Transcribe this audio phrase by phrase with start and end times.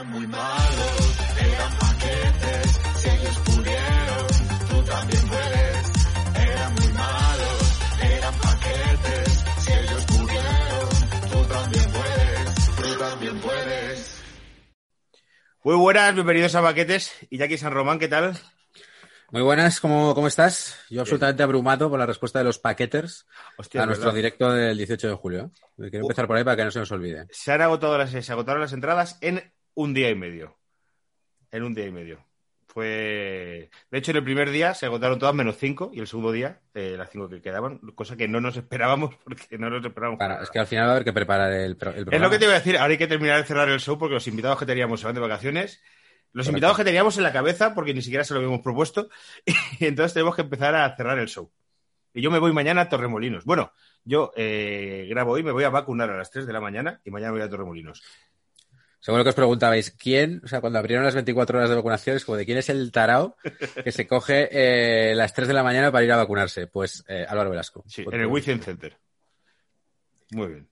[0.00, 4.26] Eran muy malos, eran paquetes, si ellos pudieron,
[4.70, 6.06] tú también puedes.
[6.36, 10.88] Eran muy malos, eran paquetes, si ellos pudieron,
[11.30, 14.22] tú también puedes, tú también puedes.
[15.64, 17.12] Muy buenas, bienvenidos a Paquetes.
[17.28, 18.38] Y Jackie San Román, ¿qué tal?
[19.32, 20.78] Muy buenas, ¿cómo, cómo estás?
[20.88, 23.26] Yo absolutamente abrumado por la respuesta de los paqueters
[23.58, 24.16] Hostia, a es nuestro verdad.
[24.16, 25.50] directo del 18 de julio.
[25.76, 27.26] Quiero empezar por ahí para que no se nos olvide.
[27.32, 30.56] Se han agotado las, se agotaron las entradas en un día y medio.
[31.50, 32.24] En un día y medio.
[32.68, 33.68] Fue.
[33.90, 36.60] De hecho, en el primer día se agotaron todas menos cinco y el segundo día
[36.74, 40.18] eh, las cinco que quedaban, cosa que no nos esperábamos porque no nos esperábamos.
[40.18, 42.24] Para- es que al final va a haber que preparar el, pro- el Es programa.
[42.26, 42.76] lo que te iba a decir.
[42.78, 45.14] Ahora hay que terminar de cerrar el show porque los invitados que teníamos se van
[45.14, 45.82] de vacaciones.
[46.32, 46.50] Los Correcto.
[46.50, 49.08] invitados que teníamos en la cabeza porque ni siquiera se lo habíamos propuesto.
[49.80, 51.50] Y entonces tenemos que empezar a cerrar el show.
[52.14, 53.44] Y yo me voy mañana a Torremolinos.
[53.44, 53.72] Bueno,
[54.04, 57.10] yo eh, grabo hoy, me voy a vacunar a las 3 de la mañana y
[57.10, 58.02] mañana voy a Torremolinos.
[59.00, 62.24] Seguro que os preguntabais, ¿quién, o sea, cuando abrieron las 24 horas de vacunación, es
[62.24, 63.34] como de quién es el tarao
[63.82, 66.66] que se coge eh, las 3 de la mañana para ir a vacunarse?
[66.66, 67.82] Pues eh, Álvaro Velasco.
[67.86, 68.98] Sí, en el Wizzing Center.
[70.32, 70.68] Muy bien.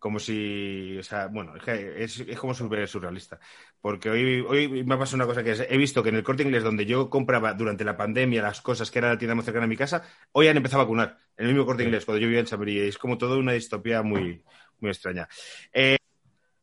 [0.00, 3.38] Como si, o sea, bueno, es, que es, es como súper surrealista.
[3.80, 6.22] Porque hoy, hoy me ha pasado una cosa que es, he visto que en el
[6.24, 9.44] corte inglés donde yo compraba durante la pandemia las cosas que era la tienda más
[9.44, 11.18] cercana a mi casa, hoy han empezado a vacunar.
[11.36, 12.80] En el mismo corte inglés, cuando yo vivía en Chamberí.
[12.80, 14.44] Es como toda una distopía muy,
[14.80, 15.28] muy extraña.
[15.72, 15.97] Eh,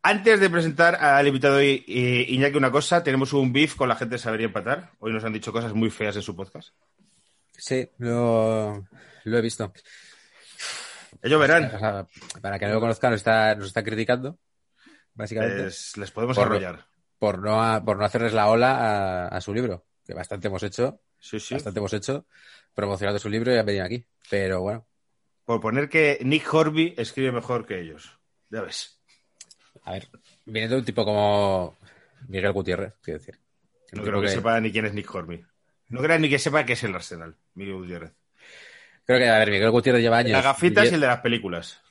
[0.06, 3.96] antes de presentar al invitado hoy, eh, Iñaki, una cosa, tenemos un beef con la
[3.96, 4.92] gente de Sabería Empatar.
[5.00, 6.70] Hoy nos han dicho cosas muy feas en su podcast.
[7.52, 8.86] Sí, lo,
[9.24, 9.72] lo he visto.
[11.22, 11.72] Ellos verán.
[11.74, 12.08] O sea,
[12.42, 14.38] para que no lo conozcan, nos está, nos está criticando,
[15.14, 15.64] básicamente.
[15.64, 16.86] Les, les podemos Por- arrollar.
[17.18, 20.64] por no, a- por no hacerles la ola a, a su libro, que bastante hemos
[20.64, 21.54] hecho, Sí, sí.
[21.56, 22.26] bastante hemos hecho,
[22.74, 24.06] promocionando su libro y han venido aquí.
[24.30, 24.86] Pero bueno,
[25.46, 28.20] Por poner que Nick Horby escribe mejor que ellos.
[28.50, 28.95] Ya ves.
[29.84, 30.08] A ver,
[30.46, 31.78] viniendo de un tipo como
[32.28, 33.40] Miguel Gutiérrez, quiero decir.
[33.92, 35.46] No creo que, que- sepa ni quién es Nick Horby.
[35.90, 38.12] No creo ni que sepa qué es el Arsenal, Miguel Gutiérrez.
[39.06, 40.32] Creo que, a ver, Miguel Gutiérrez lleva años.
[40.32, 41.82] Las gafitas vivi- y el de las películas.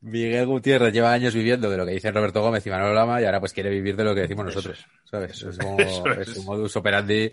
[0.00, 3.24] Miguel Gutiérrez lleva años viviendo de lo que dicen Roberto Gómez y Manuel Lama y
[3.24, 4.86] ahora pues quiere vivir de lo que decimos Eso nosotros.
[5.04, 5.30] ¿Sabes?
[5.32, 5.64] Eso es, es.
[5.64, 6.36] como- Eso es es.
[6.36, 7.32] un modus operandi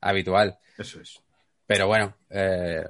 [0.00, 0.58] habitual.
[0.78, 1.20] Eso es.
[1.66, 2.84] Pero bueno, eh,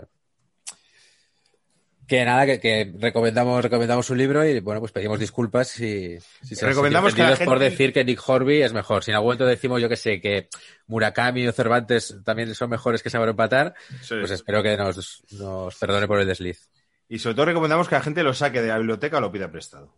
[2.11, 6.57] que nada, que, que recomendamos, recomendamos un libro y bueno, pues pedimos disculpas si, si
[6.57, 9.05] se Recomendamos que la por gente- decir que Nick Horby es mejor.
[9.05, 10.49] Si en algún momento decimos, yo que sé, que
[10.89, 13.75] Murakami o Cervantes también son mejores que saber empatar,
[14.09, 14.31] pues es.
[14.33, 16.69] espero que nos, nos perdone por el desliz.
[17.09, 19.51] Y sobre todo recomendamos que la gente lo saque de la biblioteca o lo pida
[19.51, 19.97] prestado.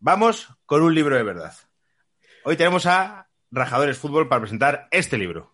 [0.00, 1.54] Vamos con un libro de verdad.
[2.44, 5.52] Hoy tenemos a Rajadores Fútbol para presentar este libro.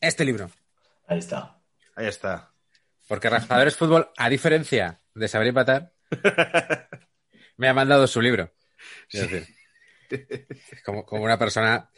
[0.00, 0.50] Este libro.
[1.08, 1.58] Ahí está.
[1.96, 2.50] Ahí está.
[3.08, 5.92] Porque Rajadores Fútbol, a diferencia de saber empatar,
[7.56, 8.52] me ha mandado su libro.
[9.10, 9.46] Es decir,
[10.84, 11.90] como, como una persona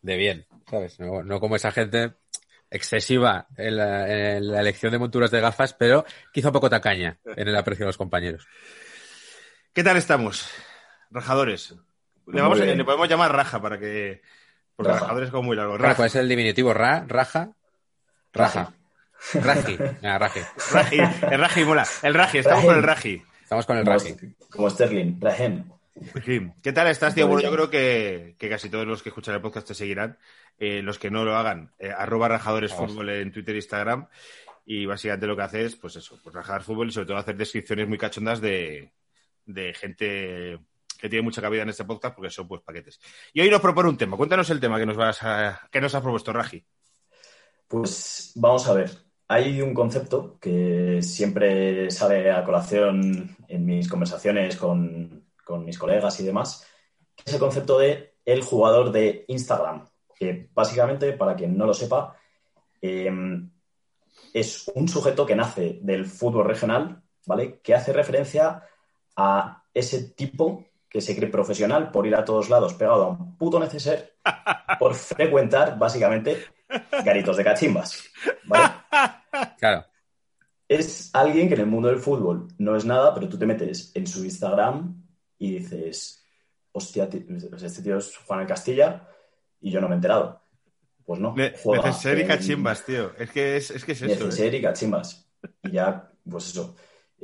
[0.00, 0.98] de bien, ¿sabes?
[1.00, 2.14] No, no como esa gente
[2.70, 7.18] excesiva en la, en la elección de monturas de gafas, pero quizá un poco tacaña
[7.24, 8.46] en el aprecio de los compañeros.
[9.72, 10.48] ¿Qué tal estamos?
[11.10, 11.72] Rajadores.
[12.26, 12.78] Le, Muy vamos a- bien.
[12.78, 14.22] le podemos llamar Raja para que.
[14.76, 15.00] Porque Raja.
[15.02, 15.74] Rajadores es como muy largo.
[15.76, 15.96] Raja, Raja.
[15.96, 16.72] ¿Cuál es el diminutivo?
[16.72, 17.52] Ra, raja,
[18.32, 18.72] raja.
[19.34, 19.78] Raji.
[20.02, 20.40] Ah, Raji.
[20.72, 20.98] Raji.
[21.30, 21.86] El Raji mola.
[22.02, 22.38] El Raji.
[22.38, 23.22] Estamos con el Raji.
[23.42, 24.16] Estamos con el Como, Raji.
[24.50, 25.64] como Sterling, Rahem.
[26.24, 26.40] Sí.
[26.62, 27.26] ¿Qué tal estás, tío?
[27.28, 30.18] Bueno, yo creo que, que casi todos los que escuchan el podcast te seguirán.
[30.58, 34.06] Eh, los que no lo hagan, eh, arroba rajadores fútbol en Twitter e Instagram.
[34.64, 37.36] Y básicamente lo que hace es, pues eso, pues rajar fútbol y sobre todo hacer
[37.36, 38.92] descripciones muy cachondas de,
[39.44, 40.58] de gente
[40.98, 43.00] que tiene mucha cabida en este podcast porque son pues paquetes.
[43.32, 44.16] Y hoy nos propone un tema.
[44.16, 46.64] Cuéntanos el tema que nos vas a, que nos has propuesto, Raji.
[47.66, 48.90] Pues vamos a ver.
[49.32, 56.20] Hay un concepto que siempre sale a colación en mis conversaciones con, con mis colegas
[56.20, 56.66] y demás,
[57.16, 61.72] que es el concepto de el jugador de Instagram, que básicamente, para quien no lo
[61.72, 62.14] sepa,
[62.82, 63.10] eh,
[64.34, 67.58] es un sujeto que nace del fútbol regional, ¿vale?
[67.62, 68.62] Que hace referencia
[69.16, 73.38] a ese tipo que se cree profesional por ir a todos lados pegado a un
[73.38, 74.14] puto neceser
[74.78, 76.36] por frecuentar, básicamente,
[77.02, 78.10] garitos de cachimbas.
[78.44, 78.81] ¿vale?
[79.58, 79.84] Claro.
[80.68, 83.90] Es alguien que en el mundo del fútbol no es nada, pero tú te metes
[83.94, 85.02] en su Instagram
[85.38, 86.24] y dices,
[86.72, 87.26] hostia, ti-
[87.62, 89.06] este tío es Juan el Castilla
[89.60, 90.40] y yo no me he enterado.
[91.04, 91.34] Pues no.
[91.36, 93.12] Ne- juega Neceser y en- cachimbas, tío.
[93.18, 94.12] Es que es, es que es eso.
[94.12, 94.26] ¿eh?
[94.26, 95.26] Neceser y cachimbas.
[95.64, 96.74] Y ya, pues eso.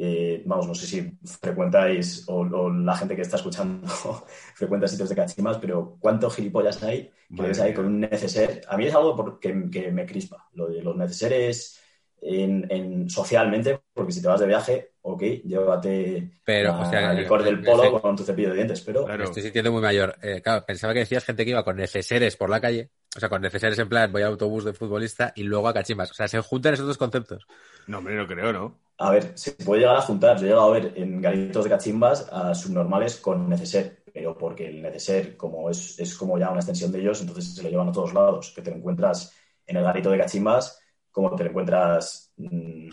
[0.01, 3.87] Eh, vamos, no sé si frecuentáis o, o la gente que está escuchando
[4.55, 8.63] frecuenta sitios de cachimbas, pero ¿cuántos gilipollas hay que ves ahí con un neceser?
[8.69, 10.49] A mí es algo por- que, que me crispa.
[10.55, 11.81] Lo de los neceseres
[12.21, 17.13] en, en- socialmente, porque si te vas de viaje, ok, llévate Pero, la- o sea,
[17.13, 19.19] el licor del eh, polo con tu cepillo de dientes, pero Claro.
[19.19, 20.17] Me estoy sintiendo muy mayor.
[20.23, 22.91] Eh, claro, pensaba que decías gente que iba con neceseres por la calle.
[23.17, 26.11] O sea, con neceseres en plan, voy a autobús de futbolista y luego a cachimbas.
[26.11, 27.47] O sea, se juntan esos dos conceptos.
[27.87, 28.79] No, hombre, no creo, ¿no?
[28.99, 30.37] A ver, se puede llegar a juntar.
[30.39, 34.69] Yo he llegado a ver en garitos de cachimbas a subnormales con neceser, pero porque
[34.69, 37.89] el neceser, como es, es como ya una extensión de ellos, entonces se lo llevan
[37.89, 38.53] a todos lados.
[38.55, 39.33] Que te lo encuentras
[39.67, 40.81] en el garito de cachimbas
[41.19, 42.91] como te lo encuentras mm,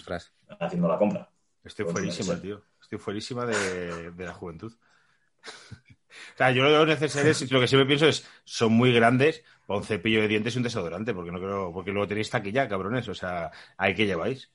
[0.59, 1.29] haciendo la compra.
[1.63, 2.63] Estoy fuerísima, tío.
[2.81, 4.73] Estoy fuerísima de, de la juventud.
[5.43, 9.85] o sea, yo los neceseres, lo que siempre pienso es, son muy grandes para un
[9.85, 13.07] cepillo de dientes y un desodorante, porque no creo, porque luego tenéis taquilla, cabrones.
[13.09, 14.49] O sea, ¿ahí que lleváis?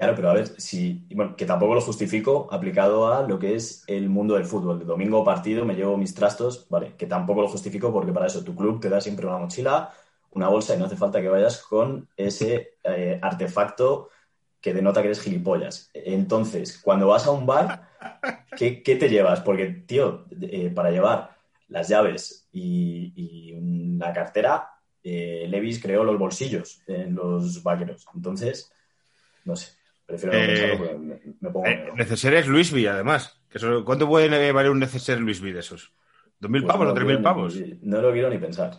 [0.00, 3.84] Claro, pero a ver, si, bueno, que tampoco lo justifico aplicado a lo que es
[3.86, 4.80] el mundo del fútbol.
[4.80, 8.42] El domingo partido me llevo mis trastos, vale, que tampoco lo justifico porque para eso
[8.42, 9.92] tu club te da siempre una mochila,
[10.30, 14.08] una bolsa y no hace falta que vayas con ese eh, artefacto
[14.58, 15.90] que denota que eres gilipollas.
[15.92, 17.90] Entonces, cuando vas a un bar,
[18.56, 19.42] ¿qué, te llevas?
[19.42, 21.36] Porque, tío, eh, para llevar
[21.68, 24.70] las llaves y, y la cartera,
[25.04, 28.06] eh, Levis creó los bolsillos en los vaqueros.
[28.14, 28.72] Entonces,
[29.44, 29.79] no sé.
[30.10, 31.94] Prefiero no Eh, porque me, me pongo Eh, negro.
[31.96, 33.40] neceseres Luis V, además.
[33.48, 35.92] Que eso- ¿Cuánto puede valer un neceser Luis V de esos?
[36.38, 37.54] ¿Dos mil Pues pavos no o tres mil pavos?
[37.82, 38.70] no lo quiero ni pensar.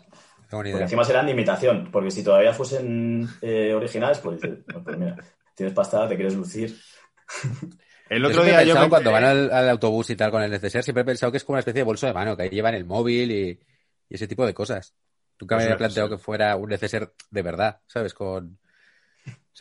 [0.51, 0.81] No Porque idea.
[0.83, 1.89] encima serán de imitación.
[1.91, 5.15] Porque si todavía fuesen eh, originales, pues dices, "Bueno, pues mira,
[5.55, 6.75] tienes pasta, te quieres lucir.
[8.09, 10.31] El Yo otro he día yo pensado me- cuando van al, al autobús y tal
[10.31, 12.35] con el neceser, siempre he pensado que es como una especie de bolso de mano,
[12.35, 13.49] que ahí llevan el móvil y,
[14.09, 14.93] y ese tipo de cosas.
[15.39, 16.19] Nunca me había planteado neceser.
[16.19, 18.13] que fuera un neceser de verdad, ¿sabes?
[18.13, 18.59] Con...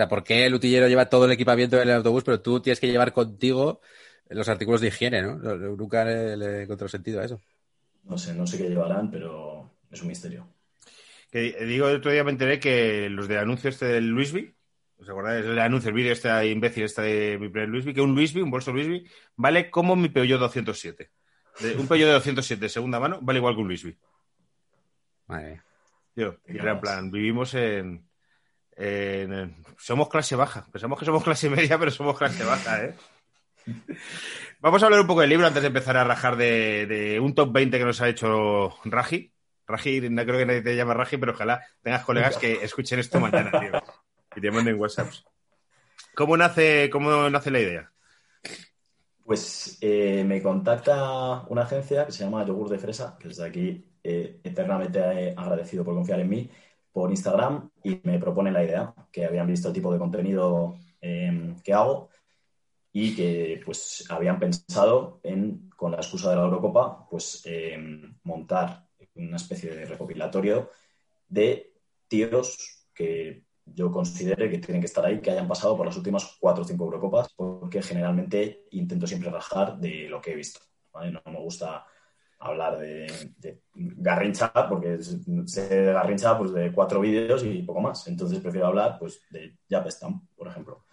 [0.00, 2.58] O sea, ¿por qué el utillero lleva todo el equipamiento en el autobús, pero tú
[2.60, 3.82] tienes que llevar contigo
[4.30, 5.36] los artículos de higiene, ¿no?
[5.36, 7.38] Nunca le, le encontré sentido a eso.
[8.04, 10.48] No sé, no sé qué llevarán, pero es un misterio.
[11.30, 14.54] Que digo, el otro día me enteré que los del anuncio este del Luis V,
[15.00, 15.44] ¿os acordáis?
[15.44, 18.34] El anuncio, el vídeo este imbécil este de mi primer Luis V, que un Luis
[18.34, 19.04] V, un bolso Luis V,
[19.36, 21.10] vale como mi Peugeot 207.
[21.60, 23.98] De- un Peugeot de 207 de segunda mano vale igual que un Luis V.
[25.26, 25.64] Madre mía.
[26.14, 28.08] Tío, Te y era en plan, vivimos en,
[29.78, 30.66] Somos clase baja.
[30.72, 32.94] Pensamos que somos clase media, pero somos clase baja, ¿eh?
[34.60, 37.52] Vamos a hablar un poco del libro antes de empezar a rajar de, un top
[37.52, 39.32] 20 que nos ha hecho Raji.
[39.66, 43.20] Raji, no creo que nadie te llame Raji, pero ojalá tengas colegas que escuchen esto
[43.20, 43.82] mañana, tío.
[44.36, 45.24] Y te manden WhatsApps.
[46.14, 47.92] ¿Cómo nace, cómo nace la idea?
[49.24, 53.84] Pues eh, me contacta una agencia que se llama Yogur de Fresa, que desde aquí
[54.02, 56.50] eh, eternamente eh, agradecido por confiar en mí,
[56.92, 61.54] por Instagram y me proponen la idea, que habían visto el tipo de contenido eh,
[61.62, 62.08] que hago
[62.92, 67.78] y que pues habían pensado en, con la excusa de la Eurocopa, pues eh,
[68.24, 70.70] montar una especie de recopilatorio
[71.28, 71.72] de
[72.08, 76.36] tíos que yo considere que tienen que estar ahí, que hayan pasado por las últimas
[76.40, 80.60] cuatro o cinco Eurocopas, porque generalmente intento siempre rajar de lo que he visto.
[80.92, 81.12] ¿vale?
[81.12, 81.86] No me gusta
[82.40, 83.06] hablar de,
[83.38, 84.98] de Garrincha, porque
[85.46, 88.06] sé de Garrincha pues, de cuatro vídeos y poco más.
[88.08, 90.84] Entonces prefiero hablar pues, de Japestam, por ejemplo.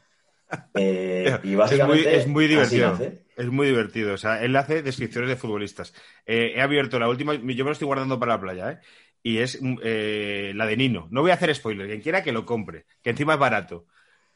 [0.75, 2.97] Eh, y básicamente es muy divertido.
[3.35, 4.13] Es muy divertido.
[4.13, 5.93] O sea, él hace descripciones de futbolistas.
[6.25, 8.79] Eh, he abierto la última, yo me lo estoy guardando para la playa, ¿eh?
[9.21, 11.09] Y es mm, eh, la de Nino.
[11.11, 13.87] No voy a hacer spoiler, quien quiera que lo compre, que encima es barato.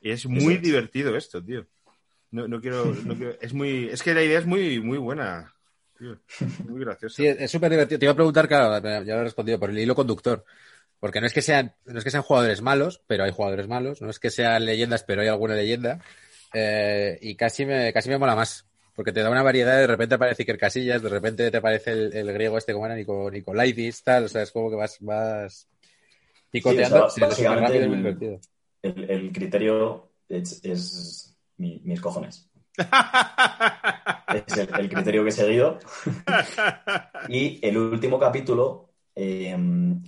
[0.01, 1.65] Y es muy divertido esto, tío.
[2.31, 3.87] No, no quiero, no quiero- Es muy.
[3.87, 5.53] Es que la idea es muy, muy buena.
[6.01, 6.19] Tío.
[6.69, 7.15] Muy graciosa.
[7.15, 7.99] Sí, es súper divertido.
[7.99, 10.43] Te iba a preguntar, claro, ya lo he respondido, por el hilo conductor.
[10.99, 14.01] Porque no es que sean, no es que sean jugadores malos, pero hay jugadores malos.
[14.01, 15.99] No es que sean leyendas, pero hay alguna leyenda.
[16.53, 18.65] Eh, y casi me, casi me mola más.
[18.95, 22.13] Porque te da una variedad, de repente aparece Iker Casillas, de repente te aparece el,
[22.13, 24.25] el griego este, como era Nico, Nicolaidis, tal.
[24.25, 25.67] O sea, es como que vas, vas
[26.51, 27.09] picoteando.
[27.09, 28.39] Sí, o sea, básicamente el- divertido.
[28.83, 32.50] El, el criterio es, es mi- mis cojones.
[32.77, 35.79] Es el, el criterio que he seguido.
[37.27, 39.55] Y el último capítulo eh,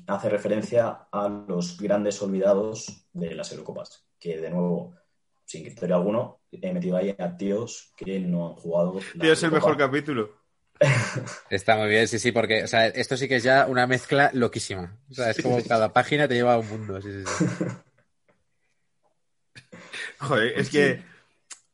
[0.07, 4.05] hace referencia a los grandes olvidados de las Eurocopas.
[4.19, 4.95] Que, de nuevo,
[5.45, 8.99] sin criterio alguno, he metido ahí a tíos que no han jugado.
[9.19, 10.31] Tío, es el mejor capítulo.
[11.49, 14.31] Está muy bien, sí, sí, porque o sea, esto sí que es ya una mezcla
[14.33, 14.97] loquísima.
[15.09, 16.99] O sea, es como cada página te lleva a un mundo.
[17.01, 17.45] Sí, sí, sí.
[20.19, 21.12] Joder, es que.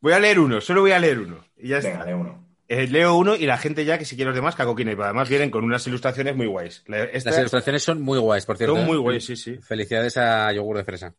[0.01, 1.43] Voy a leer uno, solo voy a leer uno.
[1.57, 2.05] Y ya Venga, está.
[2.05, 2.45] de uno.
[2.67, 4.91] Eh, leo uno y la gente ya que si quiere los demás, cacoquina.
[4.91, 6.83] Y además vienen con unas ilustraciones muy guays.
[6.87, 8.75] La- esta- Las ilustraciones son muy guays, por cierto.
[8.75, 8.87] son ¿eh?
[8.87, 9.57] muy guays, sí, sí.
[9.57, 11.15] Felicidades a Yogur de Fresa.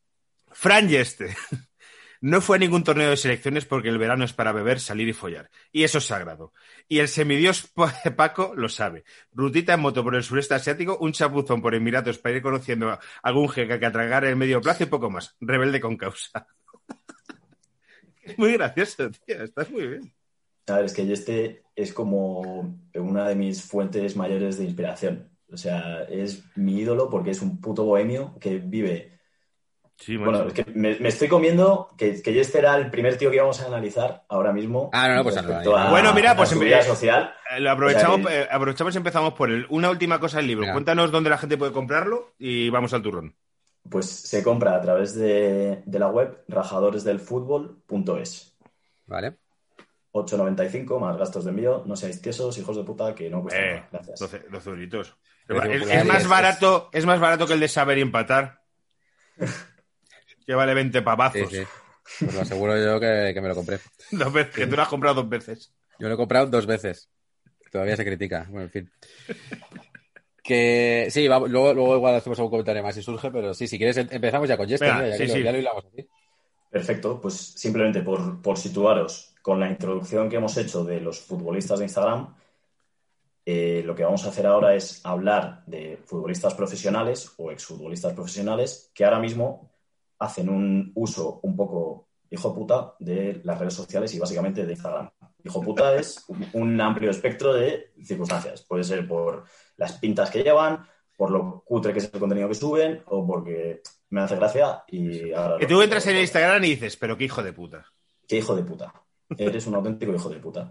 [0.52, 1.34] Fran Yeste.
[2.22, 5.14] No fue a ningún torneo de selecciones porque el verano es para beber, salir y
[5.14, 5.48] follar.
[5.72, 6.52] Y eso es sagrado.
[6.86, 9.04] Y el semidios Pa- Paco lo sabe.
[9.32, 13.00] Rutita en moto por el sureste asiático, un chapuzón por Emiratos para ir conociendo a
[13.22, 15.34] algún jeque que atragar en el medio plazo y poco más.
[15.40, 16.46] Rebelde con causa.
[18.22, 19.42] Es muy gracioso, tío.
[19.42, 20.12] Estás muy bien.
[20.68, 25.30] A ver, es que este es como una de mis fuentes mayores de inspiración.
[25.52, 29.18] O sea, es mi ídolo porque es un puto bohemio que vive.
[29.96, 30.48] Sí, Bueno, macho.
[30.48, 33.60] es que me, me estoy comiendo que, que este era el primer tío que íbamos
[33.60, 34.88] a analizar ahora mismo.
[34.94, 37.34] Ah, no, no, pues no, a- Bueno, mira, pues en- vida social.
[37.54, 40.38] Eh, Lo aprovechamos, O sea que- eh, aprovechamos y empezamos por el, una última cosa
[40.38, 40.66] del libro.
[40.72, 43.34] Cuéntanos dónde la gente puede comprarlo y vamos al turrón.
[43.90, 48.56] Pues se compra a través de, de la web rajadoresdelfutbol.es.
[49.06, 49.36] Vale.
[50.12, 51.82] 8.95 más gastos de envío.
[51.86, 53.88] No seáis tiesos, hijos de puta, que no cuesta Eh, nada.
[53.92, 54.20] Gracias.
[54.20, 55.16] 12, 12 euritos.
[55.46, 58.60] Precio Es, más barato, es más barato que el de saber y empatar.
[60.46, 61.50] que vale 20 Sí, pavazos.
[61.50, 61.62] sí.
[62.20, 63.78] Pues lo aseguro yo que, que me lo compré.
[64.10, 65.72] Dos veces, que tú lo has comprado dos veces.
[65.98, 67.08] Yo lo he comprado dos veces.
[67.70, 68.46] Todavía se critica.
[68.48, 68.90] Bueno, en fin.
[70.42, 73.76] Que sí, va- luego, luego igual hacemos algún comentario más si surge, pero sí, si
[73.78, 75.42] quieres em- empezamos ya con Jester, Venga, ya, sí, que lo, sí.
[75.42, 76.06] ya lo hilamos así.
[76.70, 81.78] Perfecto, pues simplemente por, por situaros con la introducción que hemos hecho de los futbolistas
[81.78, 82.34] de Instagram,
[83.46, 88.90] eh, lo que vamos a hacer ahora es hablar de futbolistas profesionales o exfutbolistas profesionales
[88.94, 89.70] que ahora mismo
[90.18, 95.10] hacen un uso un poco hijo puta de las redes sociales y básicamente de Instagram.
[95.44, 98.62] Hijo puta es un, amplio espectro de circunstancias.
[98.62, 99.44] Puede ser por
[99.76, 103.82] las pintas que llevan, por lo cutre que es el contenido que suben o porque
[104.10, 105.58] me hace gracia y ahora...
[105.58, 107.84] Que tú entras en el Instagram y dices, pero qué hijo de puta.
[108.26, 108.92] Qué hijo de puta.
[109.38, 110.70] Eres un auténtico hijo de puta.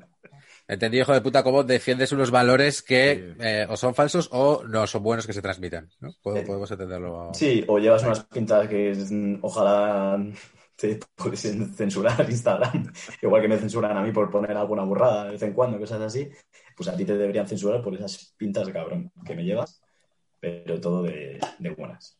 [0.67, 3.43] Entendí, hijo de puta, cómo defiendes unos valores que Sí.
[3.43, 5.89] eh, o son falsos o no son buenos que se transmitan.
[5.99, 6.09] ¿no?
[6.21, 7.31] Pod- Podemos entenderlo.
[7.33, 10.19] Sí, o llevas unas pintas que mm, ojalá
[10.79, 15.31] te pudiesen censurar Instagram, igual que me censuran a mí por poner alguna burrada de
[15.31, 16.29] vez en cuando, cosas así,
[16.75, 19.81] pues a ti te deberían censurar por esas pintas de cabrón que me llevas,
[20.39, 21.39] pero todo de,
[21.77, 22.17] buenas.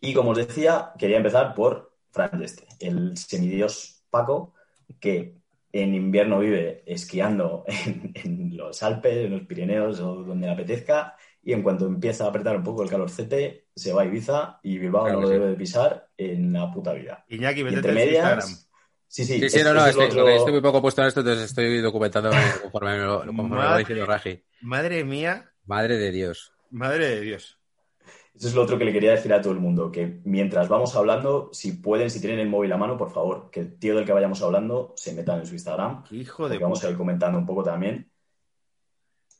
[0.00, 4.54] Y como os decía, quería empezar por Fran Deste, el semidios Paco,
[4.98, 5.36] que
[5.70, 11.16] en invierno vive esquiando en, en los Alpes, en los Pirineos o donde le apetezca,
[11.40, 14.78] y en cuanto empieza a apretar un poco el calorcete, se va a Ibiza y
[14.78, 15.32] Bilbao Claro no lo sí.
[15.34, 17.24] debe de pisar en la puta vida.
[17.28, 18.14] Iñaki, vete entre en medias...
[18.48, 18.48] Instagram.
[19.08, 20.62] Sí, sí, Sí, sí, es- no, no, ese es estoy, otro- lo que estoy muy
[20.62, 22.30] poco puesto en esto, entonces estoy documentando
[22.62, 24.42] conforme me lo, conforme me lo va Madre- diciendo Raji.
[24.62, 26.52] Madre mía, Madre de Dios.
[26.70, 27.58] madre de Dios.
[28.34, 30.96] Eso es lo otro que le quería decir a todo el mundo, que mientras vamos
[30.96, 34.06] hablando, si pueden, si tienen el móvil a mano, por favor, que el tío del
[34.06, 37.44] que vayamos hablando se metan en su Instagram, hijo de vamos a ir comentando un
[37.44, 38.10] poco también.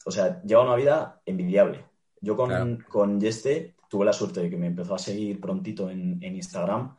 [0.04, 1.84] O sea, lleva una vida envidiable.
[2.20, 2.78] Yo con, Claro.
[2.90, 6.96] con Yeste tuve la suerte de que me empezó a seguir prontito en, en Instagram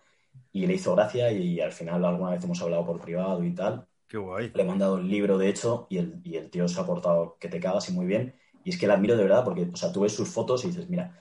[0.52, 3.88] y le hizo gracia y al final alguna vez hemos hablado por privado y tal.
[4.08, 4.52] Qué guay.
[4.54, 7.36] Le he mandado el libro, de hecho, y el, y el tío se ha portado
[7.40, 8.36] que te cagas y muy bien.
[8.64, 10.68] Y es que la admiro de verdad porque, o sea, tú ves sus fotos y
[10.68, 11.20] dices, mira,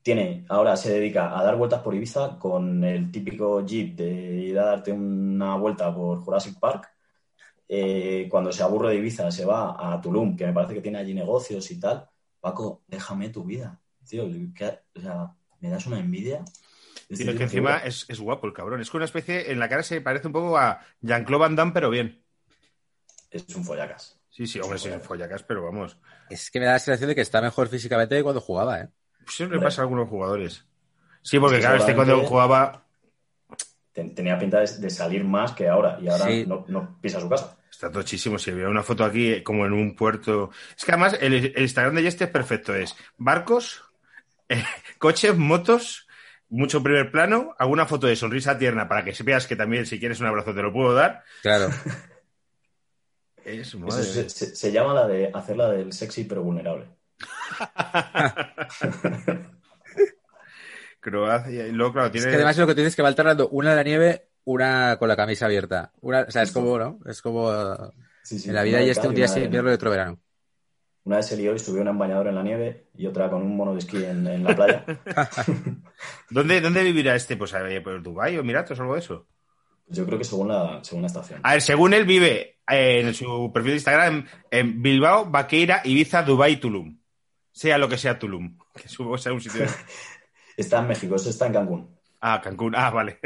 [0.00, 4.58] tiene, ahora se dedica a dar vueltas por Ibiza con el típico jeep de ir
[4.58, 6.88] a darte una vuelta por Jurassic Park.
[7.68, 10.96] Eh, cuando se aburre de Ibiza se va a Tulum, que me parece que tiene
[10.96, 12.08] allí negocios y tal.
[12.40, 13.79] Paco, déjame tu vida.
[14.10, 16.44] Tío, que- o sea, me das una envidia.
[17.08, 18.80] este Tío, que encima es, es guapo el cabrón.
[18.80, 21.72] Es que una especie, en la cara se parece un poco a Jean-Claude Van Damme,
[21.72, 22.22] pero bien.
[23.30, 24.18] es un follacas.
[24.28, 25.96] Sí, sí, hombre, sí, follacas, pero vamos.
[26.28, 28.88] Es que me da la sensación de que está mejor físicamente que cuando jugaba, ¿eh?
[29.28, 29.66] Siempre Hombre.
[29.68, 30.64] pasa a algunos jugadores.
[31.22, 32.86] Sí, porque Sí, claro, este cuando jugaba
[33.92, 36.44] Ten- Tenía pinta de, de salir más que ahora y ahora Sí.
[36.46, 37.58] no, no pisa su casa.
[37.70, 38.38] Está tochísimo.
[38.38, 40.50] Si había una foto aquí eh, como en un puerto.
[40.78, 42.72] Es que además el, el Instagram de Yeste es perfecto.
[42.74, 43.82] Es barcos,
[44.50, 44.62] eh,
[44.98, 46.06] coches, motos,
[46.50, 50.20] mucho primer plano, alguna foto de sonrisa tierna para que veas que también si quieres
[50.20, 51.24] un abrazo te lo puedo dar.
[51.42, 51.70] Claro.
[53.42, 54.28] Es madre se, mía.
[54.28, 56.84] se- se llama la de hacerla del sexy pero vulnerable.
[61.00, 61.66] Croacia.
[61.66, 62.28] Y luego, claro, Es tiene.
[62.28, 65.08] que además lo que tienes es que va alternando una en la nieve, una con
[65.08, 65.92] la camisa abierta.
[66.00, 66.98] Una, o sea, es como, ¿no?
[67.06, 67.90] Es como uh,
[68.22, 70.18] Sí, sí, en la vida y este un día sí, de- invierno y otro verano.
[71.04, 73.42] Una vez se lió y subió una en bañador en la nieve y otra con
[73.42, 74.84] un mono de esquí en, en la playa.
[76.30, 77.36] ¿Dónde, ¿Dónde vivirá este?
[77.36, 79.26] Pues eh, por Dubái o Emiratos o algo de eso.
[79.86, 81.40] Yo creo que según la, según la estación.
[81.42, 86.22] A ver, según él vive eh, en su perfil de Instagram en Bilbao, Vaqueira, Ibiza,
[86.22, 86.98] Dubái, Tulum.
[87.50, 88.56] Sea lo que sea Tulum.
[88.80, 88.88] Que
[89.18, 89.62] sea un sitio.
[89.62, 89.68] de-
[90.56, 91.96] Está en México, eso está en Cancún.
[92.20, 92.74] Ah, Cancún.
[92.76, 93.18] Ah, vale.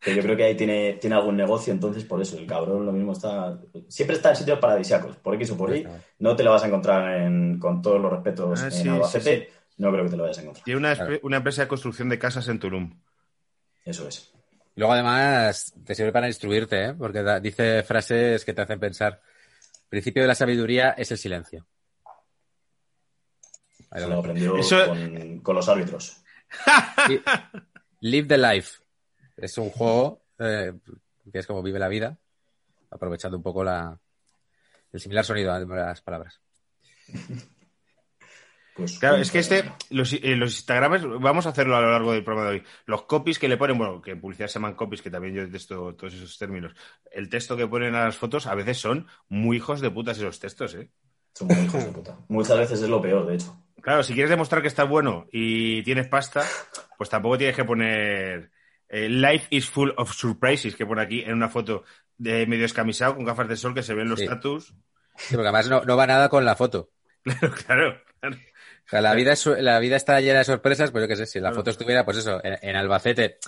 [0.00, 2.92] Que yo creo que ahí tiene, tiene algún negocio, entonces por eso el cabrón lo
[2.92, 3.58] mismo está.
[3.88, 5.86] Siempre está en sitios paradisíacos, por X o por Y.
[6.20, 9.48] No te lo vas a encontrar en- con todos los respetos Ah, en sí, Albacete.
[9.50, 10.64] sí, No creo que te lo vayas a encontrar.
[10.64, 11.18] Tiene una, Claro.
[11.22, 12.98] una empresa de construcción de casas en Tulum.
[13.84, 14.32] Eso es.
[14.76, 16.94] Luego además te sirve para instruirte, ¿eh?
[16.94, 19.20] Porque da- dice frases que te hacen pensar.
[19.84, 21.66] El principio de la sabiduría es el silencio.
[23.90, 26.22] Ahí Se lo aprendió Eso- con, con los árbitros.
[27.10, 27.20] Y-
[28.00, 28.78] Live the Life.
[29.40, 30.72] Es un juego eh,
[31.32, 32.18] que es como vive la vida,
[32.90, 33.98] aprovechando un poco la,
[34.92, 36.40] el similar sonido de las palabras.
[38.72, 42.12] Pues, Claro, es que este, los, eh, los Instagramers, vamos a hacerlo a lo largo
[42.12, 42.64] del programa de hoy.
[42.86, 45.42] Los copies que le ponen, bueno, que en publicidad se llaman copies, que también yo
[45.42, 46.72] detesto todos esos términos.
[47.10, 50.38] El texto que ponen a las fotos a veces son muy hijos de putas esos
[50.38, 50.88] textos, ¿eh?
[51.34, 52.16] Son muy hijos de puta.
[52.28, 53.54] Muchas veces es lo peor, de hecho.
[53.82, 56.44] Claro, si quieres demostrar que estás bueno y tienes pasta,
[56.96, 58.50] pues tampoco tienes que poner
[58.90, 61.84] eh, Life is full of surprises, que pone aquí en una foto
[62.18, 64.26] de medio escamisado con gafas de sol que se ven los Sí.
[64.26, 64.74] tatus.
[65.16, 66.90] Sí, porque además no, no va nada con la foto.
[67.22, 68.02] Claro, claro.
[68.20, 68.36] claro.
[68.36, 71.26] O sea, la vida, es, la vida está llena de sorpresas, pues yo qué sé,
[71.26, 73.38] si la foto estuviera, pues eso, en, en Albacete,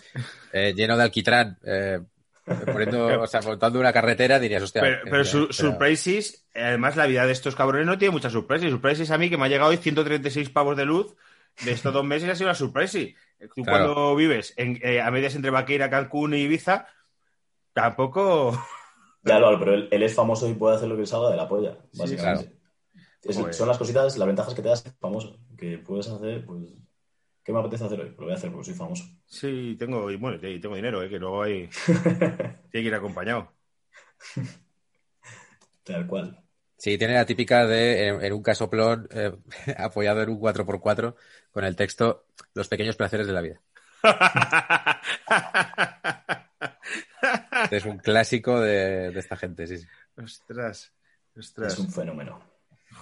[0.52, 1.98] eh, lleno de alquitrán, eh,
[2.44, 4.82] poniendo, o sea, montando una carretera, dirías, hostia.
[4.82, 8.70] Pero, pero su- pero- surprises, además la vida de estos cabrones no tiene muchas surprises.
[8.70, 11.16] Surprises a mí que me ha llegado hoy 136 pavos de luz
[11.64, 13.16] de estos dos meses y ha sido una surprise.
[13.54, 13.94] Tú Claro.
[13.94, 16.86] cuando vives en, eh, a medias entre Vaqueira, Cancún y Ibiza,
[17.72, 18.52] tampoco...
[19.24, 21.48] Ya lo pero él, él es famoso y puede hacer lo que salga de la
[21.48, 22.56] polla, básicamente.
[23.22, 25.38] Es- son las cositas, las ventajas que te das famoso.
[25.56, 26.74] Que puedes hacer, pues.
[27.44, 28.06] ¿Qué me apetece hacer hoy?
[28.08, 29.04] Pues lo voy a hacer porque soy famoso.
[29.26, 33.52] Sí, tengo, y bueno, tengo dinero, eh, que luego hay, tiene que ir acompañado.
[35.84, 36.42] Tal cual.
[36.82, 39.32] Sí, tiene la típica de, en, en un casoplón eh,
[39.78, 41.14] apoyado en un 4x4
[41.52, 42.24] con el texto
[42.54, 43.60] Los pequeños placeres de la vida.
[47.70, 49.86] Es un clásico de, de esta gente, sí, sí.
[50.20, 50.92] ostras,
[51.38, 51.72] ostras.
[51.72, 52.51] Es un fenómeno.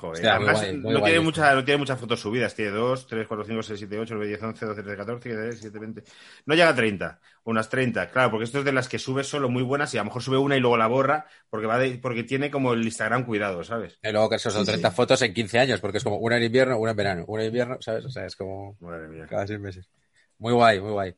[0.01, 3.07] Joder, Hostia, muy además guay, no, tiene mucha, no tiene muchas fotos subidas, tiene 2,
[3.07, 6.03] 3, 4, 5, 6, 7, 8, 9, 10, 11, 12, 13, 14, 15, 17, 20.
[6.47, 9.49] No llega a 30, unas 30, claro, porque esto es de las que sube solo
[9.51, 11.99] muy buenas y a lo mejor sube una y luego la borra porque va de-
[11.99, 14.01] porque tiene como el Instagram cuidado, ¿sabes?
[14.03, 14.97] Y luego que eso son Sí, 30 sí.
[14.97, 17.49] fotos en 15 años, porque es como una en invierno, una en verano, una en
[17.49, 18.05] invierno, ¿sabes?
[18.07, 19.27] O sea, es como Madre mía.
[19.29, 19.91] cada seis meses.
[20.39, 21.15] Muy guay, muy guay.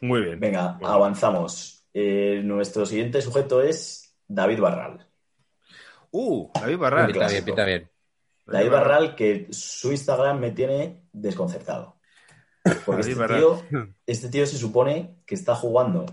[0.00, 0.40] Muy bien.
[0.40, 0.94] Venga, Bueno.
[0.94, 1.84] avanzamos.
[1.92, 5.09] Eh, nuestro siguiente sujeto es David Barral.
[6.12, 7.06] Uh, David Barral.
[7.12, 7.90] Pinta bien, pinta bien.
[8.46, 11.96] David Barral, que su Instagram me tiene desconcertado.
[12.84, 13.40] Porque David este Barral.
[13.40, 16.06] tío, este tío se supone que está jugando,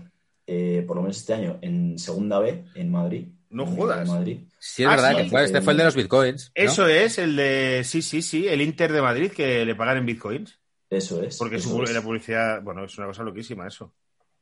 [0.46, 3.28] eh, por lo menos este año, en Segunda B, en Madrid.
[3.50, 4.08] No en jodas.
[4.08, 4.40] Madrid.
[4.58, 5.16] Sí, es Ah, verdad sí.
[5.24, 6.52] que fue, este fue el de los bitcoins.
[6.56, 6.62] ¿no?
[6.64, 10.06] Eso es el de, sí, sí, sí, el Inter de Madrid que le pagan en
[10.06, 10.58] bitcoins.
[10.90, 11.36] Eso es.
[11.38, 11.92] Porque eso su, es.
[11.92, 13.92] la publicidad, bueno, es una cosa loquísima eso.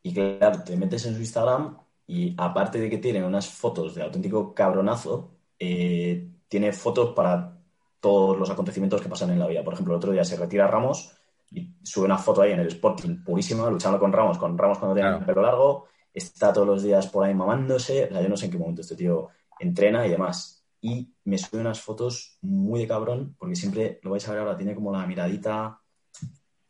[0.03, 4.03] Y claro, te metes en su Instagram y aparte de que tiene unas fotos de
[4.03, 7.59] auténtico cabronazo, eh, tiene fotos para
[8.01, 9.65] todos los acontecimientos que pasan en la vida.
[9.65, 11.13] Por ejemplo, el otro día se retira Ramos
[11.51, 14.95] y sube una foto ahí en el Sporting purísima, luchando con Ramos, con Ramos cuando
[14.95, 15.21] tiene Claro.
[15.21, 18.05] el pelo largo, está todos los días por ahí mamándose.
[18.05, 20.65] O sea, yo no sé en qué momento este tío entrena y demás.
[20.81, 24.57] Y me sube unas fotos muy de cabrón, porque siempre lo vais a ver ahora,
[24.57, 25.81] tiene como la miradita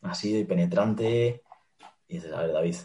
[0.01, 1.43] así de penetrante.
[2.07, 2.75] Y dices, a ver, David,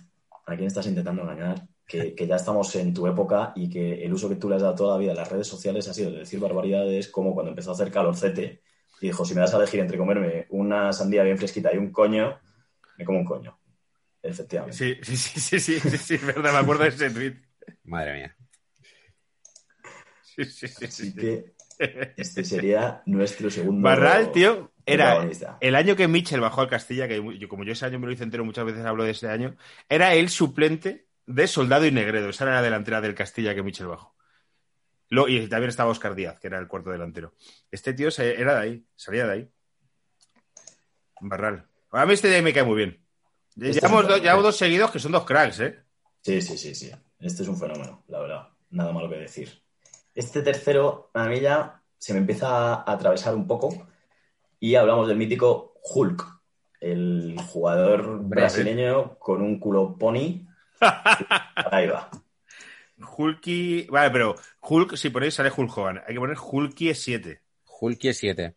[0.47, 1.67] ¿a quién estás intentando engañar?
[1.93, 4.63] Que, que ya estamos en tu época y que el uso que tú le has
[4.63, 7.51] dado toda la vida a las redes sociales ha sido de decir barbaridades como cuando
[7.51, 8.63] empezó a hacer calorcete
[9.03, 11.93] y dijo, si me das a elegir entre comerme una sandía bien fresquita y un
[11.93, 12.41] coño,
[12.97, 13.59] me como un coño.
[14.23, 14.75] Efectivamente.
[14.75, 17.35] Sí, sí, sí, sí, sí, sí, sí, es verdad, me acuerdo de ese tweet.
[17.85, 18.37] Madre mía.
[20.23, 21.15] Sí, sí, sí, sí, Así sí.
[21.15, 21.53] que
[22.17, 23.83] este sería nuestro segundo...
[23.83, 25.29] Barral, tío, era
[25.61, 28.13] el año que Mitchell bajó al Castilla, que yo, como yo ese año me lo
[28.13, 29.57] hice entero, muchas veces hablo de ese año,
[29.91, 32.29] era el suplente de Soldado y Negredo.
[32.29, 34.15] Esa era la delantera del Castilla que Mitchell bajó.
[35.09, 37.35] Lo- y también estaba Oscar Díaz, que era el cuarto delantero.
[37.71, 39.51] Este tío se- era de ahí, salía de ahí.
[41.21, 41.67] Barral.
[41.93, 43.05] A mí este de ahí me cae muy bien.
[43.61, 45.79] Este llevamos, dos, llevamos dos seguidos que son dos cracks, ¿eh?
[46.23, 46.91] Sí, sí, sí, sí.
[47.21, 48.49] Este es un fenómeno, la verdad.
[48.71, 49.63] Nada malo que decir.
[50.15, 53.87] Este tercero, a mí ya se me empieza a atravesar un poco
[54.59, 56.25] y hablamos del mítico Hulk,
[56.81, 60.47] el jugador brasileño con un culo pony.
[61.71, 62.11] Ahí va.
[63.17, 63.87] Hulky.
[63.91, 66.03] Vale, pero Hulk, si ponéis, sale Hulk Hogan.
[66.07, 67.43] Hay que poner Hulky 7.
[67.81, 68.57] Hulky 7.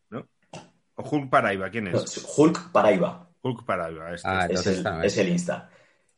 [0.96, 2.26] O Hulk Paraiba, ¿quién No, es?
[2.38, 3.30] Hulk Paraiba.
[3.42, 4.14] Hulk Paraiba.
[4.14, 4.28] Este.
[4.28, 5.18] Ah, es, el, no es es.
[5.18, 5.70] el Insta.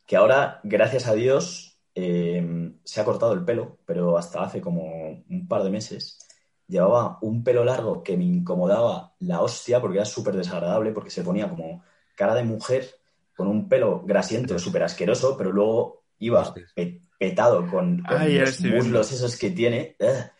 [0.06, 5.24] Que ahora, gracias a Dios, eh, se ha cortado el pelo, pero hasta hace como
[5.28, 6.18] un par de meses
[6.66, 11.22] llevaba un pelo largo que me incomodaba la hostia porque era súper desagradable, porque se
[11.22, 11.82] ponía como
[12.14, 12.97] cara de mujer
[13.38, 18.60] con un pelo grasiento súper asqueroso, pero luego iba pe- petado con, con Ay, los
[18.62, 19.94] muslos esos que tiene.
[20.00, 20.30] ¡Ugh!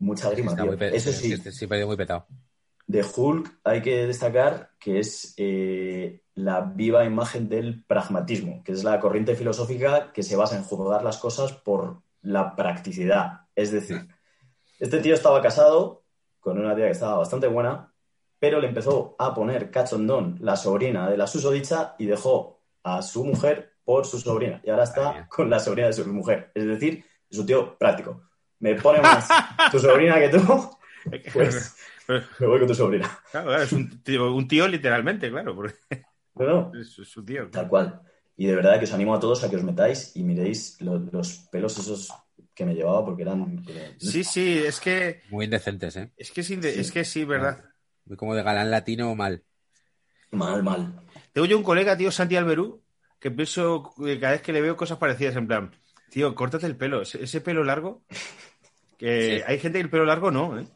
[0.00, 0.74] mucha grima, tío.
[0.74, 2.26] Eso sí, sí, este sí, muy petado.
[2.86, 8.84] de Hulk hay que destacar que es eh, la viva imagen del pragmatismo, que es
[8.84, 13.46] la corriente filosófica que se basa en juzgar las cosas por la practicidad.
[13.54, 14.06] Es decir,
[14.78, 16.04] este tío estaba casado
[16.38, 17.94] con una tía que estaba bastante buena,
[18.38, 23.24] pero le empezó a poner cachondón la sobrina de la susodicha y dejó a su
[23.24, 26.50] mujer por su sobrina y ahora está con la sobrina de su mujer.
[26.54, 28.22] Es decir, es un tío práctico.
[28.58, 29.28] Me pone más
[29.70, 30.40] tu sobrina que tú,
[31.32, 31.76] pues
[32.40, 33.08] me voy con tu sobrina.
[33.30, 35.74] Claro, claro, es un tío, un tío literalmente, claro, porque
[36.34, 37.48] No, no, es su tío.
[37.50, 38.00] tal cual.
[38.36, 40.98] Y de verdad que os animo a todos a que os metáis y miréis lo-
[40.98, 42.12] los pelos esos
[42.54, 43.64] que me llevaba porque eran...
[43.98, 46.12] Sí, sí, es que Muy indecentes, ¿eh?
[46.16, 46.58] es que Sí.
[46.62, 47.62] es que sí, verdad.
[48.06, 49.42] Muy como de galán latino mal.
[50.30, 51.00] Mal, mal.
[51.32, 52.82] Tengo yo un colega, tío, Santi Alberú,
[53.20, 55.70] que pienso que cada vez que le veo cosas parecidas, en plan,
[56.10, 58.04] tío, córtate el pelo, ese, pelo largo,
[58.98, 59.44] que Sí.
[59.46, 60.66] hay gente que el pelo largo no, ¿eh?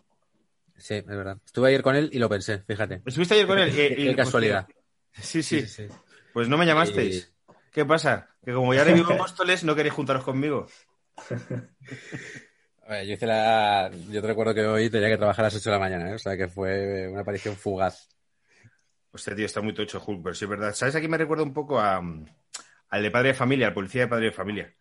[0.77, 1.39] Sí, es verdad.
[1.45, 3.03] Estuve ayer con él y lo pensé, fíjate.
[3.05, 3.71] Estuviste ayer con él.
[3.75, 4.67] Qué, y- y- qué casualidad.
[5.13, 5.65] Sí, sí,
[6.33, 7.33] Pues no me llamasteis.
[7.73, 8.29] ¿Qué pasa?
[8.45, 10.67] Que como ya revivo Móstoles, no queréis juntaros conmigo.
[12.91, 13.89] Ver, yo hice la.
[14.11, 16.15] Yo te recuerdo que hoy tenía que trabajar a las 8 de la mañana, ¿eh?
[16.15, 18.09] O sea que fue una aparición fugaz.
[19.13, 20.75] Hostia, tío, está muy tocho Hulk, pero sí es verdad.
[20.75, 20.97] ¿Sabes?
[20.97, 24.25] Aquí me recuerda un poco a, al de Padre de Familia, al policía de Padre
[24.27, 24.75] de Familia.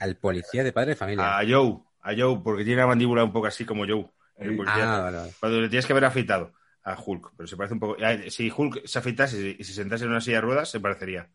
[0.00, 1.38] Al policía de padre de familia.
[1.38, 4.08] A Joe, a Joe, porque tiene la mandíbula un poco así como Joe.
[4.36, 4.96] El policía.
[4.96, 5.32] Ah, vale, vale.
[5.38, 7.96] Cuando le tienes que haber afeitado a Hulk, pero se parece un poco.
[8.02, 11.28] ah, Si Hulk se afeitase y se sentase en una silla de ruedas, se parecería.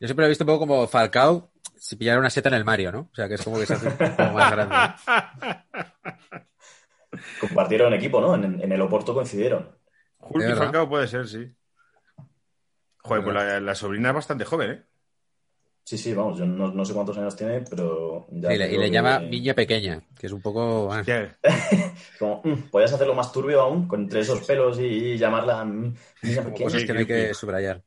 [0.00, 2.64] Yo siempre lo he visto un poco como Falcao si pillara una seta en el
[2.64, 3.00] Mario, ¿no?
[3.12, 4.76] O sea que es como que se hace un poco más grande.
[7.40, 8.34] Compartieron equipo, ¿no?
[8.34, 9.68] En, en el Oporto coincidieron.
[10.20, 10.64] Hulk ¿De y verdad?
[10.64, 11.50] Falcao puede ser, sí.
[13.02, 14.82] Joder, pues la, la sobrina es bastante joven, ¿eh?
[15.84, 18.68] Sí, sí, vamos, yo no, no sé cuántos años tiene, pero ya Y le, y
[18.68, 20.92] creo le que- llama niña pequeña, que es un poco.
[20.92, 21.02] ah,
[22.18, 26.42] Como, mm, podías hacerlo más turbio aún, con entre esos pelos y, llamarla mm, niña
[26.42, 26.64] pequeña.
[26.66, 27.82] cosas que no hay que subrayar.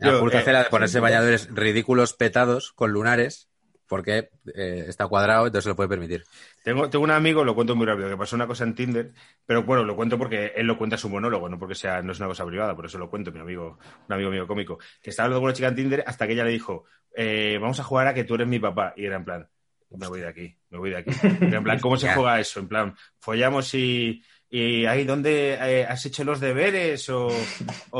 [0.00, 3.50] La Hulk eh, de ponerse sí, bañadores ridículos petados con lunares
[3.90, 6.24] porque eh, está cuadrado, entonces se lo puede permitir.
[6.62, 9.10] Tengo, tengo un amigo, lo cuento muy rápido, que pasó una cosa en Tinder,
[9.44, 12.12] pero bueno, lo cuento porque él lo cuenta en su monólogo, no porque sea, no
[12.12, 15.10] es una cosa privada, por eso lo cuento, mi amigo, un amigo mío cómico, que
[15.10, 16.84] estaba hablando con una chica en Tinder hasta que ella le dijo,
[17.16, 19.48] eh, vamos a jugar a que tú eres mi papá, y era en plan,
[19.90, 21.10] me voy de aquí, me voy de aquí.
[21.40, 22.60] Era en plan, ¿cómo se juega eso?
[22.60, 27.28] En plan, follamos y, y ahí dónde eh, has hecho los deberes o,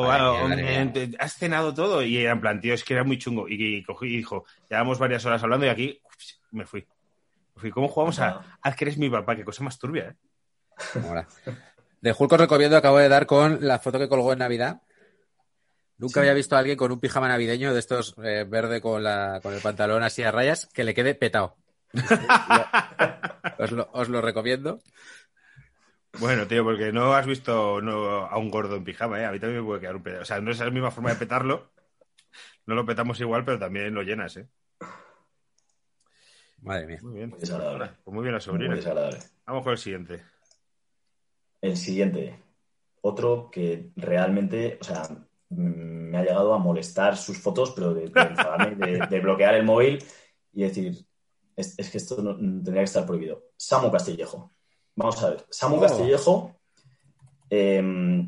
[1.18, 3.82] has cenado todo, y era en plan, tío, es que era muy chungo, y, y
[3.84, 6.00] cogí y dijo, llevamos varias horas hablando y aquí
[6.50, 6.86] me fui.
[7.54, 7.70] Me fui.
[7.70, 9.36] ¿Cómo jugamos a, haz que eres mi papá?
[9.36, 10.14] Qué cosa más turbia, ¿eh?
[12.00, 14.80] De Hulk os recomiendo, acabo de dar con la foto que colgó en Navidad.
[15.98, 16.18] Nunca Sí.
[16.20, 19.52] había visto a alguien con un pijama navideño de estos eh, verde con, la, con
[19.52, 21.58] el pantalón así a rayas que le quede petado.
[23.58, 24.80] os, lo, os lo recomiendo.
[26.18, 29.24] Bueno, tío, porque no has visto no, a un gordo en pijama, ¿eh?
[29.24, 30.22] A mí también me puede quedar un pedazo.
[30.22, 31.70] O sea, no es la misma forma de petarlo.
[32.66, 34.48] No lo petamos igual, pero también lo llenas, ¿eh?
[36.62, 36.98] Madre mía.
[37.02, 37.30] Muy bien.
[37.30, 37.90] Muy desagradable.
[38.04, 38.74] Pues muy bien la Muy sobrina.
[38.74, 39.18] desagradable.
[39.46, 40.22] Vamos con el siguiente.
[41.62, 42.42] El siguiente,
[43.02, 45.08] otro que realmente, o sea,
[45.50, 49.64] me ha llegado a molestar sus fotos, pero de, de enfadarme, de, de bloquear el
[49.64, 50.02] móvil
[50.52, 51.06] y decir,
[51.56, 53.42] es, es que esto no- tendría que estar prohibido.
[53.56, 54.50] Samu Castillejo.
[55.00, 55.80] Vamos a ver, Samu Oh.
[55.80, 56.56] Castillejo
[57.48, 57.82] eh,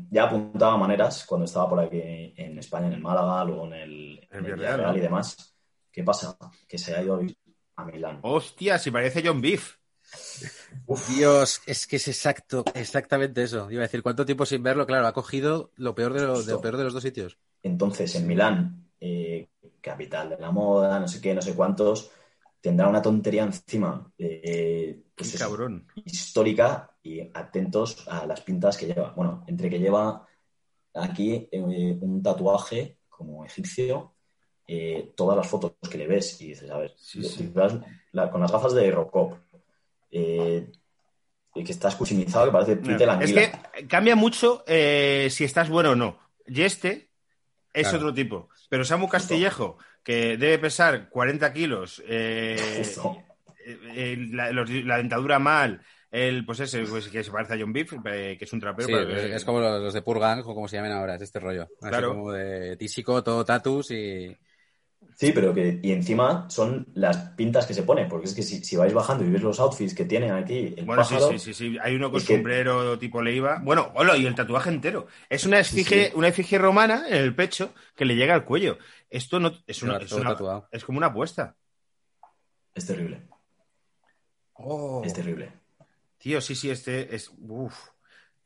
[0.09, 2.01] ya apuntaba maneras cuando estaba por aquí
[2.35, 5.55] en España, en el Málaga, luego en el, en el y demás.
[5.91, 6.35] ¿Qué pasa?
[6.67, 7.21] Que se ha ido
[7.75, 8.19] a Milán.
[8.23, 9.77] Hostia, si parece John Beef.
[10.87, 13.69] Uf, Dios, es que es exacto, exactamente eso.
[13.69, 14.87] Iba a decir, ¿cuánto tiempo sin verlo?
[14.87, 17.37] Claro, ha cogido lo peor de, lo, de lo peor de los dos sitios.
[17.61, 19.47] Entonces, en Milán, eh,
[19.79, 22.11] capital de la moda, no sé qué, no sé cuántos,
[22.59, 25.87] tendrá una tontería encima eh, pues cabrón.
[26.05, 29.11] histórica y atentos a las pintas que lleva.
[29.15, 30.25] Bueno, entre que lleva
[30.93, 31.59] aquí eh,
[32.01, 34.13] un tatuaje como egipcio,
[34.67, 37.51] eh, todas las fotos que le ves y dices, a ver, Sí, sí.
[38.11, 39.37] la- con las gafas de Robocop,
[40.11, 40.71] eh,
[41.55, 45.91] y que está escuchimizado que parece Peter la Es que cambia mucho si estás bueno
[45.91, 46.17] o no.
[46.47, 47.09] Y este
[47.73, 47.97] es Claro.
[47.97, 48.49] otro tipo.
[48.69, 52.01] Pero Samu Castillejo, que debe pesar 40 kilos,
[53.65, 57.53] eh, eh, eh, la, los- la dentadura mal, el pues ese pues, que se parece
[57.53, 58.87] a John Beef, eh, que es un trapero.
[58.87, 61.15] Sí, pero que- es, es como los, los de Purgang, o como se llamen ahora,
[61.15, 61.63] es este rollo.
[61.63, 62.09] Así Claro.
[62.09, 64.35] como de tísico, todo tatus y...
[65.15, 68.63] Sí, pero que, y encima son las pintas que se pone, porque es que si,
[68.63, 71.39] si vais bajando y veis los outfits que tienen aquí, el Bueno, sí, pájaro, sí,
[71.39, 71.77] sí, sí.
[71.81, 73.59] Hay uno con que- sombrero tipo Leiva.
[73.61, 75.07] Bueno, hola, y el tatuaje entero.
[75.29, 76.11] Es una efigie, sí.
[76.15, 78.77] una efigie romana en el pecho que le llega al cuello.
[79.09, 80.37] Esto no es una, es, una-
[80.71, 81.55] es como una apuesta.
[82.73, 83.21] es terrible,
[85.03, 85.51] es terrible.
[86.17, 87.31] Tío, sí, sí, este es.
[87.39, 87.89] Uf.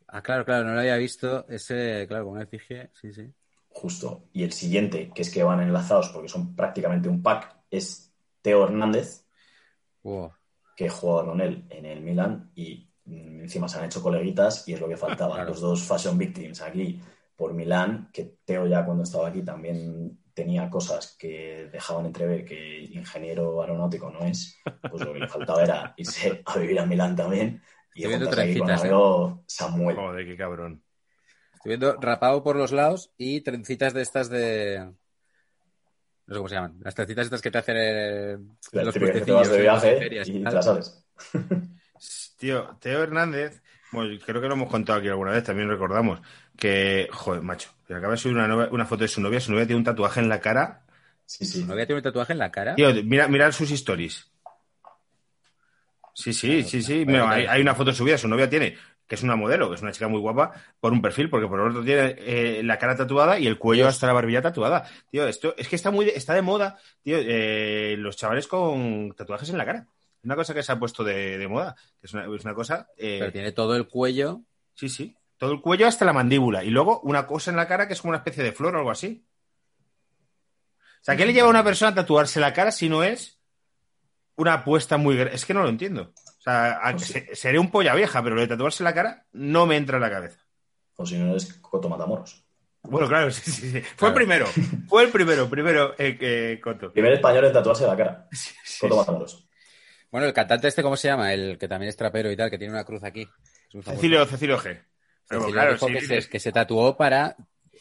[0.07, 1.47] Ah, claro, claro, no lo había visto.
[1.47, 3.31] Ese, claro, como efigie, sí, sí.
[3.69, 4.23] Justo.
[4.33, 8.63] Y el siguiente, que es que van enlazados porque son prácticamente un pack, es Teo
[8.65, 9.25] Hernández,
[10.03, 10.31] Wow.
[10.75, 14.67] que he jugado con él en el Milan y mm, encima se han hecho coleguitas
[14.67, 15.35] y es lo que faltaba.
[15.35, 15.49] Claro.
[15.49, 16.99] Los dos fashion victims aquí
[17.37, 22.81] por Milán, que Teo ya cuando estaba aquí también tenía cosas que dejaban entrever que
[22.91, 27.15] ingeniero aeronáutico no es, pues lo que le faltaba era irse a vivir a Milán
[27.15, 27.61] también
[27.97, 29.43] y Estoy viendo juntarse aquí con trencitas, ¿eh?
[29.47, 29.95] Samuel.
[29.95, 30.83] Joder, qué cabrón.
[31.55, 34.93] Estoy viendo rapado por los lados y trencitas de estas de.
[36.27, 36.77] No sé cómo se llaman.
[36.81, 38.37] Las trencitas estas que te hacen eh,
[38.73, 41.03] La los que te vas de viaje y y te la sabes.
[42.37, 46.19] Tío, Teo Hernández, bueno, creo que lo hemos contado aquí alguna vez, también recordamos,
[46.57, 49.79] que, joder, macho, que acaba de subir una, foto de su novia, su novia tiene
[49.79, 50.83] un tatuaje en la cara.
[51.25, 51.63] Sí, sí.
[51.63, 52.75] ¿No había tenido un tatuaje en la cara?
[52.75, 54.29] Tío, mira, mirad sus stories.
[56.13, 57.05] Sí, sí, sí, sí.
[57.05, 57.21] Vale.
[57.21, 58.75] hay, hay una foto subida, su novia tiene,
[59.07, 61.59] que es una modelo, que es una chica muy guapa, por un perfil, porque por
[61.59, 64.85] el otro tiene eh, la cara tatuada y el cuello hasta la barbilla tatuada.
[65.09, 69.49] Tío, esto es que está muy, está de moda, tío, eh, los chavales con tatuajes
[69.49, 69.87] en la cara.
[70.23, 72.89] Una cosa que se ha puesto de, de moda, que es una, es una cosa.
[72.97, 74.41] eh, Pero tiene todo el cuello.
[74.73, 75.15] Sí, sí.
[75.37, 76.63] Todo el cuello hasta la mandíbula.
[76.63, 78.79] Y luego una cosa en la cara que es como una especie de flor o
[78.79, 79.25] algo así.
[81.01, 83.39] O sea, ¿qué le lleva a una persona a tatuarse la cara si no es
[84.35, 85.35] una apuesta muy grande?
[85.35, 86.13] Es que no lo entiendo.
[86.15, 89.65] O sea, a- Pues seré un polla vieja, pero lo de tatuarse la cara no
[89.65, 90.39] me entra en la cabeza.
[90.95, 92.43] O si no eres Coto Matamoros.
[92.83, 93.81] Bueno, claro, sí, sí, sí.
[93.81, 94.07] Fue Claro.
[94.09, 94.45] el primero.
[94.87, 96.91] Fue el primero, primero eh, que Coto.
[96.91, 98.27] Primer español en tatuarse la cara.
[98.31, 98.99] Sí, sí, Coto sí.
[98.99, 99.46] Matamoros.
[100.11, 101.33] Bueno, el cantante este, ¿cómo se llama?
[101.33, 103.27] El que también es trapero y tal, que tiene una cruz aquí.
[103.83, 104.81] Cecilio, Cecilio G.
[105.27, 107.35] Pero Cecilio claro, sí, que, dices- se, que se tatuó para.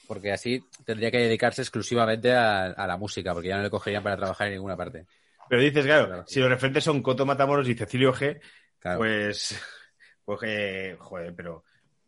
[0.09, 4.03] Porque así tendría que dedicarse exclusivamente a, a la música, porque ya no le cogerían
[4.05, 5.05] para trabajar en ninguna parte.
[5.49, 6.25] pero dices, claro, Claro.
[6.29, 8.41] si los referentes son Coto Matamoros y Cecilio G,
[8.79, 8.99] Claro.
[8.99, 9.61] Pues,
[10.25, 11.65] pues eh, joder, pero,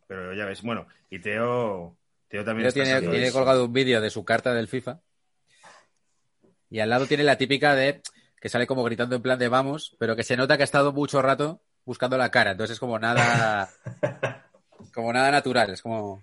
[0.07, 1.96] pero ya ves, bueno, y Teo,
[2.28, 5.00] Teo también está tiene, tiene colgado un vídeo de su carta del FIFA.
[6.70, 8.00] Y al lado tiene la típica de
[8.40, 10.92] que sale como gritando en plan de vamos, pero que se nota que ha estado
[10.92, 12.53] mucho rato buscando la cara.
[12.53, 13.68] Entonces es como nada.
[14.94, 15.70] como nada natural.
[15.70, 16.22] Es como.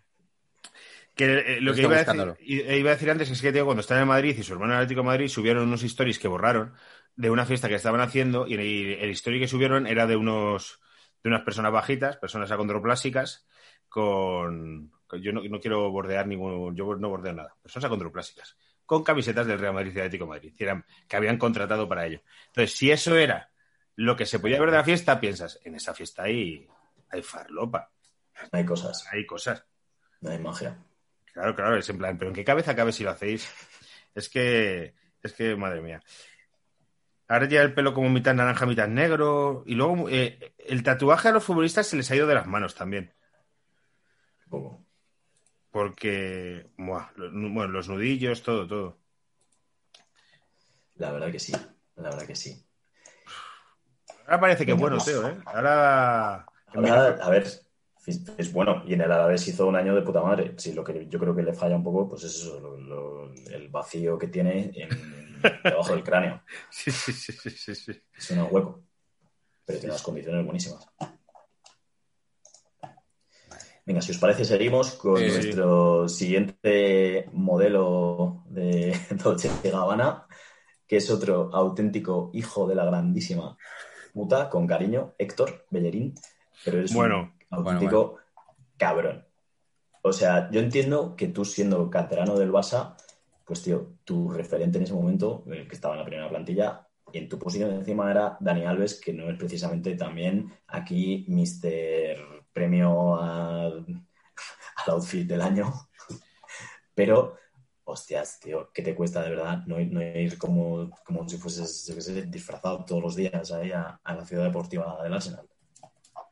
[1.16, 3.80] Que eh, lo que iba a, decir, eh, iba a decir antes es que cuando
[3.80, 6.74] estaba en Madrid y su hermano en Atlético de Madrid, subieron unos stories que borraron
[7.16, 10.82] de una fiesta que estaban haciendo y el, el story que subieron era de unos
[11.24, 13.48] de unas personas bajitas, personas acondroplásicas,
[13.90, 19.04] con, con- yo no, no quiero bordear ningún, yo no bordeo nada, personas acondroplásicas, con
[19.04, 22.22] camisetas del Real Madrid y Atlético de Madrid, que, eran- que habían contratado para ello.
[22.48, 23.52] Entonces, si eso era
[23.96, 26.68] lo que se podía ver de la fiesta, piensas, en esa fiesta hay,
[27.10, 27.92] hay farlopa,
[28.52, 29.06] hay cosas.
[29.12, 29.66] hay cosas.
[30.22, 30.78] No hay magia.
[31.34, 33.50] Claro, claro, es en plan, pero ¿en qué cabeza cabe si lo hacéis?
[34.14, 36.02] Es que, es que, madre mía.
[37.28, 39.64] Ahora ya el pelo como mitad naranja, mitad negro.
[39.66, 42.76] Y luego eh, el tatuaje a los futbolistas se les ha ido de las manos
[42.76, 43.14] también.
[45.76, 48.98] Porque, buah, bueno, los nudillos, todo, todo.
[50.96, 51.52] La verdad que sí.
[51.98, 52.66] La verdad que sí.
[54.26, 55.08] Ahora parece que Venga, bueno, pues.
[55.08, 55.36] Teo, ¿eh?
[55.48, 56.46] Ahora.
[56.68, 57.68] Ahora, a ver, es
[58.38, 58.84] es bueno.
[58.88, 60.54] Y en el Alavés hizo un año de puta madre.
[60.56, 63.34] Sí, lo que yo creo que le falla un poco, pues es eso, lo- lo-
[63.34, 66.42] el vacío que tiene en, debajo del cráneo.
[66.72, 68.02] Sí, sí, sí, sí, sí, sí.
[68.18, 68.82] Es un hueco.
[69.66, 70.88] Pero tiene unas condiciones buenísimas.
[73.86, 75.36] Venga, si os parece, seguimos con Sí, sí.
[75.36, 80.26] nuestro siguiente modelo de Dolce Gabbana,
[80.88, 83.58] que es otro auténtico hijo de la grandísima
[84.14, 86.16] muta, con cariño, Héctor Bellerín,
[86.64, 88.18] pero es Bueno, un auténtico
[88.78, 89.26] cabrón.
[90.02, 92.96] O sea, yo entiendo que tú siendo canterano del Barça,
[93.46, 97.30] pues tío, tu referente en ese momento, el que estaba en la primera plantilla, en
[97.30, 102.35] tu posición encima era Dani Alves, que no es precisamente también aquí Mr.
[102.56, 103.86] Premio al
[104.88, 105.74] outfit del año.
[106.94, 107.36] Pero,
[107.84, 112.02] hostias, tío, ¿qué te cuesta de verdad no ir, como, como si fueses, yo qué
[112.02, 115.46] sé, disfrazado todos los días ahí a, la ciudad deportiva del Arsenal?
[115.84, 116.32] O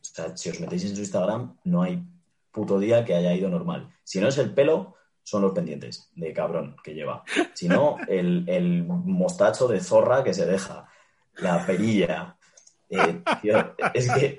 [0.00, 2.00] sea, si os metéis en su Instagram, no hay
[2.52, 3.92] puto día que haya ido normal.
[4.04, 7.24] Si no es el pelo, son los pendientes de cabrón que lleva.
[7.52, 10.86] Si no, el, mostacho de zorra que se deja,
[11.38, 12.36] la perilla.
[12.88, 13.22] Eh,
[13.94, 14.36] es que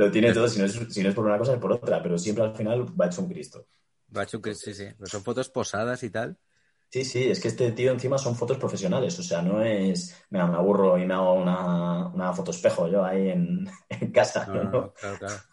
[0.00, 2.02] lo tiene todo, si no, es, si no es por una cosa, es por otra,
[2.02, 3.66] pero siempre al final va hecho un Cristo.
[4.16, 4.86] Bachu, que sí, sí.
[4.98, 6.38] Pero son fotos posadas y tal.
[6.92, 10.46] Sí, sí, es que este tío encima son fotos profesionales, o sea, no es, mira,
[10.48, 14.54] me aburro y me hago una, una foto espejo yo ahí en, en casa, No,
[14.54, 14.64] ¿no?
[14.64, 15.44] no, no, claro, claro.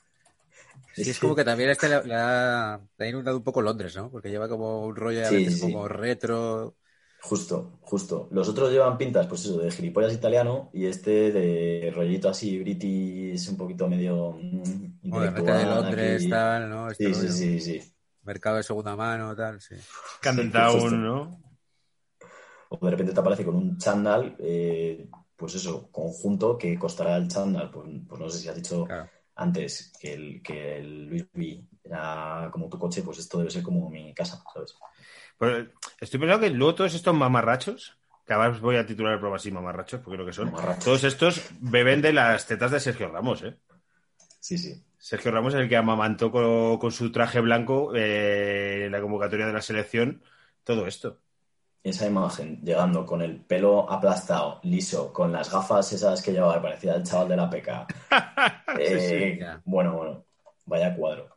[0.92, 4.10] Sí, es como que también este le, ha, le ha inundado un poco Londres, ¿no?
[4.10, 5.58] Porque lleva como un rollo a Sí, veces sí.
[5.58, 6.78] como retro.
[7.20, 8.28] Justo, justo.
[8.32, 13.50] Los otros llevan pintas, pues eso, de gilipollas italiano y este de rollito así british,
[13.50, 15.22] un poquito medio mm, Como
[15.54, 16.30] de Londres, aquí.
[16.30, 16.90] tal, ¿no?
[16.92, 17.94] Este Sí, sí, sí, sí.
[18.24, 19.76] Mercado de segunda mano, tal, sí.
[20.22, 20.96] Cantown, justo.
[20.96, 21.42] ¿no?
[22.70, 27.28] O de repente te aparece con un chándal, eh, pues eso, conjunto, que costará el
[27.28, 29.10] chándal, pues, pues no sé si has dicho Claro.
[29.38, 33.64] Antes que el, que el Luis V era como tu coche, pues esto debe ser
[33.64, 34.76] como mi casa, ¿sabes?
[35.38, 35.68] Pues,
[36.00, 39.52] estoy pensando que luego todos estos mamarrachos, que además voy a titular el programa así
[39.52, 40.52] mamarrachos, porque creo que son,
[40.84, 43.58] todos estos beben de las tetas de Sergio Ramos, ¿eh?
[44.40, 44.84] Sí, sí.
[44.98, 49.46] Sergio Ramos es el que amamantó con, con su traje blanco eh, en la convocatoria
[49.46, 50.24] de la selección
[50.64, 51.22] todo esto.
[51.84, 56.62] Esa imagen llegando con el pelo aplastado, liso, con las gafas esas que llevaba, que
[56.62, 57.88] parecía el chaval de la peca.
[58.80, 60.26] Eh, sí, bueno, bueno,
[60.66, 61.36] vaya cuadro.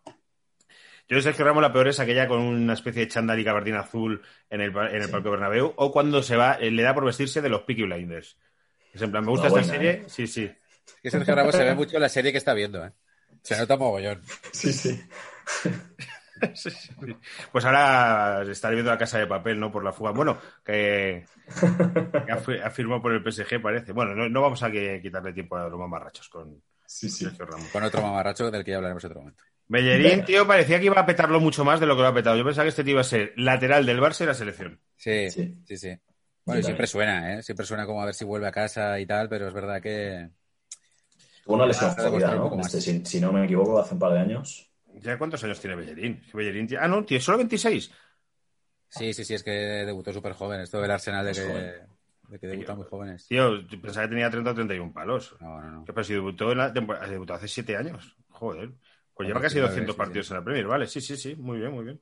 [1.08, 3.80] Yo de Sergio Ramos la peor es aquella con una especie de chándal y gabardina
[3.80, 5.10] azul en el, en el Sí.
[5.10, 8.36] Parque Bernabéu o cuando se va, eh, le da por vestirse de los Peaky Blinders.
[8.92, 10.04] Es en plan, me gusta esta buena, serie, ¿eh?
[10.06, 10.50] sí, sí.
[11.02, 12.92] Que Sergio Ramos se ve mucho en la serie que está viendo, ¿eh?
[13.42, 14.22] Se nota mogollón.
[14.52, 15.00] Sí, sí.
[16.54, 16.90] Sí, sí.
[17.52, 19.70] Pues ahora está viendo la casa de papel, ¿no?
[19.70, 20.12] Por la fuga.
[20.12, 21.24] Bueno, que,
[22.26, 23.92] que ha, fi- ha firmado por el PSG, parece.
[23.92, 27.24] Bueno, no, no vamos a que- quitarle tiempo a los mamarrachos con Sí, sí.
[27.24, 27.68] Sergio Ramos.
[27.70, 29.44] Con otro mamarracho del que ya hablaremos otro momento.
[29.68, 32.36] Bellerín, tío, parecía que iba a petarlo mucho más de lo que lo ha petado.
[32.36, 34.80] Yo pensaba que este tío iba a ser lateral del Barça y la selección.
[34.96, 35.54] Sí, Sí.
[35.64, 35.96] sí, sí.
[36.44, 37.42] Bueno, y siempre suena, ¿eh?
[37.42, 40.28] Siempre suena como a ver si vuelve a casa y tal, pero es verdad que...
[41.44, 42.42] Tuvo una lesión jodida, un ¿no?
[42.44, 42.74] poco más.
[42.74, 44.69] Este, si, si no me equivoco, hace un par de años.
[44.94, 46.22] ¿Ya cuántos años tiene Bellerín?
[46.32, 47.90] Bellerín tiene- Ah, no, tiene solo 26.
[48.88, 50.60] Sí, sí, sí, es que debutó súper joven.
[50.60, 53.26] Esto del Arsenal de Es que, de que debutan muy jóvenes.
[53.28, 55.36] Tío, yo pensaba que tenía 30 o 31 palos.
[55.40, 55.84] No, no, no.
[55.84, 58.16] Pero si debutó, en la temporada, debutó hace 7 años.
[58.30, 58.72] Joder.
[59.14, 60.32] Pues lleva casi 19, 200 sí, partidos sí.
[60.32, 60.66] en la Premier.
[60.66, 61.36] Vale, sí, sí, sí.
[61.36, 62.00] Muy bien, muy bien.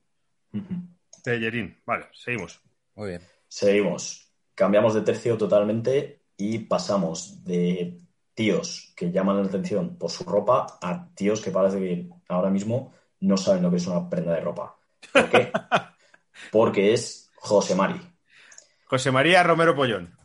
[1.24, 1.76] Bellerín.
[1.84, 2.60] Vale, seguimos.
[2.94, 3.22] Muy bien.
[3.48, 4.32] Seguimos.
[4.54, 8.00] Cambiamos de tercio totalmente y pasamos de
[8.38, 12.94] tíos que llaman la atención por su ropa a tíos que parece que ahora mismo
[13.18, 14.76] no saben lo que es una prenda de ropa.
[15.12, 15.50] ¿Por qué?
[16.52, 18.00] Porque es José Mari.
[18.84, 20.16] José María Romero Pollón.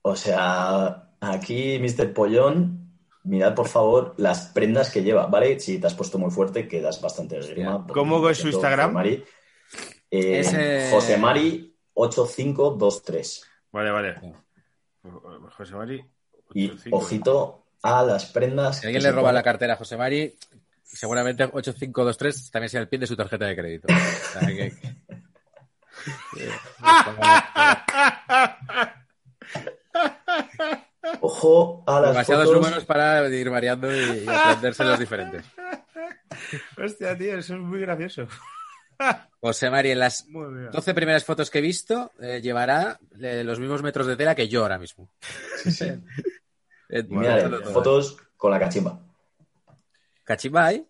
[0.00, 2.14] O sea, aquí, Mr.
[2.14, 2.94] Pollón,
[3.24, 5.60] mirad por favor las prendas que lleva, ¿vale?
[5.60, 7.86] Si te has puesto muy fuerte, quedas bastante esgrima.
[7.92, 8.92] ¿Cómo es su Instagram?
[8.92, 9.24] José Mari,
[10.10, 13.46] eh, Ese- José Mari 8523.
[13.70, 14.14] Vale, vale.
[15.58, 16.06] José María.
[16.54, 18.80] Y ojito a las prendas.
[18.80, 20.34] Si alguien le roba la cartera a José Mari,
[20.82, 23.88] seguramente 8523 también sea el pin de su tarjeta de crédito.
[24.46, 24.72] Que-
[31.20, 32.62] Ojo a las Demasiados fotos.
[32.62, 35.44] números para ir variando y, y aprenderse los diferentes.
[36.82, 38.26] Hostia, tío, eso es muy gracioso.
[39.40, 40.70] José Mari, en las Muy bien.
[40.70, 44.48] 12 primeras fotos que he visto, eh, llevará eh, los mismos metros de tela que
[44.48, 45.08] yo ahora mismo.
[46.92, 47.38] Eh, Y mira,
[47.72, 48.98] fotos con la cachimba.
[50.24, 50.86] Cachimba hay.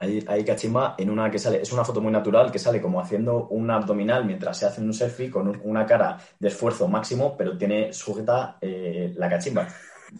[0.00, 3.02] Hay, hay cachimba en una que sale, es una foto muy natural que sale como
[3.02, 7.36] haciendo un abdominal mientras se hace un selfie con un- una cara de esfuerzo máximo,
[7.36, 9.68] pero tiene sujeta eh, la cachimba.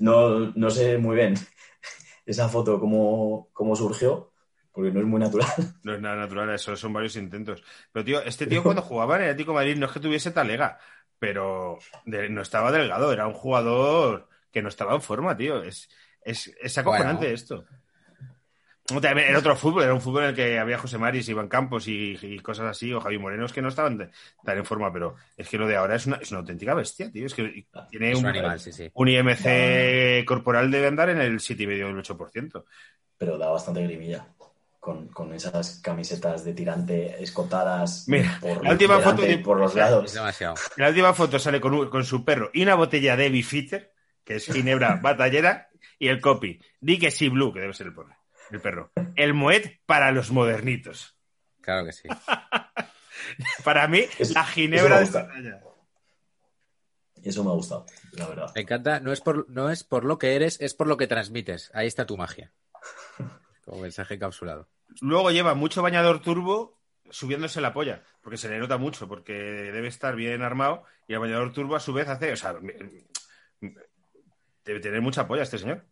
[0.01, 1.33] No, no sé muy bien
[2.27, 4.30] esa foto cómo, cómo surgió,
[4.73, 5.49] porque no es muy natural.
[5.83, 7.63] No es nada natural, eso son varios intentos.
[7.93, 10.31] Pero, tío, este tío cuando jugaba en el Atlético de Madrid no es que tuviese
[10.31, 10.79] talega,
[11.19, 15.63] pero de- no estaba delgado, era un jugador que no estaba en forma, tío.
[15.63, 15.89] Es,
[16.23, 17.35] es, es acojonante Bueno.
[17.35, 17.65] esto.
[18.91, 22.19] Era otro fútbol, era un fútbol en el que había José Maris, Iván Campos y,
[22.21, 24.11] y cosas así, o Javi Morenos que no estaban de-
[24.45, 27.09] tan en forma, pero es que lo de ahora es una, es una auténtica bestia,
[27.13, 27.25] tío.
[27.25, 28.91] Es que tiene Es un un, animal, sí, sí.
[28.93, 32.65] un IMC corporal debe andar en el 7,5 del 8%.
[33.17, 34.27] Pero da bastante grimilla.
[34.81, 39.73] Con, con esas camisetas de tirante escotadas Mira, por, la última foto de- por los
[39.73, 40.15] Es lados.
[40.15, 40.55] demasiado.
[40.77, 43.93] La última foto sale con, un- con su perro y una botella de Bifitter,
[44.25, 46.59] que es ginebra batallera, y el copy.
[46.81, 48.17] Di que sí, Blue, que debe ser el perro.
[48.51, 48.91] El perro.
[49.17, 51.15] El Moet para los modernitos.
[51.61, 52.09] Claro que sí.
[53.65, 55.61] Para mí, Es- la ginebra de eso me esta talla.
[57.23, 58.51] Eso me ha gustado, la verdad.
[58.55, 61.07] Me encanta, no es, por, no es por lo que eres, es por lo que
[61.07, 61.71] transmites.
[61.75, 62.51] Ahí está tu magia.
[63.71, 64.69] Como mensaje encapsulado.
[65.01, 69.87] Luego lleva mucho bañador turbo subiéndose la polla, porque se le nota mucho, porque debe
[69.87, 72.57] estar bien armado, y el bañador turbo a su vez hace, o sea,
[73.61, 75.87] debe tener mucha polla este señor.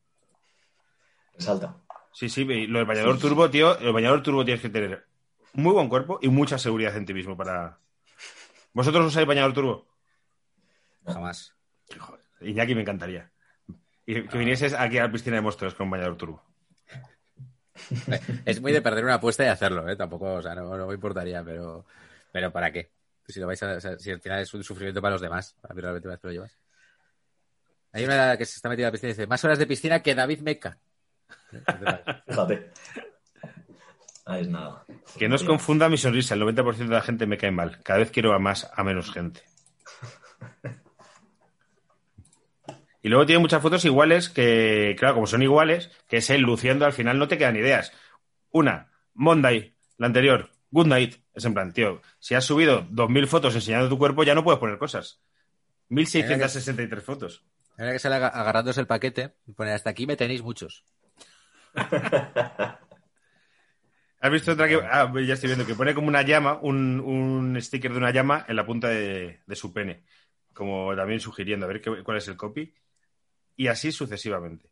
[1.34, 1.76] Resalta.
[2.12, 5.06] Sí, sí, y lo del bañador turbo, tío, el bañador turbo tienes que tener
[5.52, 7.78] muy buen cuerpo y mucha seguridad en ti mismo para...
[8.72, 9.86] ¿Vosotros usáis bañador turbo?
[11.06, 11.54] Jamás.
[11.96, 13.30] Joder, Iñaki me encantaría.
[14.04, 16.47] Y que vinieses aquí a la piscina de monstruos con bañador turbo.
[18.44, 19.96] Es muy de perder una apuesta y hacerlo, ¿eh?
[19.96, 21.84] Tampoco, o sea, no, no me importaría, pero,
[22.32, 22.90] pero ¿para qué?
[23.26, 25.54] Si lo vais a, o sea, si al final es un sufrimiento para los demás,
[25.68, 26.56] a mí realmente te lo llevas.
[27.92, 30.02] Hay una que se está metida a la piscina y dice, más horas de piscina
[30.02, 30.78] que David Meca.
[32.26, 32.70] Fíjate.
[34.24, 34.84] Ah, es nada.
[35.18, 37.80] Que no os confunda mi sonrisa, el 90% de la gente me cae mal.
[37.82, 39.42] Cada vez quiero a más, a menos gente.
[43.08, 46.84] Y luego tiene muchas fotos iguales que, claro, como son iguales, que es él luciendo,
[46.84, 47.90] al final no te quedan ideas.
[48.50, 51.14] Una, Monday, la anterior, Good Night.
[51.32, 54.60] Es en plan, tío, si has subido 2.000 fotos enseñando tu cuerpo, ya no puedes
[54.60, 55.22] poner cosas.
[55.88, 57.46] 1.663 fotos.
[57.78, 60.84] Ahora que sale aga- agarrándose el paquete y pone hasta aquí me tenéis muchos.
[64.20, 64.74] ¿Has visto otra que.?
[64.82, 68.44] Ah, ya estoy viendo que pone como una llama, un, un sticker de una llama
[68.48, 70.02] en la punta de, de su pene.
[70.52, 72.74] Como también sugiriendo, a ver qué- cuál es el copy.
[73.58, 74.70] Y así sucesivamente.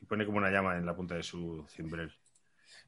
[0.00, 2.12] Y pone como una llama en la punta de su cimbrel.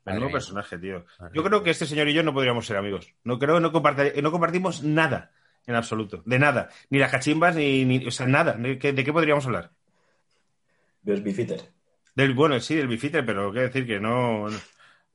[0.05, 0.33] Menudo mía.
[0.35, 1.05] personaje, tío.
[1.18, 3.12] Madre Yo creo que este señor y yo no podríamos ser amigos.
[3.25, 5.33] No creo, no, comparte- no compartimos nada
[5.66, 6.22] en absoluto.
[6.27, 6.68] De nada.
[6.91, 8.53] Ni las cachimbas, ni, ni- o sea, nada.
[8.53, 9.72] ¿De qué, de qué podríamos hablar?
[11.03, 11.72] ¿Ves Bifitter?
[12.14, 14.57] Del, bueno, sí, del bifitre, pero quiero decir que no, no,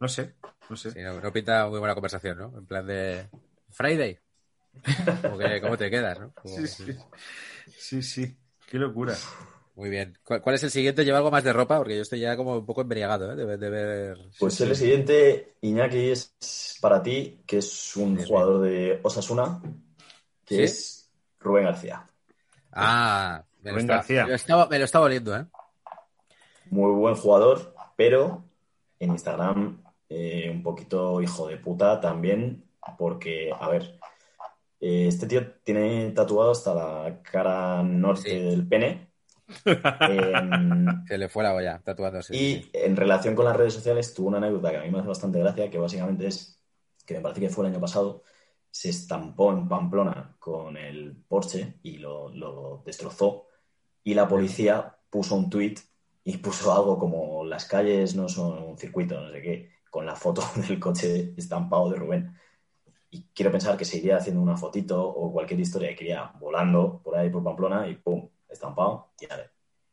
[0.02, 0.34] no sé,
[0.70, 0.92] no sé.
[0.92, 2.58] Sí, no, no pinta muy buena conversación, ¿no?
[2.58, 3.30] En plan de
[3.70, 4.20] Friday.
[5.22, 6.34] Como que, ¿Cómo te quedas, no?
[6.34, 6.98] Como- Sí, sí.
[7.78, 8.38] Sí, sí.
[8.68, 9.16] Qué locura.
[9.80, 10.18] Muy bien.
[10.26, 11.06] ¿Cuál, cuál es el siguiente?
[11.06, 11.78] ¿Lleva algo más de ropa?
[11.78, 13.36] Porque yo estoy ya como un poco embriagado, ¿eh?
[13.38, 14.18] De, de ver...
[14.38, 16.36] Pues el siguiente, Iñaki, es
[16.82, 19.62] para ti, que es un Sí, jugador de Osasuna,
[20.46, 20.64] que ¿Sí?
[20.64, 21.10] es
[21.40, 22.06] Rubén García.
[22.72, 24.24] Ah, me Rubén García.
[24.26, 25.46] me lo estaba, me lo estaba oliendo, ¿eh?
[26.72, 28.44] Muy buen jugador, pero
[29.00, 32.64] en Instagram eh, un poquito hijo de puta también,
[32.98, 34.00] porque, a ver,
[34.82, 38.40] eh, este tío tiene tatuado hasta la cara norte Sí.
[38.40, 39.09] del pene.
[39.66, 42.36] Em, Se le fue la olla tatuándose.
[42.36, 45.08] Y en relación con las redes sociales, tuvo una anécdota que a mí me hace
[45.08, 46.60] bastante gracia, que básicamente es
[47.06, 48.24] que me parece que fue el año pasado,
[48.70, 53.48] se estampó en Pamplona con el Porsche y lo, lo destrozó.
[54.04, 55.80] Y la policía puso un tuit
[56.24, 60.16] y puso algo como las calles no son un circuito, no sé qué, con la
[60.16, 62.36] foto del coche estampado de Rubén.
[63.10, 67.18] Y quiero pensar que seguiría haciendo una fotito o cualquier historia que iría volando por
[67.18, 69.50] ahí por Pamplona y pum, estampado y vale.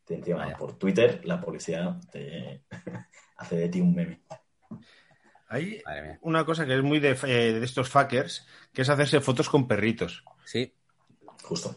[0.08, 0.56] Encima, Vaya.
[0.56, 2.62] por Twitter, la policía te
[3.36, 4.20] hace de ti un meme.
[5.48, 5.80] Hay
[6.22, 9.66] una cosa que es muy de, eh, de estos fuckers, que es hacerse fotos con
[9.68, 10.24] perritos.
[10.44, 10.72] Sí,
[11.42, 11.74] Justo.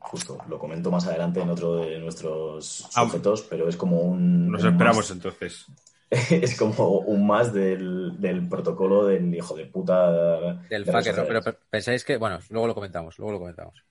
[0.00, 0.38] Justo.
[0.48, 3.04] Lo comento más adelante en otro de nuestros Ah.
[3.04, 4.50] sujetos, pero es como un.
[4.50, 5.66] Nos un esperamos más- entonces.
[6.30, 10.10] es como un más del, del protocolo del hijo de puta.
[10.68, 11.26] del de fucker.
[11.28, 13.84] Pero pensáis que, bueno, luego lo comentamos, luego lo comentamos.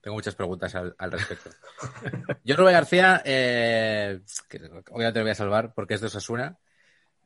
[0.00, 1.50] Tengo muchas preguntas al, al respecto.
[2.44, 4.58] Yo, Rubén García, eh, que
[4.90, 6.58] obviamente lo voy a salvar porque es de Osasuna.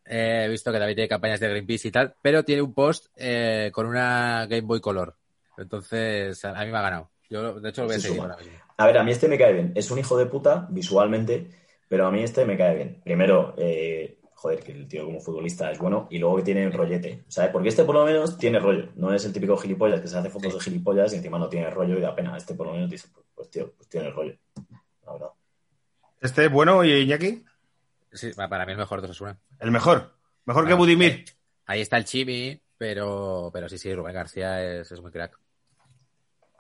[0.05, 3.07] Eh, he visto que David tiene campañas de Greenpeace y tal, pero tiene un post
[3.17, 5.17] eh, con una Game Boy Color.
[5.57, 7.11] Entonces, a, mí me ha ganado.
[7.31, 8.33] Yo, de hecho, lo voy a Se seguir suma.
[8.33, 8.59] ahora mismo.
[8.77, 9.73] A ver, a mí este me cae bien.
[9.75, 11.49] Es un hijo de puta visualmente,
[11.89, 13.01] pero a mí este me cae bien.
[13.05, 17.25] Primero, eh, joder, que el tío como futbolista es bueno y luego que tiene rollete.
[17.29, 17.51] ¿Sabes?
[17.51, 18.91] Porque este por lo menos tiene rollo.
[18.95, 20.59] No es el típico gilipollas que se hace fotos Sí.
[20.59, 22.37] de gilipollas y encima no tiene rollo y da pena.
[22.37, 24.37] Este por lo menos dice, pues, pues, tío, pues tiene rollo.
[25.07, 25.29] La verdad.
[26.21, 27.43] ¿Este es bueno, y Iñaki?
[28.13, 29.39] Sí, para mí el mejor de Osasuna.
[29.61, 30.15] El mejor.
[30.45, 31.25] Mejor que Budimir.
[31.65, 35.39] Ahí está el Chimi, pero, pero sí, sí, Rubén García es, es muy crack.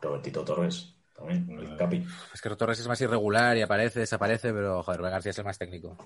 [0.00, 2.02] Robertito Torres, también, el Capi.
[2.32, 5.44] Es que Torres es más irregular y aparece, desaparece, pero joder, Rubén García es el
[5.44, 5.98] más técnico.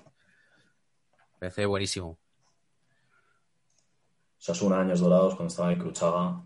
[1.39, 2.19] Parece buenísimo.
[4.37, 6.41] Sasuna, años dorados, cuando estaba en Cruchaga.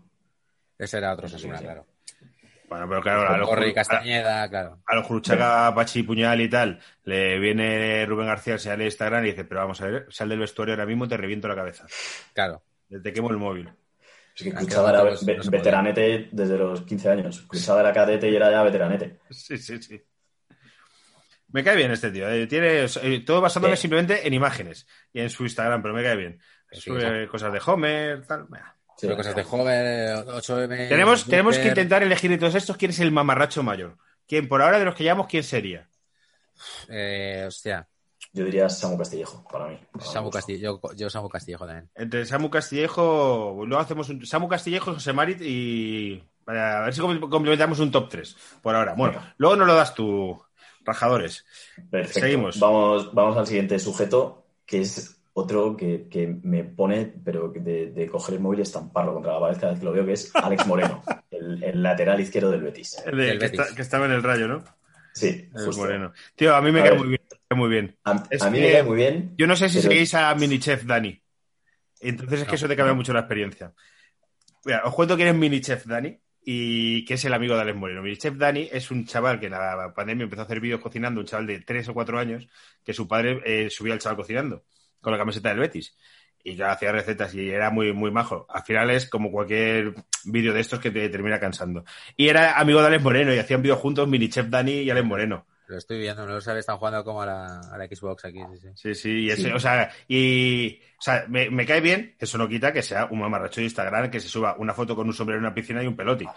[0.78, 1.64] Ese era otro Sasuna, sí.
[1.64, 1.86] claro.
[2.68, 4.80] Bueno, pero claro, a los, Corri y a, Castañeda, claro.
[4.86, 9.28] a los Juruchaga, Pachi Puñal y tal, le viene Rubén García, se sale Instagram y
[9.30, 11.86] dice, pero vamos a ver, sal del vestuario ahora mismo, te reviento la cabeza.
[12.32, 12.62] Claro.
[13.02, 13.70] Te quemo el móvil.
[14.34, 15.50] Es que Ah, Cruchaga era no podía.
[15.50, 17.42] veteranete desde los 15 años.
[17.42, 19.20] Cruchaga era cadete y era ya veteranete.
[19.30, 20.02] Sí, sí, sí.
[21.54, 22.28] Me cae bien este tío.
[22.28, 23.82] eh, Tiene eh, todo basándome Sí.
[23.82, 26.40] simplemente en imágenes y en su Instagram, pero me cae bien.
[26.72, 28.46] Sí, Sube cosas de Homer, tal.
[28.50, 28.76] Mira.
[28.96, 30.88] Sí, Pero cosas de joven, 8M.
[30.88, 33.96] Tenemos, tenemos que intentar elegir de todos estos quién es el mamarracho mayor.
[34.26, 35.88] ¿Quién, por ahora de los que llamamos, quién sería?
[36.88, 37.88] Eh, hostia,
[38.32, 39.78] Yo diría Samu Castillejo, para mí.
[39.92, 40.30] Para Samu.
[40.30, 40.80] Castillo.
[40.82, 41.90] Yo, yo Samu Castillejo también.
[41.94, 46.22] Entre Samu Castillejo, luego hacemos un Samu Castillejo, José Marit y.
[46.44, 48.94] para ver si com- complementamos un top 3 por ahora.
[48.94, 49.34] Bueno, Venga.
[49.38, 50.40] luego nos lo das tú,
[50.84, 51.44] rajadores.
[51.90, 52.20] Perfecto.
[52.20, 52.58] Seguimos.
[52.60, 58.06] Vamos, vamos al siguiente sujeto, que es otro que, que me pone, pero de, de
[58.08, 60.30] coger el móvil y estamparlo contra la pared cada vez que lo veo, que es
[60.34, 63.02] Alex Moreno, el, el lateral izquierdo del Betis.
[63.04, 63.60] El de- Del que, Betis.
[63.60, 64.64] está- que estaba en el rayo, ¿no?
[65.12, 65.82] Sí, El justo.
[65.82, 66.12] moreno.
[66.34, 67.00] Tío, a mí me A cae ver.
[67.00, 67.20] muy bien.
[67.50, 67.96] muy.
[68.04, 68.20] A, mí
[68.58, 69.34] que- me cae muy bien.
[69.38, 71.20] Yo no sé si pero- seguís a Minichef Dani.
[72.00, 72.96] Entonces es que No, eso te cambia no.
[72.96, 73.72] mucho la experiencia.
[74.64, 78.02] Mira, os cuento quién es Minichef Dani y que es el amigo de Alex Moreno.
[78.02, 81.26] Minichef Dani es un chaval que en la pandemia empezó a hacer vídeos cocinando, un
[81.26, 82.48] chaval de 3 o 4 años,
[82.84, 84.64] que su padre eh, subía al chaval cocinando
[85.00, 85.96] con la camiseta del Betis.
[86.42, 88.46] Y ya hacía recetas y era muy, muy majo.
[88.50, 91.84] Al final es como cualquier vídeo de estos que te termina cansando.
[92.16, 95.46] Y era amigo de Alex Moreno y hacían vídeos juntos Minichef Dani y Alex Moreno.
[95.66, 98.38] Lo estoy viendo, no lo sabes, están jugando como a la, a la Xbox aquí,
[98.52, 98.68] sí, sí.
[98.74, 99.50] Sí, sí, y, ese- Sí.
[99.50, 103.18] o sea, y, o sea, me, me cae bien, eso no quita que sea un
[103.20, 105.86] mamarracho de Instagram que se suba una foto con un sombrero en una piscina y
[105.86, 106.32] un peloti, que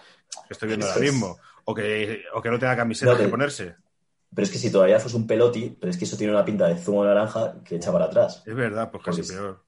[0.52, 3.76] estoy viendo ahora mismo, o que, o que no tenga camiseta No, que ponerse.
[4.34, 6.68] Pero es que si todavía fuese un peloti, pero es que eso tiene una pinta
[6.68, 8.44] de zumo de naranja que echa para atrás.
[8.46, 9.64] Es verdad, pues casi Pues- peor.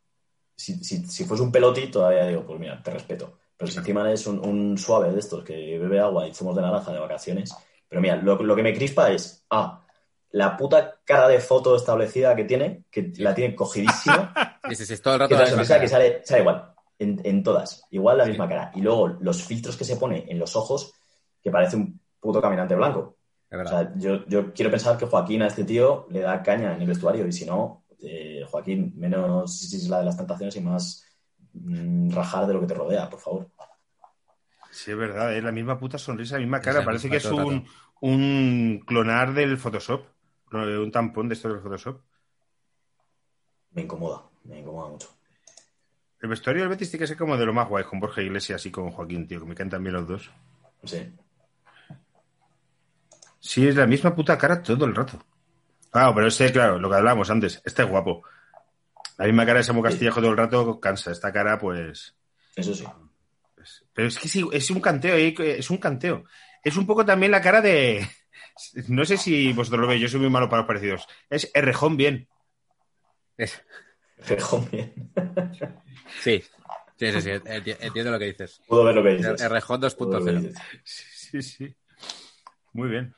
[0.56, 3.40] Si, si, si fuese un peloti, todavía digo, pues mira, te respeto.
[3.58, 6.62] Pero si encima es un, un suave de estos que bebe agua y zumos de
[6.62, 7.54] naranja de vacaciones.
[7.90, 9.84] Pero mira, lo, lo que me crispa es, ah,
[10.32, 14.34] la puta cara de foto establecida que tiene, que la tiene cogidísima,
[14.70, 16.74] Sí, sí, sí, todo el que rato es la la misma que sale, sale igual,
[17.00, 18.72] en, en todas, igual la misma cara.
[18.76, 20.94] Y luego los filtros que se pone en los ojos,
[21.42, 23.18] que parece un puto caminante blanco.
[23.52, 26.82] O sea, yo, yo quiero pensar que Joaquín a este tío le da caña en
[26.82, 31.04] el vestuario y si no, eh, Joaquín, menos Isla de las Tentaciones y más
[31.54, 33.50] mm, rajar de lo que te rodea, por favor.
[34.80, 37.34] Sí, es verdad, es la misma puta sonrisa, la misma cara, parece misma que es
[37.34, 37.68] un,
[38.00, 40.06] un clonar del Photoshop,
[40.52, 42.00] no, un tampón de esto del Photoshop.
[43.72, 45.10] Me incomoda, me incomoda mucho.
[46.22, 48.66] El vestuario del Betis tiene que ser como de lo más guay, con Borja Iglesias
[48.68, 50.32] y con Joaquín, tío, que me caen también los dos.
[50.86, 51.14] Sí.
[53.42, 55.20] Sí, es la misma puta cara todo el rato.
[55.92, 58.24] Claro, pero este, claro, lo que hablábamos antes, este es guapo.
[59.18, 61.12] La misma cara de Samu Castillejo todo el rato cansa.
[61.12, 62.16] Esta cara, pues.
[62.56, 62.86] Eso sí.
[63.80, 66.24] Pues- pero es que sí, es un canteo, eh, es un canteo.
[66.64, 68.08] Es un poco también la cara de.
[68.90, 71.08] No sé si vosotros lo veis, yo soy muy malo para los parecidos.
[71.30, 72.28] Es Errejón bien.
[73.38, 73.64] Es-
[74.28, 74.94] Rejón bien.
[76.22, 76.44] Sí,
[76.98, 78.62] sí, sí, sí, enti- entiendo lo que dices.
[78.68, 79.42] Puedo ver lo que dices.
[79.42, 80.50] El Rejón Puedo ver lo que 2.0.
[80.50, 80.64] dices.
[80.84, 81.76] Sí, sí, sí.
[82.74, 83.14] Muy bien.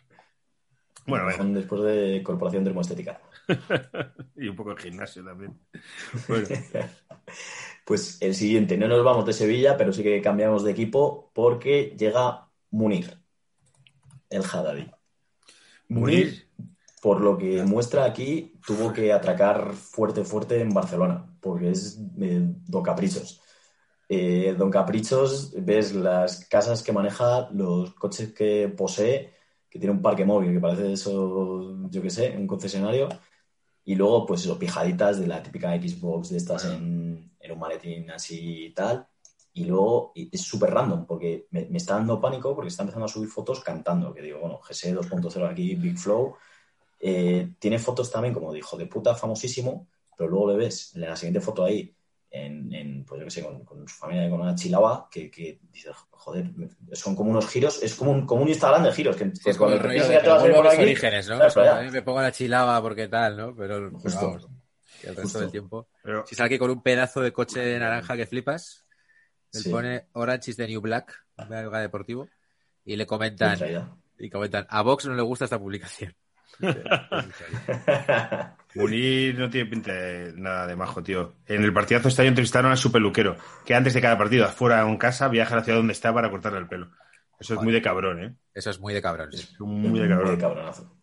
[1.08, 1.38] Bueno, bueno.
[1.38, 3.20] Rejón después de Corporación Termoestética.
[4.36, 5.60] Y un poco de gimnasio también.
[6.28, 6.48] Bueno,
[7.92, 11.94] Pues el siguiente, no nos vamos de Sevilla, pero sí que cambiamos de equipo porque
[12.00, 13.22] llega Munir,
[14.30, 14.90] el Haddadi.
[15.90, 16.48] Munir.
[17.02, 22.40] por lo que muestra aquí, tuvo que atracar fuerte, fuerte en Barcelona, porque es eh,
[22.66, 23.42] Don Caprichos.
[24.08, 29.34] Eh, Don Caprichos, ves las casas que maneja, los coches que posee,
[29.70, 33.10] que tiene un parque móvil, que parece eso, yo qué sé, un concesionario,
[33.84, 38.10] y luego, pues eso, pijaditas de la típica Xbox de estas en, en un maletín
[38.12, 39.08] así y tal.
[39.54, 43.06] Y luego y es súper random, porque me, me está dando pánico porque está empezando
[43.06, 46.36] a subir fotos cantando, que digo, bueno, GS 2.0 aquí, Big Flow.
[47.00, 51.02] Eh, tiene fotos también como de hijo de puta famosísimo, pero luego le ves en
[51.02, 51.94] la siguiente foto ahí,
[52.30, 55.60] en, en, pues yo qué sé, con, con su familia, con una chilaba, que, que
[55.72, 56.52] dices, joder,
[56.94, 59.18] son como unos giros, es como un, como un Instagram de giros.
[59.18, 61.40] Que, Sí, es como el rollo de por mis aquí, orígenes, ¿no?
[61.40, 63.56] Claro, me pongo la chilaba porque tal, ¿no?
[63.56, 64.40] Pero, Justo.
[65.02, 65.40] Que el resto Justo.
[65.42, 65.90] del tiempo.
[66.04, 68.86] pero Si sale aquí con un pedazo de coche naranja que flipas,
[69.54, 69.70] él Sí.
[69.70, 72.30] pone Orange is the New Black, un belga deportivo,
[72.86, 73.58] y le comentan,
[74.20, 76.14] y comentan, a Vox no le gusta esta publicación.
[78.76, 81.36] Munir no tiene pinta de nada de majo, tío.
[81.46, 83.36] En el partidazo este año entrevistaron a su peluquero,
[83.66, 86.30] que antes de cada partido, afuera en casa, viaja a la ciudad donde está para
[86.30, 86.90] cortarle el pelo.
[87.40, 88.36] Eso es muy de cabrón, ¿eh?
[88.54, 89.32] Eso es muy de cabrón.
[89.32, 89.40] sí.
[89.54, 90.28] Es muy de cabrón.
[90.28, 90.98] Muy de cabronazo.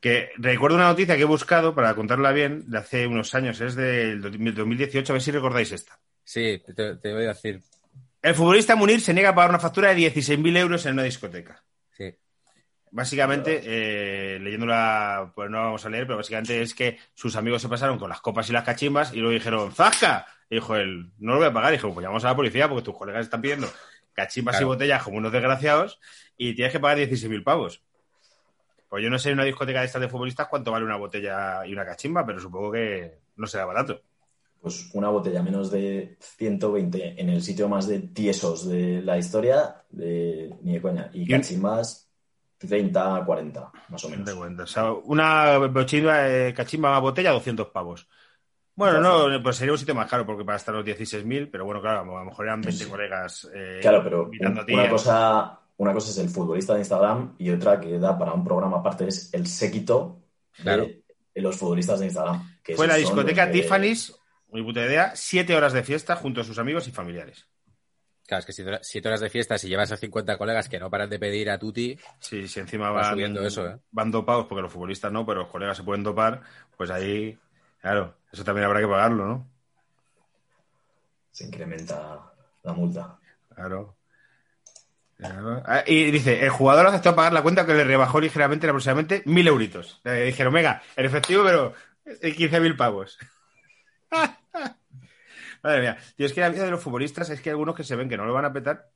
[0.00, 3.74] Que recuerdo una noticia que he buscado para contarla bien de hace unos años, es
[3.74, 5.98] del 2018, a ver si recordáis esta.
[6.24, 7.60] Sí, te, te voy a decir,
[8.22, 11.62] El futbolista Munir se niega a pagar una factura de 16.000 euros en una discoteca.
[11.96, 12.14] sí.
[12.90, 17.60] Básicamente, eh, leyéndola, pues no la vamos a leer, pero básicamente es que sus amigos
[17.60, 20.24] se pasaron con las copas y las cachimbas y luego dijeron, ¡Zasca!
[20.48, 21.72] Y dijo él, no lo voy a pagar.
[21.72, 23.68] Y dijo, pues llamamos a la policía porque tus colegas están pidiendo
[24.14, 24.66] cachimbas Claro.
[24.66, 25.98] y botellas como unos desgraciados
[26.38, 27.82] y tienes que pagar 16.000 pavos.
[28.88, 31.66] Pues yo no sé en una discoteca de estas de futbolistas cuánto vale una botella
[31.66, 34.00] y una cachimba, pero supongo que no será barato.
[34.60, 39.84] Pues una botella menos de 120 en el sitio más de tiesos de la historia,
[39.90, 41.10] de, ni de coña.
[41.12, 42.10] Y cachimbas
[42.58, 44.60] 30, 40, más o No menos.
[44.62, 48.08] O sea, una bochimba, eh, cachimba botella, 200 pavos.
[48.74, 51.80] Bueno, no, pues sería un sitio más caro porque para estar los 16.000, pero bueno,
[51.80, 52.90] claro, a lo mejor eran 20 Sí.
[52.90, 54.74] colegas eh, Claro, pero invitando a ti.
[54.74, 58.44] una cosa, una cosa es el futbolista de Instagram y otra que da para un
[58.44, 60.22] programa aparte es el séquito
[60.62, 60.86] Claro.
[60.86, 62.56] de los futbolistas de Instagram.
[62.62, 64.18] que Fue la discoteca que- Tiffany's,
[64.48, 67.46] muy puta idea, siete horas de fiesta junto a sus amigos y familiares.
[68.26, 71.08] Claro, es que siete, horas de fiesta, si llevas a 50 colegas que no paran
[71.10, 73.78] de pedir a Tuti, Sí, sí, encima Va van, subiendo eso, ¿eh?
[73.92, 76.42] van dopados, porque los futbolistas no, pero los colegas se pueden dopar,
[76.76, 77.38] pues ahí,
[77.80, 79.48] claro, eso también habrá que pagarlo, ¿no?
[81.30, 83.18] Se incrementa la multa.
[83.54, 83.95] Claro.
[85.22, 89.46] Ah, Y dice, el jugador aceptó pagar la cuenta que le rebajó ligeramente, aproximadamente mil
[89.48, 90.00] euritos.
[90.04, 91.72] Dijeron, venga, en efectivo, pero
[92.04, 93.18] eh, 15.000 pavos.
[95.62, 95.96] Madre mía.
[96.16, 98.08] Tío, es que la vida de los futbolistas es que hay algunos que se ven
[98.08, 98.90] que no lo van a petar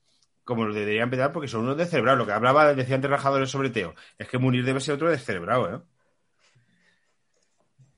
[0.44, 2.18] como lo deberían empezar porque son unos descerebrados.
[2.18, 5.74] Lo que hablaba, decía antes Rajadores sobre Teo, es que Munir debe ser otro descerebrado,
[5.76, 5.80] ¿eh?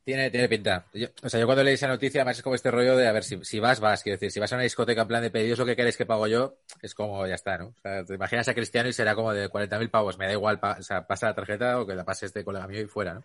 [0.05, 0.84] Tiene, tiene pinta.
[0.92, 3.12] Yo- o sea, yo cuando leí esa noticia, además es como este rollo de, a
[3.12, 4.03] ver, si, si vas, vas.
[4.03, 6.07] Quiero decir, si vas a una discoteca en plan de pedidos lo que queréis que
[6.07, 7.66] pago yo, es como, ya está, ¿no?
[7.68, 10.18] O sea, te imaginas a Cristiano y será como de 40.000 pavos.
[10.18, 12.66] Me da igual, pa- o sea, pasa la tarjeta o que la pase este colega
[12.66, 13.24] mío y fuera, ¿no?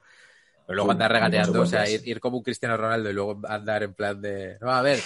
[0.66, 3.84] Pero luego andar regateando, o sea, ir, ir como un Cristiano Ronaldo y luego andar
[3.84, 5.00] en plan de, no, a ver,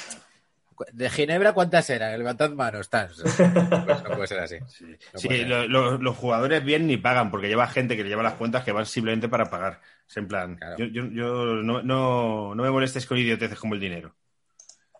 [0.91, 2.17] de Ginebra, ¿cuántas eran?
[2.17, 3.07] Levantad manos, sea,
[3.85, 4.55] pues no puede ser así.
[4.67, 5.47] Sí, No Sí, puede ser.
[5.49, 8.63] lo- lo- los jugadores bien ni pagan porque lleva gente que le lleva las cuentas
[8.63, 9.81] que van simplemente para pagar.
[10.07, 10.77] Es en plan, Claro.
[10.77, 14.15] yo, yo- yo no, no, no me molestes con idioteces como el dinero.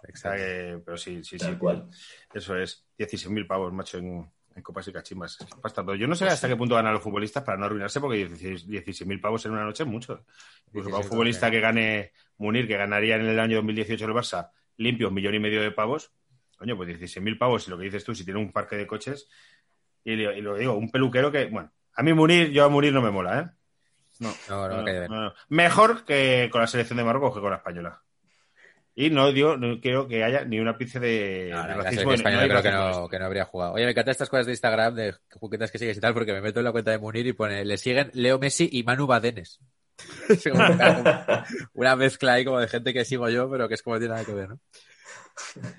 [0.08, 0.38] Exacto.
[0.38, 1.46] que- pero sí, sí, sí.
[1.46, 1.88] Tal cual.
[2.34, 2.86] Eso es.
[2.98, 5.38] 16.000 pavos, macho, en, en copas y cachimbas.
[5.74, 5.96] Todo.
[5.96, 9.22] Yo no sé hasta qué punto ganan los futbolistas para no arruinarse porque 16 16.000
[9.22, 10.26] pavos en una noche es mucho.
[10.68, 14.12] Incluso para un 16, futbolista que gane Munir, que ganaría en el año 2018 el
[14.12, 14.50] Barça,
[14.82, 16.12] limpio un millón y medio de pavos.
[16.58, 19.28] Coño, pues 16.000 pavos, y lo que dices tú, si tiene un parque de coches.
[20.04, 22.94] Y, le- y lo digo, un peluquero que, bueno, a mí Munir, yo a Munir
[22.94, 23.46] no me mola, ¿eh?
[24.20, 25.34] No, No, no, no, no.
[25.50, 28.02] Mejor que con la selección de Marruecos que con la española.
[28.94, 32.14] Y no digo, no creo que haya ni una ápice de, No, no, racismo.
[32.14, 33.74] española hay creo que en no, que no habría jugado.
[33.74, 36.42] Oye, me encantan estas cosas de Instagram, de juguetes que sigues y tal, porque me
[36.42, 39.60] meto en la cuenta de Munir y pone, le siguen Leo Messi y Manu Badenes.
[41.74, 44.26] Una, mezcla ahí como de gente que sigo yo, pero que es como tiene nada
[44.26, 44.60] que ver, ¿no?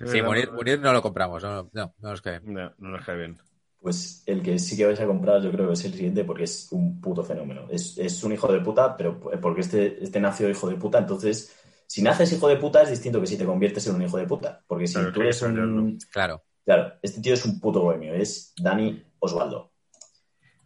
[0.07, 2.41] Sí, Munir no lo compramos, no, no, no nos cae.
[2.41, 3.39] No, no nos cae bien.
[3.81, 6.45] Pues el que sí que vais a comprar, yo creo que es el siguiente porque
[6.45, 7.67] es un puto fenómeno.
[7.71, 11.55] Es, es un hijo de puta, pero porque este, este nació hijo de puta, entonces,
[11.87, 14.27] si naces hijo de puta es distinto que si te conviertes en un hijo de
[14.27, 14.63] puta.
[14.67, 15.99] Porque si Claro, tú eres un...
[16.13, 16.45] Claro.
[16.65, 19.73] Claro, este tío es un puto bohemio, es Dani Osvaldo.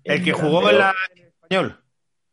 [0.05, 1.85] El que jugó en la en español.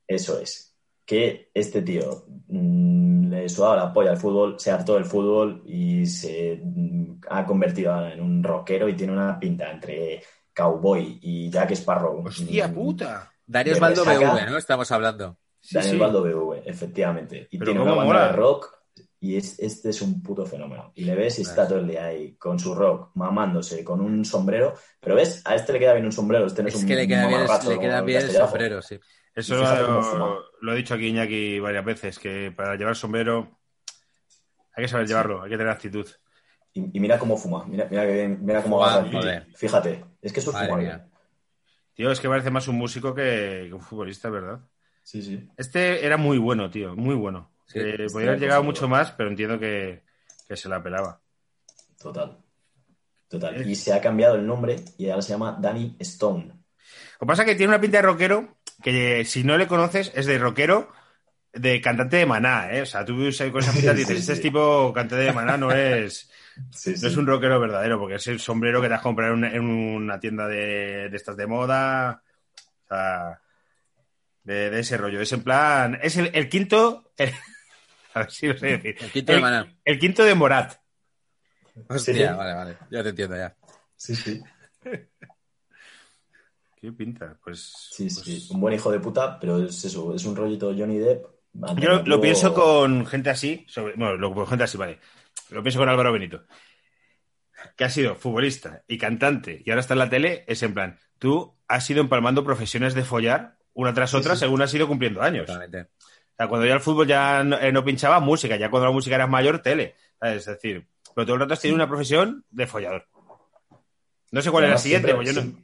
[0.08, 0.73] Eso es.
[1.06, 6.06] Que este tío mm, le sudaba la polla al fútbol, se hartó del fútbol y
[6.06, 10.24] se mm, ha convertido en un rockero y tiene una pinta entre
[10.54, 12.24] cowboy y Jack Sparrow.
[12.26, 13.32] ¡Hostia Mm, puta!
[13.46, 14.34] Dani De Osvaldo resaca.
[14.34, 14.58] BV, ¿no?
[14.58, 15.38] Estamos hablando.
[15.60, 16.00] Sí, Daniel sí.
[16.00, 17.48] Baldo BV, efectivamente.
[17.52, 18.26] Y Pero tiene una banda mola.
[18.28, 18.74] de rock
[19.20, 20.92] y es, este es un puto fenómeno.
[20.96, 24.24] Y le ves y está todo el día ahí con su rock, mamándose, con un
[24.26, 24.74] sombrero.
[25.00, 26.46] Pero ves, a este le queda bien un sombrero.
[26.46, 29.00] Este no es, Es un que le queda bien, le queda bien el sombrero, sí.
[29.36, 29.56] Eso
[30.62, 33.60] lo, ha dicho aquí Iñaki varias veces, que para llevar sombrero
[34.76, 36.08] hay que saber llevarlo, hay que tener actitud.
[36.74, 39.46] Y, y mira cómo fuma, mira, mira, que bien- mira cómo agarra.
[39.56, 41.08] Fíjate, es que eso es fumar.
[41.96, 44.60] Tío, es que parece más un músico que, que un futbolista, ¿verdad?
[45.04, 45.48] Sí, sí.
[45.58, 47.52] Este era muy bueno, tío, muy bueno.
[47.68, 50.04] Sí, Eh, este podría haber llegado mucho más, pero entiendo que,
[50.48, 51.22] que se la pelaba.
[52.02, 52.38] Total.
[53.28, 53.68] Total.
[53.70, 56.46] Y se ha cambiado el nombre y ahora se llama Danny Stone.
[56.46, 60.12] Lo que pasa es que tiene una pinta de rockero que si no le conoces
[60.16, 60.92] es de rockero
[61.54, 62.82] de cantante de maná, ¿eh?
[62.82, 64.42] O sea, tú ahí con esa pinta y dices, Sí, este sí.
[64.42, 66.30] tipo cantante de maná no es,
[66.72, 69.40] Sí, no es un rockero verdadero, porque es el sombrero que te has comprado en
[69.40, 72.22] una, en una tienda de, de estas de moda.
[72.86, 73.40] O sea,
[74.44, 75.22] de, de ese rollo.
[75.22, 77.12] Es en plan, es el, el quinto,
[78.14, 78.96] a ver si lo sé decir.
[79.00, 79.74] El quinto de Maná.
[79.86, 80.74] el quinto de Morat.
[81.88, 82.38] Hostia, Sí.
[82.38, 82.78] vale, vale.
[82.92, 83.56] Ya te entiendo ya.
[83.96, 84.42] Sí, sí.
[86.84, 87.38] ¿Qué pinta?
[87.42, 88.48] Pues, Sí, pues- sí.
[88.54, 91.26] Un buen hijo de puta, pero es eso, es un rollito Johnny Depp.
[91.78, 95.00] Yo lo, pienso con gente así, sobre, bueno, lo, con gente así, vale.
[95.52, 96.44] Lo pienso con Álvaro Benito,
[97.78, 101.00] que ha sido futbolista y cantante y ahora está en la tele, es en plan,
[101.20, 104.42] tú has ido empalmando profesiones de follar una tras Sí, otra sí.
[104.42, 105.46] según has ido cumpliendo años.
[105.46, 105.84] Totalmente.
[105.84, 108.94] O sea, cuando ya el fútbol ya no, eh, no pinchaba música, ya cuando la
[108.94, 109.96] música era mayor, tele.
[110.20, 110.40] ¿sabes?
[110.40, 113.08] Es decir, pero todo el rato has tenido una profesión de follador.
[114.32, 115.64] No sé cuál era la siguiente, siempre, pues yo no-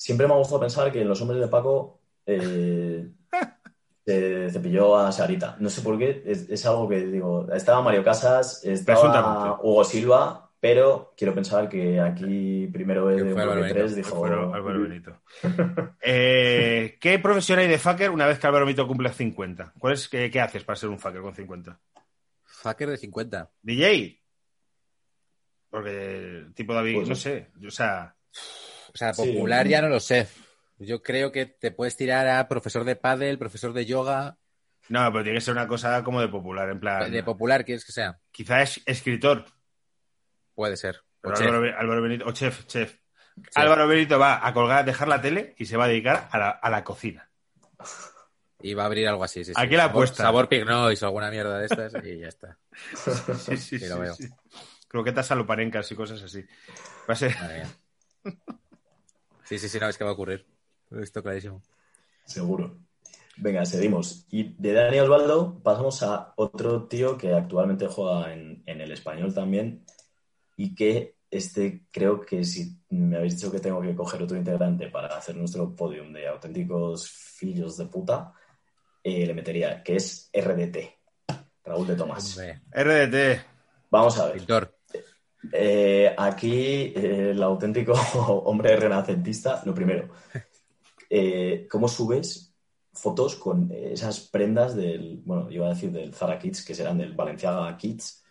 [0.00, 3.06] siempre me ha gustado pensar que en los hombres de Paco eh,
[4.06, 5.56] se cepilló a Sarita.
[5.60, 7.52] No sé por qué, es, es algo que digo.
[7.52, 9.60] Estaba Mario Casas, estaba.
[9.62, 13.88] Hugo Silva, pero quiero pensar que aquí primero Que de Álvaro Benito.
[13.88, 14.24] dijo.
[14.24, 15.20] Álvaro, Álvaro Benito.
[16.00, 19.74] Eh, ¿Qué profesión hay de fucker una vez que Álvaro Benito cumple 50?
[19.78, 21.78] ¿Cuál es, qué, qué haces para ser un fucker con 50?
[22.42, 23.50] Fucker de 50.
[23.60, 24.18] ¿DJ?
[25.68, 27.50] Porque tipo David, Pues no sé.
[27.66, 28.16] O sea,
[28.92, 29.32] O sea, Sí.
[29.32, 30.28] popular ya no lo sé.
[30.78, 34.38] Yo creo que te puedes tirar a profesor de pádel, profesor de yoga.
[34.88, 37.10] no, pero tiene que ser una cosa como de popular, en plan.
[37.12, 38.18] De popular, ¿quieres que sea?
[38.32, 39.44] Quizás es escritor.
[40.54, 41.00] Puede ser.
[41.22, 41.42] O chef.
[41.46, 42.96] Álvaro, Be- Álvaro Benito, o chef, chef.
[43.54, 46.50] Álvaro Benito va a colgar, dejar la tele y se va a dedicar a la,
[46.50, 47.30] a la cocina.
[48.62, 49.60] Y va a abrir algo así, sí, sí.
[49.62, 50.22] Aquí la Sabor- apuesta.
[50.24, 52.58] Sabor Pig Noise o alguna mierda de estas y ya está.
[53.38, 54.14] Sí, sí, Sí, lo veo.
[54.88, 56.44] Croquetas saloparencas y cosas así.
[57.08, 57.34] Va a ser.
[59.50, 60.46] Sí, sí, sí, no, es que va a ocurrir.
[60.90, 61.60] Lo he visto clarísimo.
[62.24, 62.78] Seguro.
[63.36, 64.24] Venga, seguimos.
[64.30, 69.34] Y de Dani Osvaldo pasamos a otro tío que actualmente juega en, en el español
[69.34, 69.84] también
[70.56, 74.88] y que este creo que si me habéis dicho que tengo que coger otro integrante
[74.88, 78.32] para hacer nuestro podium de auténticos fillos de puta,
[79.02, 80.76] eh, le metería, que es RDT,
[81.64, 82.38] Raúl de Tomás.
[82.70, 83.44] RDT.
[83.90, 84.36] Vamos a ver.
[84.36, 84.79] pintor.
[85.52, 87.92] Eh, aquí eh, el auténtico
[88.44, 90.08] hombre renacentista, lo primero,
[91.08, 92.54] eh, ¿cómo subes
[92.92, 97.14] fotos con esas prendas del, bueno, iba a decir del Zara Kids, que serán del
[97.14, 98.22] Balenciaga Kids?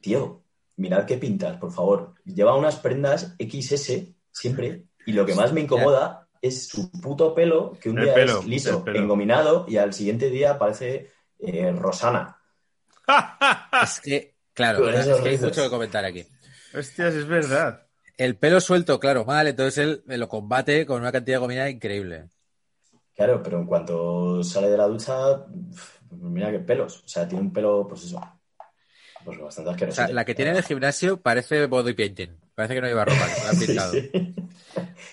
[0.00, 0.42] Tío,
[0.76, 2.14] mirad qué pintas, por favor.
[2.24, 7.72] Lleva unas prendas XS siempre y lo que más me incomoda es su puto pelo,
[7.80, 12.38] que un El día pelo, es liso, engominado y al siguiente día parece eh, Rosana.
[13.82, 16.24] Es que, claro, es que hay mucho que comentar aquí.
[16.76, 17.86] Hostias, es verdad.
[18.16, 21.68] El pelo suelto, claro, mal, entonces él me lo combate con una cantidad de gomina
[21.68, 22.28] increíble.
[23.16, 25.44] Claro, pero en cuanto sale de la ducha,
[26.10, 27.02] mira qué pelos.
[27.04, 28.20] O sea, tiene un pelo, pues eso,
[29.24, 29.96] pues bastante O asqueroso.
[29.96, 32.36] sea, la que tiene en el gimnasio parece body painting.
[32.54, 33.92] Parece que no lleva ropa, que se la han pintado.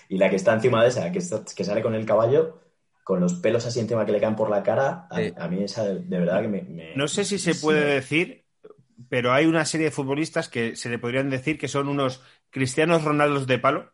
[0.08, 2.60] Y la que está encima de esa, que, está- que sale con el caballo,
[3.04, 5.32] con los pelos así encima que le caen por la cara, a, Sí.
[5.36, 8.41] a mí esa de, de verdad que me, me- No sé si se puede decir,
[9.08, 13.04] pero hay una serie de futbolistas que se le podrían decir que son unos cristianos
[13.04, 13.92] Ronaldos de palo.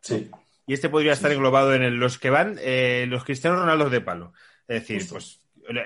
[0.00, 0.30] Sí,
[0.66, 4.00] Y este podría estar englobado en el- los que van, eh, los cristianos Ronaldos de
[4.02, 4.32] palo.
[4.68, 5.14] Es decir, Justo.
[5.14, 5.40] pues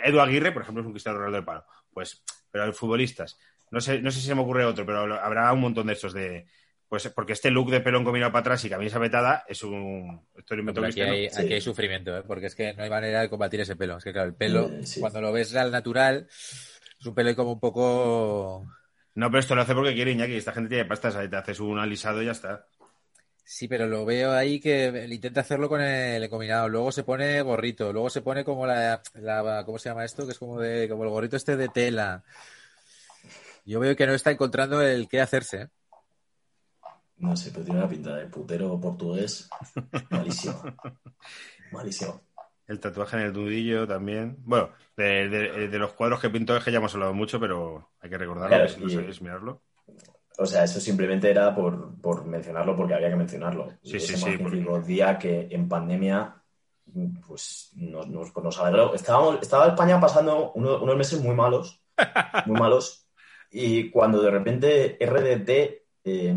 [0.05, 1.64] Edu Aguirre, por ejemplo, es un cristiano Ronaldo de palo.
[1.93, 3.38] Pues, pero hay futbolistas.
[3.70, 6.12] No sé, no sé si se me ocurre otro, pero habrá un montón de estos
[6.12, 6.47] de.
[6.88, 10.26] Pues porque este look de pelo encominado para atrás y camisa vetada es un.
[10.36, 11.40] Esto lo aquí hay, Sí.
[11.40, 12.22] aquí hay sufrimiento, ¿eh?
[12.26, 13.97] porque es que no hay manera de combatir ese pelo.
[13.97, 15.01] Es que, claro, el pelo, Eh, sí.
[15.01, 16.28] cuando lo ves al natural,
[17.03, 18.67] es un pelo ahí como un poco.
[19.15, 20.37] No, pero esto lo hace porque quiere Iñaki.
[20.37, 22.67] Esta gente tiene pastas, ahí te haces un alisado y ya está.
[23.45, 26.69] Sí, pero lo veo ahí que él intenta hacerlo con el encominado.
[26.69, 30.25] Luego se pone gorrito, luego se pone como la, la- ¿cómo se llama esto?
[30.27, 32.25] Que es como de, como el gorrito este de tela.
[33.65, 35.63] Yo veo que no está encontrando el qué hacerse.
[35.63, 35.69] ¿eh?
[37.19, 39.49] no sé, pero tiene una pinta de putero portugués
[40.11, 40.63] malísimo.
[41.73, 42.23] Malísimo.
[42.73, 44.37] El tatuaje en el nudillo también.
[44.45, 47.91] Bueno, de, de- de los cuadros que pintó es que ya hemos hablado mucho, pero
[48.01, 49.61] hay que recordarlo, Claro, que si no y- sabéis mirarlo.
[50.39, 53.73] O sea, eso simplemente era por, por mencionarlo porque había que mencionarlo.
[53.83, 56.35] Sí, Y sí, ese sí, día que en pandemia
[57.27, 58.95] pues nos, nos, nos alegró.
[58.95, 61.83] Estábamos, estaba España pasando uno- unos meses muy malos,
[62.47, 63.07] muy malos,
[63.51, 65.51] y cuando de repente RDT
[66.05, 66.35] eh,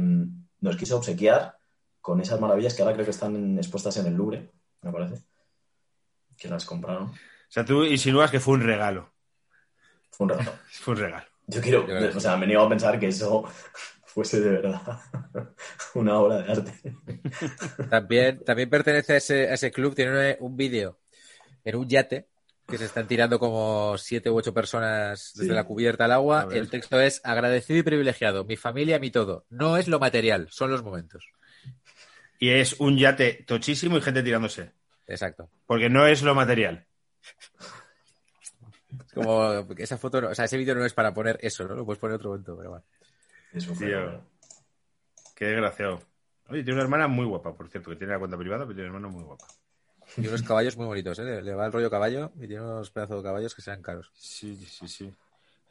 [0.59, 1.57] nos quiso obsequiar
[2.01, 5.23] con esas maravillas que ahora creo que están expuestas en el Louvre, me parece,
[6.37, 7.05] que las compraron.
[7.09, 7.15] O
[7.49, 9.13] sea, tú insinúas que fue un regalo.
[10.11, 10.51] Fue un regalo.
[10.71, 11.25] Fue un regalo.
[11.47, 13.43] Yo quiero, o sea, me niego a pensar que eso
[14.05, 14.99] fuese de verdad
[15.93, 16.73] una obra de arte.
[17.89, 20.99] También, también pertenece a ese, a ese club, tiene un vídeo
[21.63, 22.27] en un yate
[22.67, 25.55] que se están tirando como siete u ocho personas desde Sí.
[25.55, 26.47] la cubierta al agua.
[26.51, 29.45] El texto es agradecido y privilegiado, mi familia, mi todo.
[29.49, 31.27] No es lo material, son los momentos.
[32.39, 34.71] Y es un yate tochísimo y gente tirándose.
[35.07, 35.49] Exacto.
[35.65, 36.85] Porque no es lo material.
[38.41, 41.67] Es como que esa foto, no- o sea, ese vídeo no es para poner eso,
[41.67, 41.75] ¿no?
[41.75, 42.85] Lo puedes poner otro momento, pero bueno.
[43.53, 44.21] Es un Tío.
[45.35, 46.01] Qué desgraciado.
[46.47, 48.89] Oye, tiene una hermana muy guapa, por cierto, que tiene la cuenta privada, pero tiene
[48.89, 49.45] una hermana muy guapa.
[50.17, 51.23] Y unos caballos muy bonitos, ¿eh?
[51.23, 54.11] Le, le va el rollo caballo y tiene unos pedazos de caballos que sean caros.
[54.13, 55.11] Sí, sí, sí.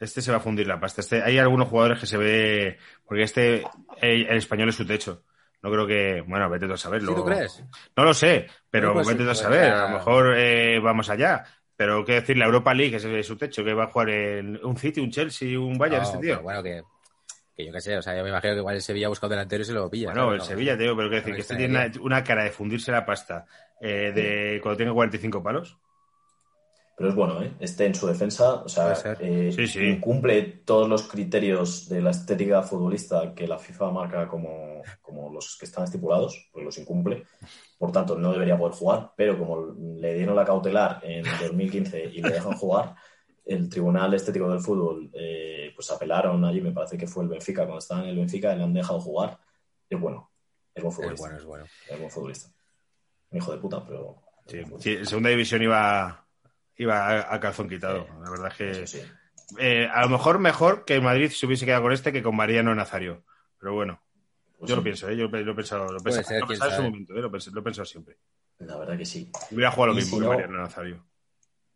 [0.01, 1.01] Este se va a fundir la pasta.
[1.01, 2.78] Este, hay algunos jugadores que se ve.
[3.07, 3.62] Porque este,
[4.01, 5.22] el, el español es su techo.
[5.65, 6.23] No creo que.
[6.27, 7.09] Bueno, vete tú a saberlo.
[7.09, 7.65] ¿Sí tú crees?
[7.97, 9.73] No lo sé, pero pues, vete tú a pues, saber.
[9.73, 11.43] A lo mejor eh, vamos allá.
[11.75, 14.77] Pero qué decir, la Europa League es su techo, que va a jugar en un
[14.77, 16.43] City, un Chelsea, un Bayern, No, este tío.
[16.43, 16.83] bueno, que,
[17.57, 19.31] que yo qué sé, o sea, yo me imagino que igual el Sevilla busca un
[19.31, 20.09] delantero y se lo pilla.
[20.11, 20.35] Bueno, ¿sabes?
[20.35, 23.07] el No, Sevilla, tío, pero qué decir, que este tiene una cara de fundirse la
[23.07, 23.47] pasta
[23.81, 25.79] eh, de cuando tiene 45 palos.
[26.97, 27.53] Pero es bueno, ¿eh?
[27.59, 29.99] Este en su defensa, o sea, eh, Sí, sí.
[30.01, 35.57] cumple todos los criterios de la estética futbolista que la FIFA marca como, como los
[35.59, 37.25] que están estipulados, pues los incumple.
[37.79, 42.23] Por tanto, no debería poder jugar, pero como le dieron la cautelar en 2015 y
[42.23, 42.95] le dejan jugar,
[43.45, 47.63] el Tribunal Estético del Fútbol, eh, pues apelaron allí, me parece que fue el Benfica,
[47.65, 49.39] cuando estaba en el Benfica, le han dejado jugar.
[49.91, 50.31] Es bueno,
[50.75, 51.23] es buen Es futbolista.
[51.27, 51.65] bueno, es bueno.
[51.91, 52.49] Es buen futbolista.
[53.31, 54.23] Un hijo de puta, pero.
[54.47, 56.24] es sí, en segunda división iba,
[56.77, 58.07] iba a, a calzón quitado.
[58.22, 58.70] La verdad es que.
[58.70, 59.03] Eso sí.
[59.59, 62.75] eh, a lo mejor mejor que Madrid se hubiese quedado con este que con Mariano
[62.75, 63.25] Nazario.
[63.59, 64.01] Pero bueno,
[64.59, 65.16] Pues yo lo sí, pienso, ¿eh?
[65.16, 66.91] yo lo he pensado, lo he pensado, ser, lo he quién pensado en su sabe.
[66.91, 67.20] momento, ¿eh?
[67.20, 68.16] lo, he pensado, lo he pensado siempre.
[68.59, 69.31] La verdad que sí.
[69.51, 71.05] Hubiera jugado lo mismo si que no- Mariano Nazario.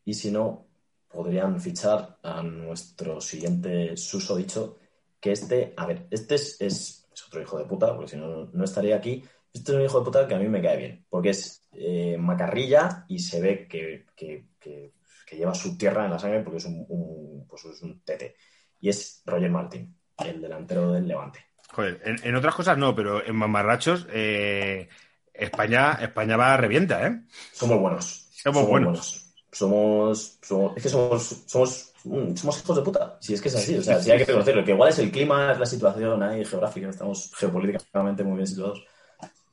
[0.05, 0.67] Y si no,
[1.09, 4.79] podrían fichar a nuestro siguiente susodicho,
[5.21, 8.49] que este, a ver, este es, es- es otro hijo de puta, porque si no,
[8.53, 9.25] no estaría aquí.
[9.53, 12.17] Este es un hijo de puta que a mí me cae bien, porque es eh,
[12.19, 14.93] macarrilla y se ve que, que- que-
[15.27, 18.37] que lleva su tierra en la sangre porque es un, un- pues es un tete.
[18.81, 21.45] Y es Roger Martín, el delantero del Levante.
[21.73, 24.89] Joder, en, en otras cosas no, pero en mamarrachos eh,
[25.35, 27.21] España, España va a revienta, ¿eh?
[27.53, 28.29] Somos buenos.
[28.33, 29.25] Somos buenos.
[29.53, 33.19] Somos, somos- es que somos, somos, mm, somos hijos de puta.
[33.21, 35.11] Si es que es así, o sea, si hay que reconocerlo, que igual es el
[35.11, 38.85] clima, es la situación ahí geográfica, estamos geopolíticamente muy bien situados.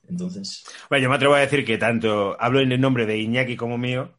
[0.08, 3.56] Entonces, Bueno, yo me atrevo a decir que tanto hablo en el nombre de Iñaki
[3.56, 4.14] como mío,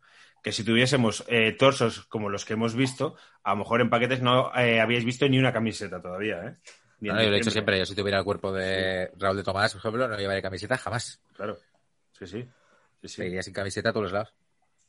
[0.47, 4.21] que si tuviésemos eh, torsos como los que hemos visto, a lo mejor en paquetes
[4.21, 6.55] no eh, habíais visto ni una camiseta todavía, ¿eh?
[7.01, 9.43] Ni No, yo lo he dicho siempre, yo si tuviera el cuerpo de Raúl de
[9.43, 11.21] Tomás, por ejemplo, no llevaría camiseta jamás.
[11.35, 11.57] Claro.
[12.13, 12.47] Sí, sí.
[13.01, 13.21] Sí, sí.
[13.23, 14.33] Me iría sin camiseta a todos los lados.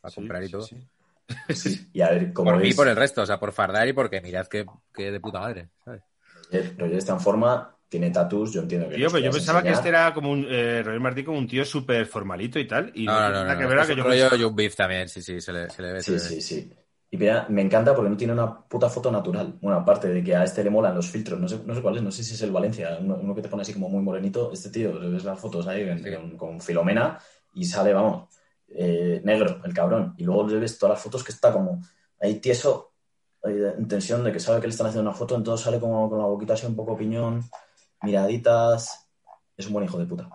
[0.01, 0.63] Para Sí, comprar y sí, todo.
[0.63, 1.91] sí.
[1.93, 3.93] y a ver, como Por mí y por el resto, o sea, por fardar y
[3.95, 6.03] porque mirad que, que de puta madre, ¿sabes?
[6.79, 9.79] Roger está en forma, tiene tatus, yo entiendo que Tío, pero yo pensaba que enseñar.
[9.87, 12.93] este era como un eh, Roger Martí como un tío súper formalito y tal.
[12.95, 15.09] Y No, no, no, nada no, que no, que un yo rollo pensaba- Beef también,
[15.09, 16.03] sí, sí, se le, se le ve.
[16.03, 16.21] se Sí, le ve.
[16.29, 16.73] sí, sí.
[17.11, 19.59] Y mira, me encanta porque no tiene una puta foto natural.
[19.63, 21.97] Bueno, aparte de que a este le molan los filtros, no sé, no sé cuál
[21.97, 24.03] es, no sé si es el Valencia, uno, uno que te pone así como muy
[24.03, 24.53] morenito.
[24.53, 26.13] Este tío, le ves las fotos ahí en- Sí.
[26.15, 27.19] con, con Filomena
[27.55, 28.29] y sale, vamos,
[28.69, 30.13] eh, negro, el cabrón.
[30.19, 31.81] Y luego le ves todas las fotos que está como
[32.21, 32.93] ahí tieso,
[33.43, 35.81] ahí de- en tensión de que sabe que le están haciendo una foto, entonces sale
[35.81, 37.43] como con la boquita así un poco piñón,
[38.03, 39.09] miraditas.
[39.57, 40.29] Es un buen hijo de puta.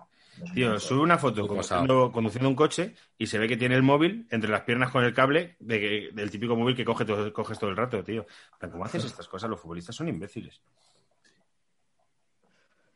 [0.52, 4.26] Tío, sube una foto conduciendo, conduciendo un coche y se ve que tiene el móvil
[4.30, 7.58] entre las piernas con el cable de que- del típico móvil que coge todo- coges
[7.58, 8.26] todo el rato, tío.
[8.58, 9.48] Pero ¿Cómo haces estas cosas?
[9.48, 10.60] Los futbolistas son imbéciles.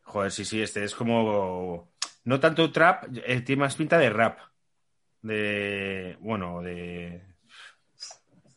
[0.03, 1.91] Joder, sí, sí, este es como...
[2.25, 4.39] No tanto trap, eh, tiene más pinta de rap.
[5.23, 6.17] De...
[6.21, 7.23] Bueno, de...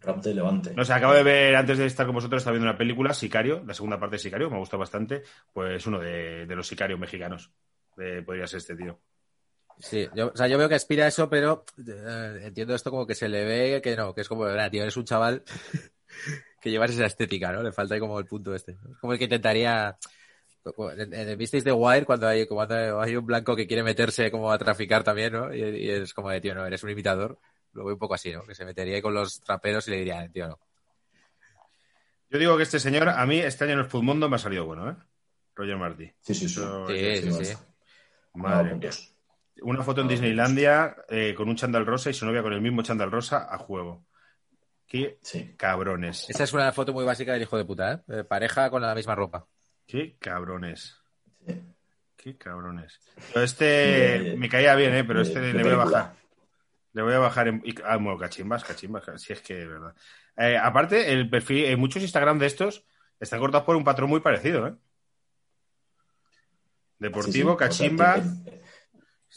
[0.02, 0.74] Rap de Levante.
[0.76, 3.64] No sé, acabo de ver, antes de estar con vosotros, estaba viendo una película, Sicario,
[3.66, 5.24] la segunda parte de Sicario, me gusta bastante.
[5.54, 7.52] Pues uno de, de los sicarios mexicanos.
[7.96, 9.00] De- podría ser este tío.
[9.80, 13.08] Sí, yo, o sea, yo veo que aspira a eso, pero eh, entiendo esto como
[13.08, 15.44] que se le ve que no, que es como, "Ah, tío, eres un chaval
[16.62, 17.64] que llevas esa estética, ¿no?
[17.64, 18.74] Le falta ahí como el punto este.
[18.74, 19.98] Es como el que intentaría...
[20.98, 24.52] en- en- ¿Visteis The Wire cuando hay, cuando hay un blanco que quiere meterse como
[24.52, 25.54] a traficar también, ¿no?
[25.54, 27.40] Y, y es como de, tío, no, eres un imitador.
[27.74, 28.44] Lo veo un poco así, ¿no?
[28.44, 30.60] Que se metería ahí con los traperos y le diría, tío, no.
[32.30, 34.66] Yo digo que este señor, a mí este año en el Mundo me ha salido
[34.66, 34.96] bueno, ¿eh?
[35.56, 36.12] Roger Martí.
[36.22, 36.62] Sí, sí, sí.
[36.62, 37.58] Eso- Sí, sí, sí.
[38.34, 38.90] Madre mía.
[39.64, 42.82] Una foto en Disneylandia eh, con un chándal rosa y su novia con el mismo
[42.84, 44.06] chándal rosa a juego.
[44.88, 45.54] Qué Sí.
[45.58, 46.30] cabrones.
[46.30, 48.00] Esa es una foto muy básica del hijo de puta, ¿eh?
[48.20, 49.46] Eh, Pareja con la misma ropa.
[49.86, 50.98] Qué cabrones.
[51.46, 51.62] Sí.
[52.16, 53.00] Qué cabrones.
[53.34, 55.04] Pero este me caía bien, ¿eh?
[55.04, 55.86] Pero este le voy a película.
[55.86, 56.16] bajar.
[56.94, 57.64] Le voy a bajar en...
[57.86, 59.04] Ah, bueno, cachimbas, cachimbas.
[59.22, 59.96] Si es que, de verdad.
[60.38, 62.86] Eh, aparte, el perfil, en muchos Instagram de estos
[63.20, 64.74] están cortados por un patrón muy parecido, ¿eh?
[67.00, 67.46] Deportivo, Sí, sí.
[67.46, 68.16] O sea, cachimba.
[68.16, 68.62] el-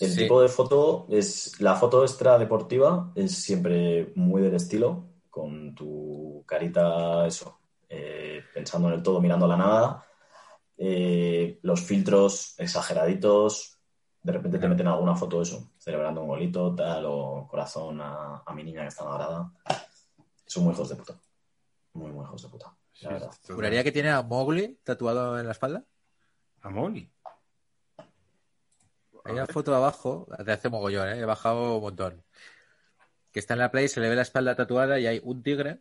[0.00, 0.16] el Sí.
[0.18, 1.61] tipo de foto es.
[1.61, 8.88] La foto extra deportiva es siempre muy del estilo, con tu carita, eso, eh, pensando
[8.88, 10.07] en el todo, mirando a la nada.
[10.76, 13.73] Eh, los filtros exageraditos.
[14.24, 18.54] De repente te meten alguna foto, eso, celebrando un golito, tal, o corazón a, a
[18.54, 19.52] mi niña que está malgrada.
[20.46, 21.14] Son muy hijos de puta.
[21.92, 22.74] Muy, muy hijos de puta.
[23.02, 23.30] La verdad.
[23.46, 25.84] ¿Juraría que tiene a Mowgli tatuado en la espalda?
[26.62, 27.12] A Molly.
[29.26, 31.18] Hay una foto abajo, de hace mogollón, ¿eh?
[31.18, 32.24] he bajado un montón.
[33.30, 35.80] Que está en la play, se le ve la espalda tatuada y hay un tigre,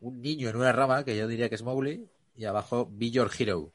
[0.00, 3.30] un niño en una rama, que yo diría que es Mowgli, y abajo Be Your
[3.38, 3.72] Hero.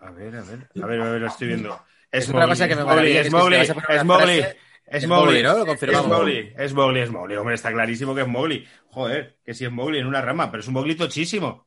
[0.00, 0.68] A ver, a ver.
[0.82, 1.80] A ver, a ver, lo estoy viendo.
[2.10, 4.56] Es, Es Mowgli, cosa que me es Mowgli, es es que Mowgli, es Mowgli, es
[4.90, 5.52] es ¿no?
[5.52, 6.08] Lo es confirmamos.
[6.08, 7.36] Mowgli, es Mowgli, es Mowgli.
[7.36, 8.66] Hombre, está clarísimo que es Mowgli.
[8.90, 11.66] Joder, que sí es Mowgli en una rama, pero es un Mowgli tochísimo.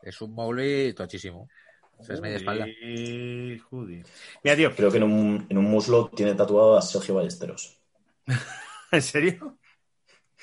[0.00, 1.48] Es un Mowgli tochísimo.
[1.98, 2.66] O sea, es media espalda.
[3.70, 4.04] Joder.
[4.44, 7.80] Mira, tío, Creo que en un, en un muslo tiene tatuado a Sergio Ballesteros.
[8.92, 9.58] ¿en serio?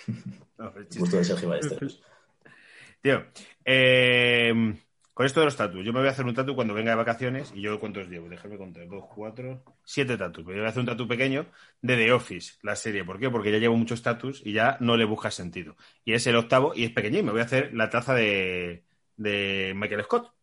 [0.56, 2.02] No, es gusto de Sergio Ballesteros.
[3.02, 3.26] Tío,
[3.66, 4.76] eh,
[5.14, 6.98] con esto de los tatus, yo me voy a hacer un tatu cuando venga de
[6.98, 10.46] vacaciones y yo cuántos llevo, déjame contar, dos, cuatro, siete tatus.
[10.46, 11.48] Me voy a hacer un tatu pequeño
[11.82, 13.04] de The Office, la serie.
[13.06, 13.30] ¿Por qué?
[13.30, 15.76] Porque ya llevo muchos tatus y ya no le busca sentido.
[16.04, 18.86] Y es el octavo y es pequeño y me voy a hacer la taza de,
[19.18, 20.34] de Michael Scott.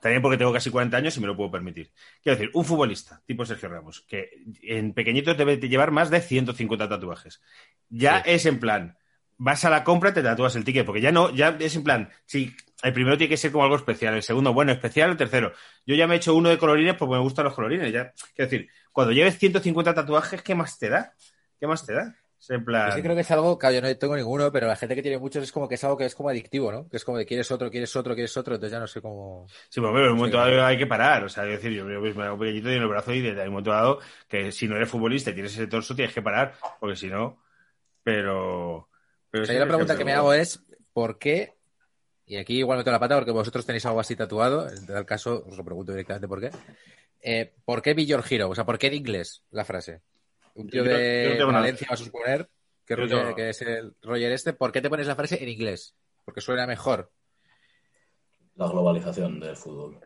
[0.00, 1.92] También porque tengo casi 40 años y me lo puedo permitir.
[2.22, 4.30] Quiero decir, un futbolista tipo Sergio Ramos, que
[4.62, 7.40] en pequeñitos debe de llevar más de 150 tatuajes.
[7.88, 8.22] Ya Sí.
[8.24, 8.96] es en plan,
[9.42, 12.08] vas a la compra, te tatúas el ticket, porque ya no, ya es en plan,
[12.24, 15.52] sí, el primero tiene que ser como algo especial, el segundo, bueno, especial, el tercero.
[15.84, 18.12] Yo ya me he hecho uno de colorines porque me gustan los colorines, ya.
[18.36, 21.12] Quiero decir, cuando lleves 150 tatuajes, ¿qué más te da?
[21.58, 22.14] ¿Qué más te da?
[22.38, 22.90] Es en plan...
[22.90, 25.02] Yo sí creo que es algo, claro, yo no tengo ninguno, pero la gente que
[25.02, 26.88] tiene muchos es como que es algo que es como adictivo, ¿no?
[26.88, 29.48] Que es como de quieres otro, quieres otro, quieres otro, entonces ya no sé cómo...
[29.68, 31.24] Sí, pero en un momento dado hay que parar.
[31.24, 33.50] O sea, es decir, yo me hago pequeñito y en el brazo y desde un
[33.50, 36.94] momento dado que si no eres futbolista y tienes ese torso tienes que parar, porque
[36.94, 37.42] si no,
[38.04, 38.88] pero...
[39.32, 40.62] pero O sea, sí, yo la pregunta que me hago es,
[40.92, 41.54] ¿por qué?
[42.24, 45.44] y aquí igual meto la pata porque vosotros tenéis algo así tatuado, en tal caso
[45.46, 46.50] os lo pregunto directamente por qué.
[47.20, 48.48] Eh, ¿Por qué Be Your Hero?
[48.48, 50.00] O sea, ¿por qué en inglés la frase?
[50.54, 51.52] Un tío Yo no- yo no de.
[51.52, 52.48] Valencia, vas a suponer,
[52.86, 53.34] que, Yo Roger- no.
[53.34, 55.94] que es el Roger este, ¿por qué te pones la frase en inglés?
[56.24, 57.10] Porque suena mejor.
[58.56, 60.00] La globalización del fútbol.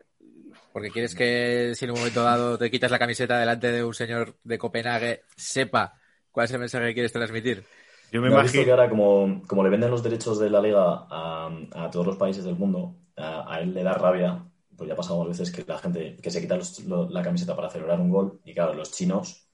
[0.73, 3.93] Porque quieres que si en un momento dado te quitas la camiseta delante de un
[3.93, 5.99] señor de Copenhague, sepa
[6.31, 7.63] cuál es el mensaje que quieres transmitir.
[8.11, 8.71] Yo me ¿No visto que imagino.
[8.73, 12.43] ahora, como, como le venden los derechos de la liga a, a todos los países
[12.43, 14.43] del mundo, a, a él le da rabia,
[14.75, 17.55] pues ya ha pasado veces que la gente que se quita los- lo- la camiseta
[17.55, 19.47] para celebrar un gol, y claro, los chinos.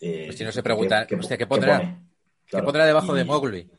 [0.00, 1.78] eh, Los chinos se preguntan, hostia, ¿qué pondrá?
[1.80, 3.70] ¿Qué Claro, pondrá debajo y- de Mowgli?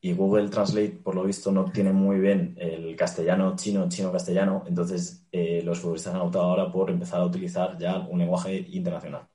[0.00, 4.62] Y Google Translate, por lo visto, no tiene muy bien el castellano, chino, chino, castellano.
[4.66, 9.26] Entonces, eh, los futbolistas han optado ahora por empezar a utilizar ya un lenguaje internacional.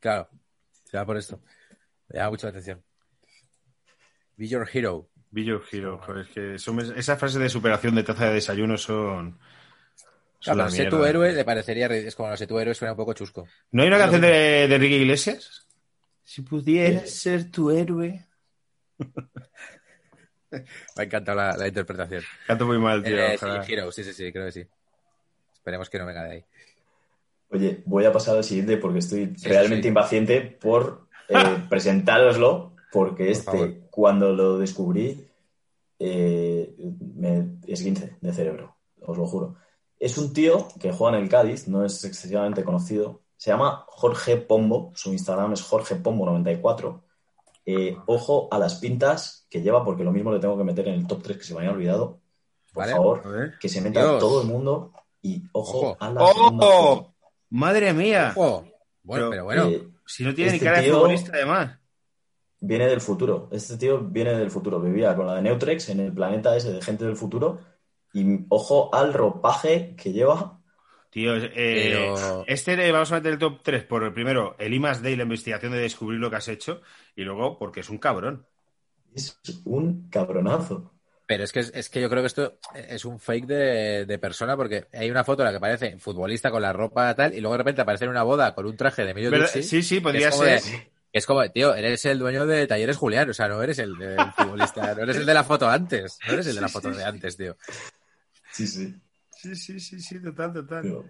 [0.00, 0.28] Claro,
[0.92, 1.40] ya por esto.
[2.08, 2.84] Me llama mucha atención.
[4.38, 5.10] Be Your Hero.
[5.30, 8.78] Be Your Hero, joder, es que son- esas frases de superación de taza de desayuno
[8.78, 9.38] son.
[10.40, 12.96] son Claro, sé tu héroe le parecería, es como no sé tu héroe suena un
[12.96, 13.46] poco chusco.
[13.72, 14.28] ¿No hay una canción de,
[14.68, 15.66] de Enrique Iglesias?
[16.24, 17.18] Si pudieras Sí.
[17.18, 18.24] ser tu héroe.
[20.50, 20.64] Me
[20.96, 22.22] ha encantado la, la interpretación.
[22.46, 23.18] Canto muy mal, tío.
[23.18, 23.46] Eh, sí.
[23.72, 24.66] Hero, sí, sí, sí, creo que sí.
[25.52, 26.44] Esperemos que no venga de ahí.
[27.50, 29.88] Oye, voy a pasar al siguiente porque estoy Sí, realmente sí.
[29.88, 31.34] impaciente por eh,
[31.68, 33.74] presentároslo, porque este, favor.
[33.90, 35.26] cuando lo descubrí,
[35.98, 36.74] eh,
[37.16, 39.56] me esguince de cerebro, os lo juro.
[39.98, 43.22] Es un tío que juega en el Cádiz, no es excesivamente conocido.
[43.36, 47.00] Se llama Jorge Pombo, su Instagram es jorgepombo94.
[47.66, 50.94] Eh, ojo a las pintas que lleva, porque lo mismo le tengo que meter en
[50.94, 52.20] el top 3 que se me había olvidado.
[52.72, 52.92] Por Vale.
[52.92, 54.18] favor, que se meta Dios.
[54.20, 55.96] todo el mundo y ojo, Ojo.
[56.00, 57.14] a la segunda foto.
[57.50, 58.32] ¡Madre mía!
[58.36, 58.64] Ojo.
[59.02, 59.66] Bueno, Pero, pero bueno.
[59.68, 61.77] Eh, Si no tiene ni Este cara de tío- futbolista, además.
[62.60, 63.48] Viene del futuro.
[63.52, 64.80] Este tío viene del futuro.
[64.80, 67.60] Vivía con la de Neutrex en el planeta ese de gente del futuro.
[68.12, 70.60] Y ojo al ropaje que lleva.
[71.10, 74.74] Tío, eh, Pero- este le vamos a meter el top 3 por el primero, el
[74.74, 76.82] I más D y la investigación de descubrir lo que has hecho,
[77.16, 78.44] y luego porque es un cabrón.
[79.14, 80.92] Es un cabronazo.
[81.26, 84.56] Pero es que, es que yo creo que esto es un fake de, de persona
[84.56, 87.54] porque hay una foto en la que parece futbolista con la ropa tal y luego
[87.54, 89.30] de repente aparece en una boda con un traje de medio.
[89.30, 90.62] Dixie, Sí, sí, podría ser.
[90.62, 94.00] de- Es como, tío, eres el dueño de Talleres Julián, o sea, no eres el,
[94.00, 96.90] el futbolista, no eres el de la foto antes, no eres el de la foto
[96.90, 97.08] sí, de sí.
[97.08, 97.56] antes, tío.
[98.52, 98.94] Sí, sí.
[99.30, 100.82] Sí, sí, sí, sí, total, total.
[100.82, 101.04] Pero,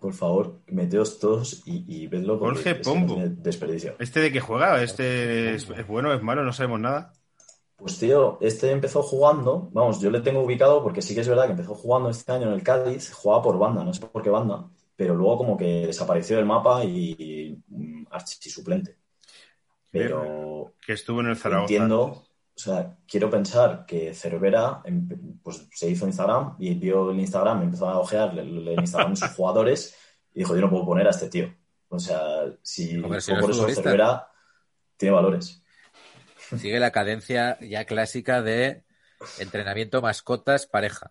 [0.00, 2.38] por favor, meteos todos y, y vedlo.
[2.38, 3.22] Jorge no Pombo.
[3.26, 3.96] desperdicio.
[3.98, 4.82] ¿Este de qué juega?
[4.82, 6.44] ¿Este es, es bueno, es malo?
[6.44, 7.12] No sabemos nada.
[7.76, 11.46] Pues tío, este empezó jugando, vamos, yo le tengo ubicado porque sí que es verdad
[11.46, 14.28] que empezó jugando este año en el Cádiz, jugaba por banda, no sé por qué
[14.28, 18.99] banda, pero luego como que desapareció del mapa y, y mm, archisuplente.
[19.90, 21.72] Pero Que estuvo en el Zaragoza.
[21.72, 25.08] entiendo, o sea, quiero pensar que Cervera em-
[25.42, 29.16] pues, se hizo Instagram y vio el Instagram, empezó a ojear el, el Instagram de
[29.20, 29.96] sus jugadores
[30.34, 31.52] y dijo, yo no puedo poner a este tío.
[31.88, 32.20] O sea,
[32.62, 33.82] si Hombre, si por eso futbolista.
[33.82, 34.28] Cervera
[34.96, 35.62] tiene valores.
[36.56, 38.84] Sigue la cadencia ya clásica de
[39.38, 41.10] entrenamiento mascotas pareja.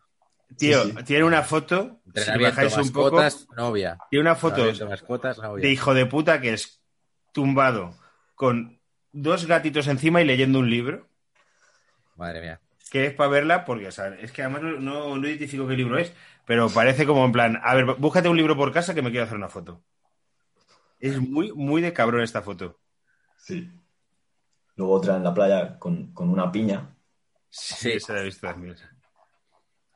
[0.57, 1.03] Tío, Sí, sí.
[1.03, 3.97] tiene una foto, si Entrenamiento bajáis un poco, mascotas, novia.
[4.09, 5.61] tiene una foto Entrenamiento mascotas, novia.
[5.61, 6.81] de hijo de puta que es
[7.33, 7.93] tumbado
[8.39, 8.79] con
[9.11, 11.09] dos gatitos encima y leyendo un libro,
[12.15, 12.61] Madre mía.
[12.91, 15.75] que es para verla, porque o sea, es que además no, no, no identifico qué
[15.75, 16.13] libro es,
[16.45, 19.25] pero parece como en plan, a ver, búscate un libro por casa que me quiero
[19.25, 19.83] hacer una foto.
[20.99, 22.79] Es muy, muy de cabrón esta foto.
[23.37, 23.69] Sí.
[24.75, 26.95] Luego otra en la playa con, con una piña.
[27.49, 27.91] Sí.
[27.91, 28.75] Esa la he visto también.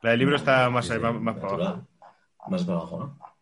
[0.04, 1.88] La del libro está más, Sí, sí, más, más para abajo.
[2.48, 3.33] Más para abajo, ¿no?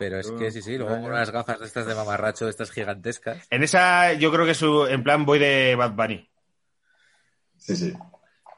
[0.00, 2.70] Pero es que sí, sí, luego con unas gafas de estas de mamarracho, de estas
[2.70, 3.46] gigantescas.
[3.50, 6.26] En esa, yo creo que su, en plan voy de Bad Bunny.
[7.58, 7.94] Sí, sí.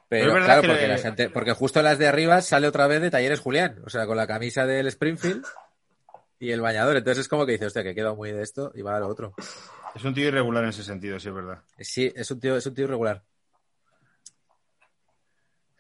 [0.09, 2.40] Pero es verdad claro, que porque le- la gente, porque justo en las de arriba
[2.43, 5.45] sale otra vez de Talleres Julián, o sea, con la camisa del Springfield
[6.38, 6.97] y el bañador.
[6.97, 9.01] Entonces es como que dice, hostia, que he quedado muy de esto y va a
[9.01, 9.34] lo otro.
[9.97, 11.62] Es un tío irregular en ese sentido, sí es verdad.
[11.80, 13.24] Sí, es un tío, es un tío irregular.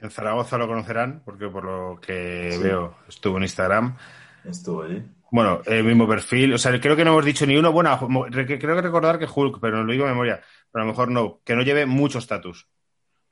[0.00, 2.62] En Zaragoza lo conocerán, porque por lo que Sí.
[2.64, 3.96] veo estuvo en Instagram.
[4.44, 5.04] Estuvo allí.
[5.34, 6.52] Bueno, el mismo perfil.
[6.52, 7.72] O sea, creo que no hemos dicho ni uno.
[7.72, 7.98] Bueno,
[8.30, 10.42] creo que recordar que Hulk, pero no lo digo de memoria.
[10.70, 11.40] Pero a lo mejor no.
[11.42, 12.68] Que no lleve mucho estatus.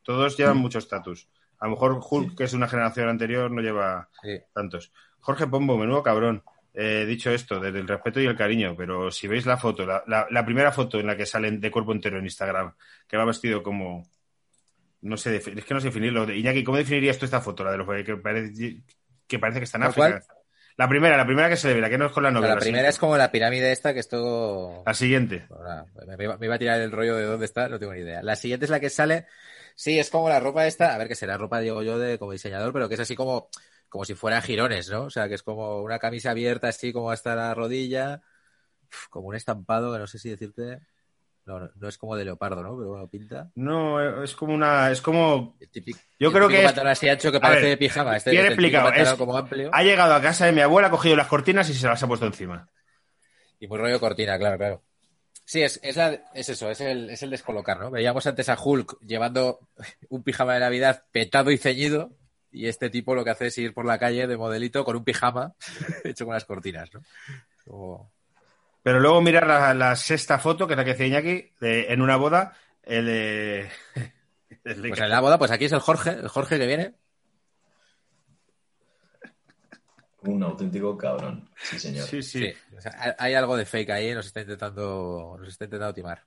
[0.02, 0.60] Todos llevan Mm.
[0.60, 1.28] mucho estatus.
[1.58, 2.36] A lo mejor Hulk, Sí.
[2.36, 4.38] que es una generación anterior, no lleva Sí.
[4.54, 4.92] tantos.
[5.20, 6.42] Jorge Pombo, menudo cabrón.
[6.72, 10.02] Eh, dicho esto, desde el respeto y el cariño, pero si veis la foto, la,
[10.06, 12.72] la- la primera foto en la que salen de cuerpo entero en Instagram,
[13.06, 14.08] que va vestido como.
[15.02, 16.32] No sé, es que no sé definirlo.
[16.32, 17.62] Iñaki, ¿cómo definirías tú esta foto?
[17.64, 18.78] La de los que parece
[19.28, 20.34] que, parece que está en ¿Cuál, África.
[20.80, 22.54] La primera, la primera que se le ve, la que no es con la novia.
[22.54, 24.82] la primera es como la pirámide esta, que esto...
[24.86, 25.46] La siguiente.
[26.16, 28.22] Me, iba, me iba a tirar el rollo de dónde está, no tengo ni idea.
[28.22, 29.26] La siguiente es la que sale,
[29.80, 32.32] Sí, es como la ropa esta, a ver, que será ropa, digo yo, de como
[32.32, 33.48] diseñador, pero que es así como,
[33.88, 35.04] como si fuera girones, ¿no?
[35.04, 38.22] O sea, que es como una camisa abierta así como hasta la rodilla,
[39.10, 40.80] como un estampado que no sé si decirte.
[41.46, 42.76] No, no, no es como de leopardo, ¿no?
[42.76, 43.50] Pero bueno, pinta.
[43.54, 44.90] No, es como una.
[44.90, 45.56] Es como.
[45.58, 48.16] El típico- Yo el creo que es- así ancho que A parece ver, de pijama.
[48.16, 49.70] Este, bien explicado, es- como amplio.
[49.72, 52.06] Ha llegado a casa de mi abuela, ha cogido las cortinas y se las ha
[52.06, 52.68] puesto encima.
[53.58, 54.82] Y muy rollo cortina, claro, claro.
[55.44, 57.90] Sí, es, es, la- es eso, es el, es el descolocar, ¿no?
[57.90, 59.58] Veíamos antes a Hulk llevando
[60.08, 62.12] un pijama de Navidad petado y ceñido,
[62.52, 65.04] y este tipo lo que hace es ir por la calle de modelito con un
[65.04, 65.54] pijama
[66.04, 67.00] hecho con las cortinas, ¿no?
[67.66, 68.12] Como-
[68.82, 72.00] Pero luego mirar la, la sexta foto, que es la que decía Iñaki, de- en
[72.00, 73.68] una boda, el de.
[74.64, 76.94] el de- Pues en la boda, pues aquí es el Jorge, el Jorge que viene.
[80.22, 81.48] Un auténtico cabrón.
[81.56, 82.06] Sí, señor.
[82.06, 82.40] Sí, sí.
[82.40, 85.94] Sí, o sea, hay- hay algo de fake ahí, nos está intentando, nos está intentando
[85.94, 86.22] timar.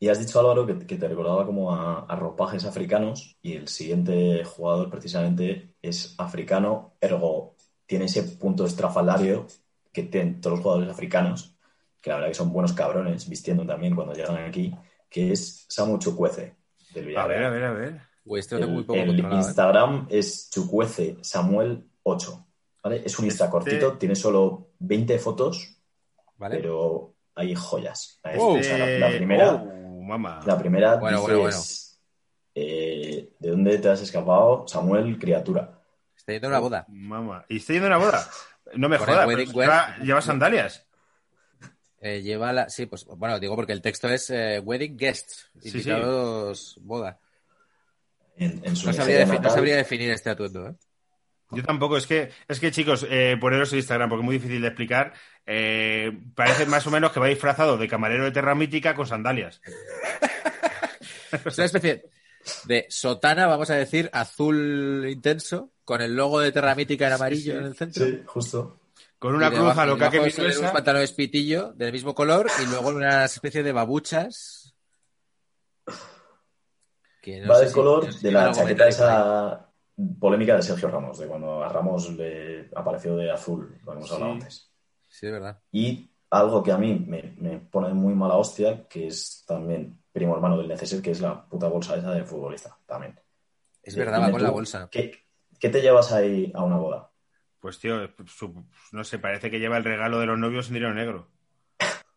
[0.00, 3.66] Y has dicho, Álvaro, que, que te recordaba como a, a ropajes africanos y el
[3.66, 7.56] siguiente jugador precisamente es africano, ergo
[7.86, 9.48] tiene ese punto estrafalario
[9.92, 11.57] que tienen todos los jugadores africanos,
[12.00, 14.74] que la verdad que son buenos cabrones, vistiendo también cuando llegan aquí,
[15.08, 16.54] que es Samu Chukwueze,
[16.94, 18.00] del A ver, a ver, a ver.
[18.24, 19.20] Uy, este tengo muy El, poco el.
[19.20, 19.28] ¿eh?
[19.36, 22.46] Instagram es Chukwueze Samuel 8,
[22.84, 23.02] ¿vale?
[23.04, 25.76] Es un Insta Este- cortito, tiene solo 20 fotos,
[26.36, 26.56] ¿Vale?
[26.58, 28.20] pero hay joyas.
[28.36, 28.58] Wow.
[28.58, 29.52] O sea, la, la primera...
[29.54, 30.40] Oh, mamá.
[30.46, 31.58] La primera Bueno, dices, bueno,
[32.54, 35.80] eh, ¿de dónde te has escapado, Samuel, criatura?
[36.16, 36.84] Está yendo a una boda.
[36.88, 37.44] Mamá.
[37.48, 38.28] ¿Y está yendo a una boda?
[38.74, 39.02] No me el
[39.46, 39.98] jodas.
[40.02, 40.86] lleva sandalias.
[42.00, 42.68] Eh, lleva la.
[42.68, 47.18] Sí, pues bueno, digo porque el texto es eh, Wedding Guests, Sí, invitados boda.
[48.36, 50.74] En, en su No sabría, no sabría definir este atuendo, ¿eh?
[51.50, 54.60] Yo tampoco, es que, es que chicos, eh, poneros en Instagram porque es muy difícil
[54.60, 55.14] de explicar.
[55.46, 59.60] eh, parece más o menos que va disfrazado de camarero de Terra Mítica con sandalias.
[61.32, 62.04] Es una especie
[62.64, 67.52] de sotana, vamos a decir, azul intenso, con el logo de Terra Mítica en amarillo
[67.52, 68.06] sí, en el centro.
[68.06, 68.77] Sí, justo.
[69.18, 72.66] Con una cruz a lo que ha que unos pantalones pitillo del mismo color y
[72.66, 74.74] luego una especie de babuchas.
[77.20, 79.70] Que no Va del si- color no sé si de la chaqueta esa
[80.20, 84.12] polémica de Sergio Ramos, de cuando a Ramos le apareció de azul, lo que hemos
[84.12, 84.38] hablado Sí.
[84.38, 84.70] antes.
[85.08, 85.60] Sí, es verdad.
[85.72, 90.34] Y algo que a mí me, me pone muy mala hostia, que es también primo
[90.34, 93.18] hermano del neceser, que es la puta bolsa esa de futbolista, también.
[93.82, 94.88] Es verdad, va con tú, la bolsa.
[94.90, 95.10] ¿Qué,
[95.58, 97.07] qué te llevas ahí a una boda?
[97.60, 100.94] Pues tío, su- no sé, parece que lleva el regalo de los novios en dinero
[100.94, 101.28] negro.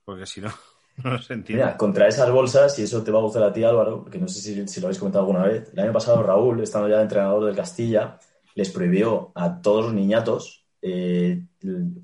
[0.05, 0.51] Porque si no,
[1.03, 1.63] no se entiende.
[1.63, 4.27] Mira, contra esas bolsas, y eso te va a gustar a ti, Álvaro, porque no
[4.27, 7.03] sé si, si lo habéis comentado alguna vez, el año pasado Raúl, estando ya de
[7.03, 8.19] entrenador del Castilla,
[8.55, 11.43] les prohibió a todos los niñatos eh,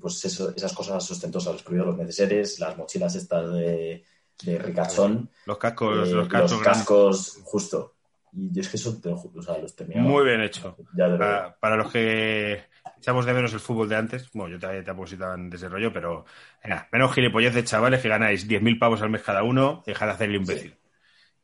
[0.00, 4.04] pues eso- esas cosas ostentosas, les prohibió los neceseres, las mochilas estas de,
[4.44, 6.78] de ricachón, Los cascos, eh, los cascos grandes.
[6.78, 7.94] cascos, justo.
[8.32, 10.08] Y yo es que eso te lo o sea, los terminaba.
[10.08, 10.76] Muy bien hecho.
[10.96, 11.08] Ya.
[11.18, 12.66] Para, para los que
[12.96, 15.68] echamos de menos el fútbol de antes, bueno, yo también tampoco soy tan de ese
[15.68, 16.24] rollo, pero
[16.62, 20.14] venga, menos gilipollez de chavales que ganáis 10.000 pavos al mes cada uno, dejar de
[20.14, 20.74] hacerle imbécil.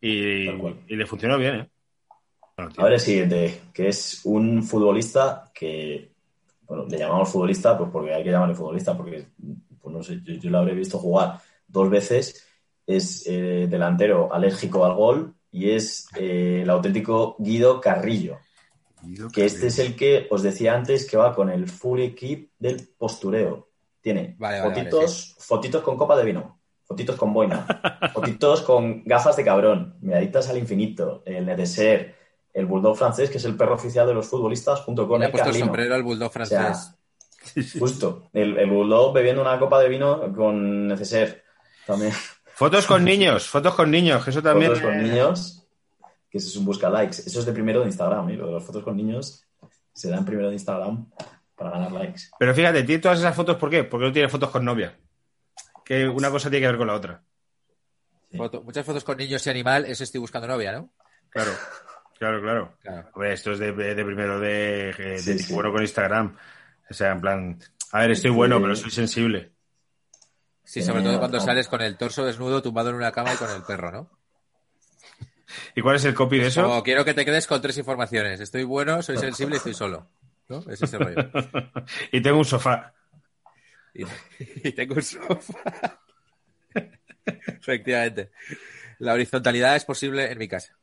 [0.00, 1.70] Y, y le funcionó bien, ¿eh?
[2.56, 2.72] Bueno.
[2.76, 6.12] A ver el siguiente, que es un futbolista que,
[6.62, 9.26] bueno, le llamamos futbolista pues porque hay que llamarle futbolista, porque,
[9.80, 12.46] pues no sé, yo, yo lo habré visto jugar dos veces,
[12.86, 18.38] es eh, delantero alérgico al gol y es eh, el auténtico Guido Carrillo,
[19.32, 22.88] que este es el que os decía antes que va con el full equip del
[22.96, 23.70] postureo.
[24.00, 27.66] Tiene Vale, vale, fotitos, fotitos con copa de vino, fotitos con boina,
[28.12, 32.14] fotitos con gafas de cabrón, miraditas al infinito, el neceser,
[32.52, 35.32] el bulldog francés, que es el perro oficial de los futbolistas, junto con Le el
[35.32, 36.94] puesto el sombrero al bulldog O sea, francés.
[37.78, 41.44] justo, el, el bulldog bebiendo una copa de vino con neceser
[41.86, 42.12] también.
[42.54, 44.72] Fotos con niños, fotos con niños, que eso también.
[44.72, 45.63] Fotos con niños,
[46.34, 47.18] que eso es un busca likes.
[47.24, 49.44] Eso es de primero de Instagram, y lo de las fotos con niños
[49.92, 51.08] se dan primero de Instagram
[51.54, 52.22] para ganar likes.
[52.40, 53.84] Pero fíjate, tiene todas esas fotos, ¿por qué?
[53.84, 54.98] Porque no tiene fotos con novia.
[55.84, 57.22] Que una cosa tiene que ver con la otra.
[58.32, 58.36] Sí.
[58.36, 60.90] Foto- muchas fotos con niños y animal, eso estoy buscando novia, ¿no?
[61.30, 61.52] Claro,
[62.18, 62.74] claro, claro.
[62.80, 63.08] Claro.
[63.14, 65.54] Hombre, esto es de, de primero de, de Sí, tipo sí.
[65.54, 66.36] bueno con Instagram.
[66.90, 67.58] O sea, en plan,
[67.92, 69.52] a ver, estoy bueno, pero soy sensible.
[70.64, 71.44] Sí, sobre Eh, todo cuando no.
[71.44, 74.10] sales con el torso desnudo tumbado en una cama y con el perro, ¿no?
[75.74, 76.62] ¿Y cuál es el copy de eso?
[76.62, 78.40] Como quiero que te quedes con tres informaciones.
[78.40, 80.08] Estoy bueno, soy sensible y estoy solo.
[80.48, 80.58] ¿No?
[80.70, 81.30] Es ese rollo.
[82.12, 82.94] y tengo un sofá.
[83.94, 84.04] Y,
[84.68, 86.00] y tengo un sofá.
[87.24, 88.30] Efectivamente.
[88.98, 90.76] La horizontalidad es posible en mi casa.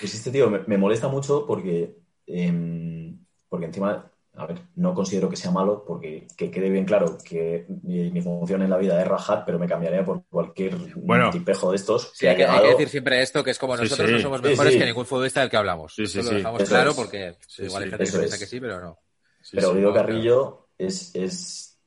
[0.00, 1.96] Pues este tío me, me molesta mucho porque,
[2.26, 3.18] em,
[3.48, 7.66] porque encima a ver, no considero que sea malo porque que quede bien claro que
[7.82, 11.30] mi, mi función en la vida es rajar, pero me cambiaría por cualquier Bueno.
[11.30, 13.76] tipejo de estos Sí, hay, que, hay que llegado- decir siempre esto, que es como
[13.76, 14.14] nosotros sí.
[14.14, 14.78] no somos mejores sí.
[14.78, 15.94] que ningún futbolista del que hablamos.
[15.94, 16.34] Sí, sí, Eso sí.
[16.34, 16.96] lo dejamos Eso claro es.
[16.96, 17.96] porque Sí, igual hay sí.
[17.96, 18.40] gente que piensa es.
[18.40, 18.98] que sí, pero no.
[19.40, 19.92] Sí, Pero claro.
[19.94, 21.78] Carrillo es, es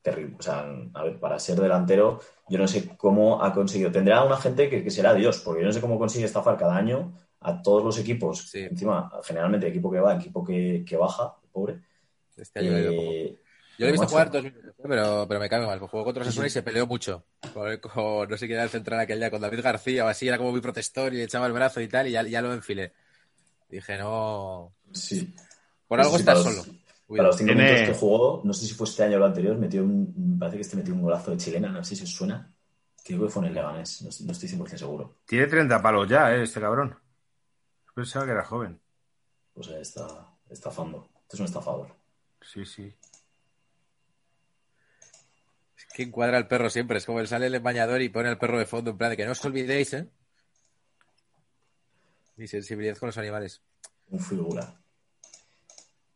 [0.00, 0.36] terrible.
[0.38, 3.90] O sea, a ver, para ser delantero, yo no sé cómo ha conseguido.
[3.90, 6.76] Tendrá una gente que, que será Dios, porque yo no sé cómo consigue estafar cada
[6.76, 8.48] año a todos los equipos.
[8.50, 8.60] Sí.
[8.60, 11.80] Encima, generalmente, equipo que va, equipo que, que baja, pobre.
[12.36, 13.10] Este año ha ido poco.
[13.12, 13.38] Eh,
[13.78, 15.78] Yo lo he visto jugar dos minutos, pero, pero me cabe mal.
[15.78, 17.24] Jugó contra Osasuna y se peleó mucho.
[17.54, 20.28] Con, con- no sé quién era el central aquel día, con David García o así,
[20.28, 22.52] era como muy protestor y le echaba el brazo y tal, y ya, ya lo
[22.52, 22.92] enfilé.
[23.68, 24.74] Dije, no.
[24.92, 25.34] sí.
[25.88, 26.64] Por algo sí, los- solo.
[27.06, 29.24] Para los cinco Tiene- minutos que jugó, no sé si fue este año o el
[29.24, 32.02] anterior, metió un, me parece que este metió un golazo de chilena, no sé si
[32.04, 32.50] os suena.
[33.04, 35.16] Creo que fue en el Leganés, no, no estoy 100% seguro.
[35.26, 36.42] Tiene 30 palos ya, ¿eh?
[36.44, 36.96] Este cabrón.
[37.94, 38.80] Pensaba que era joven.
[39.52, 41.06] Pues ahí está estafando.
[41.24, 41.94] Este es un estafador.
[42.40, 42.94] Sí, sí.
[45.76, 46.98] Es que encuadra al perro siempre.
[46.98, 49.16] Es como él sale el bañador y pone al perro de fondo, en plan de
[49.16, 50.08] que no os olvidéis, ¿eh?
[52.36, 53.62] Mi sensibilidad con los animales.
[54.08, 54.80] Un figura.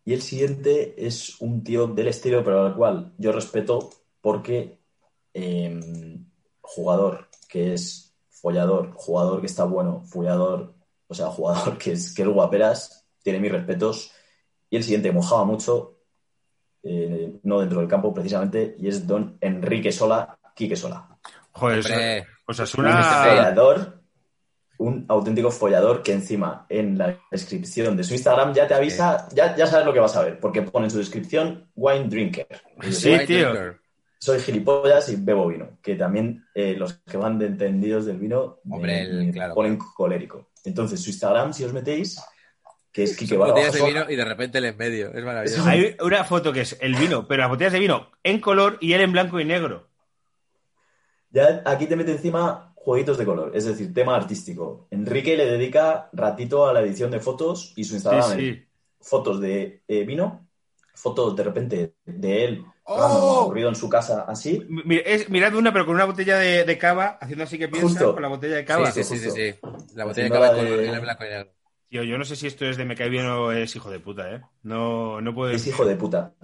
[0.05, 3.91] Y el siguiente es un tío del estilo, pero al cual yo respeto
[4.21, 4.79] porque
[5.35, 5.81] eh,
[6.61, 10.75] jugador que es follador, jugador que está bueno, follador,
[11.07, 14.13] o sea, jugador que es, que es guaperas, tiene mis respetos.
[14.71, 15.97] Y el siguiente mojaba mucho,
[16.83, 21.09] eh, no dentro del campo precisamente, y es don Enrique Sola, Quique Sola.
[21.53, 21.83] Joder,
[22.55, 24.01] sea, es Un follador,
[24.79, 29.57] un auténtico follador que encima en la descripción de su Instagram ya te avisa, ya,
[29.57, 32.47] ya sabes lo que vas a ver, porque pone en su descripción wine drinker.
[32.91, 33.51] Sí, tío.
[33.51, 33.81] Drinker.
[34.21, 38.59] Soy gilipollas y bebo vino, que también eh, los que van de entendidos del vino
[38.65, 39.55] me, Hombre, el- me claro.
[39.55, 40.49] ponen colérico.
[40.65, 42.21] Entonces su Instagram, si os metéis,
[42.99, 45.15] que es Son botellas de vino y de repente el en medio.
[45.15, 45.65] Es maravilloso.
[45.69, 48.93] Hay una foto que es el vino, pero las botellas de vino en color y
[48.93, 49.89] él en blanco y negro.
[51.31, 54.89] Ya aquí te mete encima jueguitos de color, es decir, tema artístico.
[54.91, 58.65] Enrique le dedica ratito a la edición de fotos y su Instagram sí.
[59.01, 60.49] fotos de eh, vino,
[60.95, 63.43] fotos de repente de él ¡Oh!
[63.43, 64.67] aburrido en su casa así.
[65.05, 68.15] Es, mirad una, pero con una botella de, de cava, haciendo así que piensa Justo.
[68.15, 68.91] con la botella de cava.
[68.91, 69.59] sí, sí, sí, sí, sí.
[69.95, 71.58] La botella de cava la en color de- y en blanco y negro.
[71.89, 73.99] Tío, yo no sé si esto es de me cae bien o es hijo de
[73.99, 74.43] puta, ¿eh?
[74.63, 76.35] No, no puedo Es hijo de puta.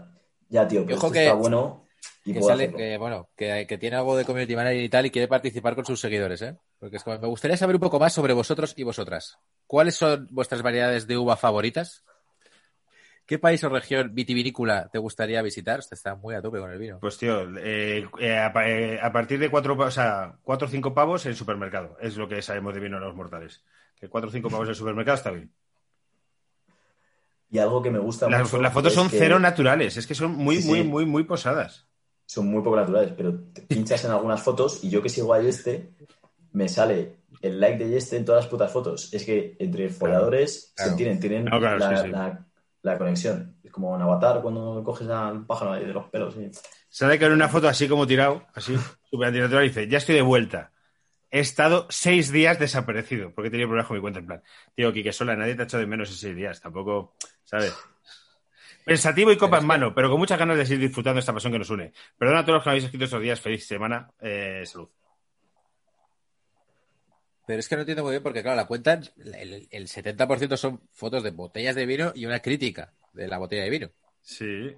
[0.49, 1.87] Ya, tío, pero Ojo esto que- está bueno
[2.25, 5.11] y Que, sale, que, bueno, que, que tiene algo de community manager y tal y
[5.11, 6.57] quiere participar con sus seguidores, ¿eh?
[6.79, 9.39] Porque es como, me gustaría saber un poco más sobre vosotros y vosotras.
[9.67, 12.03] ¿Cuáles son vuestras variedades de uva favoritas?
[13.27, 15.79] ¿Qué país o región vitivinícola te gustaría visitar?
[15.79, 16.99] Usted está muy a tope con el vino.
[17.01, 20.93] Pues tío, eh, eh, a, eh, a partir de cuatro, o sea, cuatro o cinco
[20.93, 21.97] pavos en supermercado.
[22.01, 23.63] Es lo que sabemos de vino los mortales.
[23.99, 25.53] Que cuatro o cinco pavos en supermercado está bien.
[27.51, 29.97] Y algo que me gusta Las, mucho las fotos son que cero naturales.
[29.97, 30.89] Es que son muy, Sí, muy, sí.
[30.89, 31.87] muy, muy posadas.
[32.27, 35.41] son muy poco naturales, pero te pinchas en algunas fotos y yo que sigo a
[35.43, 35.91] Yeste,
[36.53, 39.13] me sale el like de Yeste en todas las putas fotos.
[39.13, 40.91] Es que entre folladores claro.
[40.93, 42.11] se tienen, tienen No, claro, la, sí, sí.
[42.11, 42.47] la-
[42.83, 43.57] la conexión.
[43.63, 46.35] Es como en Avatar cuando coges al pájaro ahí de los pelos.
[46.91, 48.75] Sale que en una foto así como tirado, así,
[49.11, 50.73] súper antinatural, y dice, ya estoy de vuelta.
[51.35, 54.43] He estado seis días desaparecido, porque he tenido problemas con mi cuenta en plan.
[54.77, 57.75] Tío, Quique Sola, nadie te ha echado de menos en seis días, tampoco, ¿sabes?
[58.85, 61.59] Pensativo y copa en mano, pero con muchas ganas de seguir disfrutando esta pasión que
[61.59, 61.93] nos une.
[62.17, 64.89] Perdona a todos los que me habéis escrito estos días, feliz semana, eh, salud.
[67.49, 70.89] Pero es que no entiendo muy bien porque, claro, la cuenta, el, el 70% son
[70.93, 73.91] fotos de botellas de vino y una crítica de la botella de vino.
[74.23, 74.77] Sí.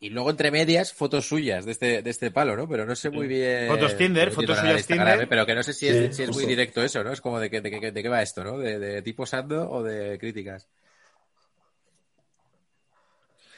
[0.00, 2.68] Y luego, entre medias, fotos suyas de este, de este palo, ¿no?
[2.68, 3.66] Pero no sé muy bien.
[3.66, 5.24] Fotos Tinder, fotos suyas de Instagram, Tinder.
[5.24, 5.26] ¿eh?
[5.28, 7.12] Pero que no sé si Sí, es, si es muy directo eso, ¿no?
[7.12, 8.58] Es como de, que, de, que- de qué va esto, ¿no?
[8.58, 10.68] De, de tipo sando o de críticas.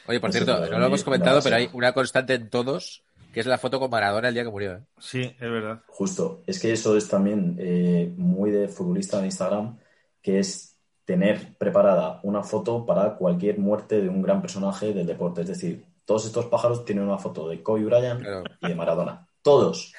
[0.07, 2.49] Oye, por No cierto, no lo hemos me- comentado, me pero hay una constante en
[2.49, 4.73] todos, que es la foto con Maradona el día que murió.
[4.77, 4.81] ¿eh?
[4.99, 5.83] Sí, es verdad.
[5.89, 6.43] Justo.
[6.47, 9.79] Es que eso es también eh, muy de futbolista en Instagram,
[10.23, 15.43] que es tener preparada una foto para cualquier muerte de un gran personaje del deporte.
[15.43, 18.43] Es decir, todos estos pájaros tienen una foto de Kobe Bryant Claro.
[18.63, 19.29] y de Maradona.
[19.43, 19.93] Todos.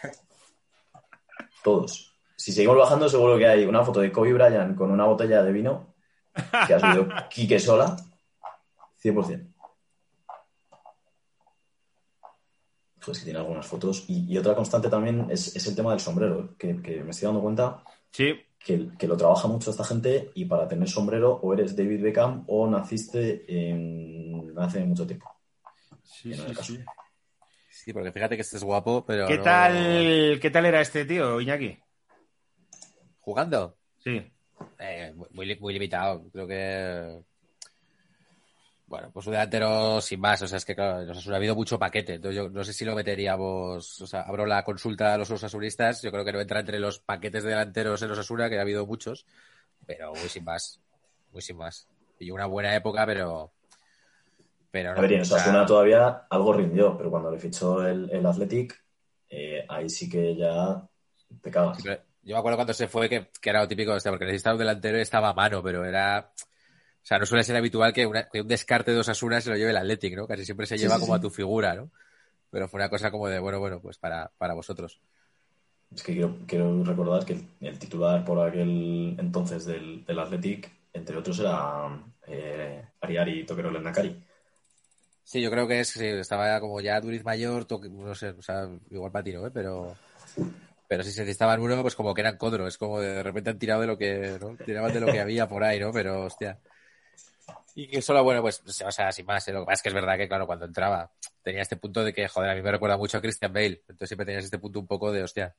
[1.63, 2.19] Todos.
[2.35, 5.53] Si seguimos bajando, seguro que hay una foto de Kobe Bryant con una botella de
[5.53, 5.95] vino
[6.67, 7.95] que ha subido Quique Sola,
[9.01, 9.53] 100%.
[13.05, 14.03] Pues que tiene algunas fotos.
[14.09, 17.27] Y, y otra constante también es, es el tema del sombrero, que, que me estoy
[17.27, 21.53] dando cuenta Sí, que, que lo trabaja mucho esta gente y para tener sombrero o
[21.53, 25.31] eres David Beckham o naciste en, hace mucho tiempo.
[26.03, 26.80] Sí, sí, sí.
[27.69, 29.28] Sí, porque fíjate que este es guapo, pero.
[29.28, 31.80] ¿Qué no- tal, ¿Qué tal era este tío, Iñaki?
[33.22, 33.78] ¿Jugando?
[33.99, 34.32] Sí.
[34.80, 36.23] Eh, muy, muy limitado.
[36.32, 37.23] Creo que.
[38.88, 41.80] Bueno, pues un delantero sin más, o sea, es que claro, nos ha habido mucho
[41.80, 45.32] paquete, entonces yo no sé si lo meteríamos, o sea, abro la consulta a los
[45.32, 48.61] osasuristas, yo creo que no entra entre los paquetes de delanteros en Osasuna, que ha
[48.64, 49.26] habido muchos,
[49.86, 50.82] pero muy sin más,
[51.32, 51.88] muy sin más.
[52.19, 53.53] Y una buena época, pero...
[54.72, 58.26] pero A ver, y en Osasuna todavía algo rindió, pero cuando le fichó el, el
[58.26, 58.76] Athletic,
[59.30, 60.88] eh, ahí sí que ya
[61.41, 61.91] te cagas.
[62.23, 64.53] Yo me acuerdo cuando se fue que, que era lo típico, o sea, porque necesitaba
[64.56, 66.31] un delantero y estaba a mano, pero era.
[66.38, 69.57] O sea, no suele ser habitual que, una- que un descarte de Osasuna se lo
[69.57, 70.27] lleve el Athletic, ¿no?
[70.27, 71.15] Casi siempre se lleva sí, como sí.
[71.15, 71.91] a tu figura, ¿no?
[72.52, 75.02] Pero fue una cosa como de, bueno, bueno, pues para, para vosotros.
[75.93, 80.72] Es que quiero, quiero recordar que el, el titular por aquel entonces del, del Athletic,
[80.93, 84.23] entre otros, era eh, Ariari Toquero Lendakari.
[85.23, 88.41] Sí, yo creo que es, sí, estaba como ya Duriz mayor, toque- no sé, o
[88.41, 89.52] sea, igual para tiro, ¿eh?
[89.53, 89.95] Pero,
[90.88, 93.60] pero si se necesitaban uno, pues como que eran codro, es como de, repente han
[93.60, 94.57] tirado de lo que, ¿no?
[94.57, 95.91] Tiraban de lo que había por ahí, ¿no?
[95.91, 96.60] Pero, hostia.
[97.76, 99.53] Y que solo, bueno, pues, o sea, sin más, ¿eh?
[99.53, 101.11] lo que pasa es que es verdad que, claro, cuando entraba,
[101.41, 104.10] tenía este punto de que, joder, a mí me recuerda mucho a Christian Bale, entonces
[104.10, 105.56] siempre tenías este punto un poco de, hostia.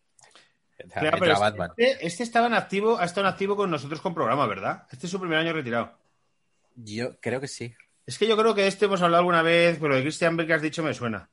[0.90, 1.72] Claro, entra pero Batman.
[1.76, 4.86] este, este estaba en activo, ha estado en activo con nosotros con programa, ¿verdad?
[4.90, 5.96] Este es su primer año retirado.
[6.76, 7.74] Yo creo que sí.
[8.06, 10.54] Es que yo creo que este hemos hablado alguna vez, pero de Christian Bale que
[10.54, 11.30] has dicho me suena.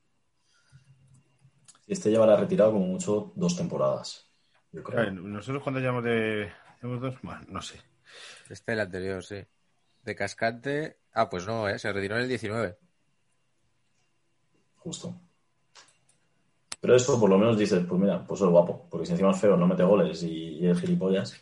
[1.88, 4.30] Este llevará retirado como mucho dos temporadas.
[4.72, 5.04] Yo creo.
[5.04, 6.52] Claro, Nosotros cuando llamamos de...
[6.80, 7.16] ¿Tenemos dos?
[7.24, 7.82] Bueno, no sé.
[8.50, 9.44] Este el anterior, sí.
[10.04, 10.98] De Cascante.
[11.14, 11.80] Ah, pues no, ¿eh?
[11.80, 12.78] Se retiró en el 19.
[14.78, 15.16] Justo.
[16.80, 19.40] Pero eso por lo menos dices, pues mira, pues es guapo, porque si encima es
[19.40, 21.40] feo, no mete goles y, y es gilipollas,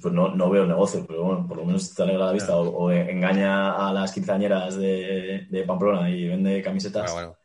[0.00, 2.68] pues no, no veo negocio, pero bueno, por lo menos te alegra la vista o,
[2.68, 7.12] o engaña a las quinceañeras de, de Pamplona y vende camisetas.
[7.12, 7.38] Bueno, bueno.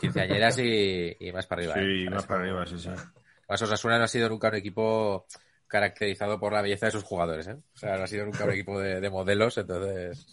[0.00, 1.74] Quinceañeras y, y más para arriba.
[1.74, 2.10] Sí, ¿eh?
[2.10, 2.88] más para arriba, sí, sí.
[2.88, 5.26] Además, Osasuna no ha sido nunca un equipo
[5.68, 7.56] caracterizado por la belleza de sus jugadores, ¿eh?
[7.74, 10.26] O sea, no ha sido nunca un equipo de, de modelos, entonces...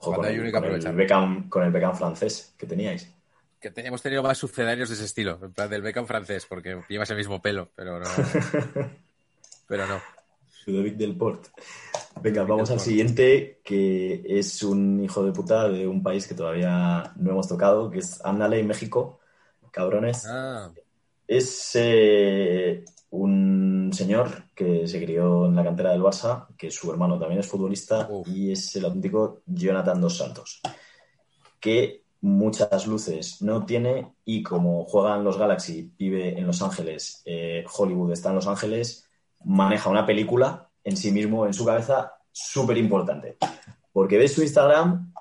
[0.00, 0.96] Ojo, cuando con, hay el, que con, el.
[0.96, 3.12] Beckham, con el Beckham francés que teníais.
[3.60, 7.02] Que hemos tenido más sucedanios de ese estilo, en plan del Beckham francés, porque lleva
[7.02, 8.06] ese mismo pelo, pero no...
[9.68, 10.00] Pero no.
[10.66, 11.46] Ludovic del Port.
[12.20, 17.12] Venga, vamos al siguiente, que es un hijo de puta de un país que todavía
[17.16, 19.20] no hemos tocado, que es Ándale, México.
[19.70, 20.26] Cabrones.
[20.26, 20.70] Ah,
[21.26, 27.18] Es eh, un señor que se crió en la cantera del Barça, que su hermano
[27.18, 28.26] también es futbolista, Uf.
[28.28, 30.60] y es el auténtico Jonathan Dos Santos,
[31.60, 37.22] que muchas luces no tiene y como juega en los Galaxy, vive en Los Ángeles,
[37.24, 39.07] eh, Hollywood está en Los Ángeles,
[39.44, 43.36] maneja una película en sí mismo, en su cabeza, súper importante.
[43.92, 45.12] Porque ves su Instagram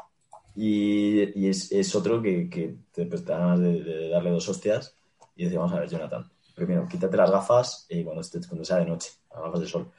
[0.56, 4.95] y, es, otro que, te, pues, ganas de, de darle dos hostias
[5.35, 8.77] y decir, vamos a ver, Jonathan, primero, quítate las gafas eh, cuando, estés, cuando sea
[8.77, 9.91] de noche, las gafas de sol.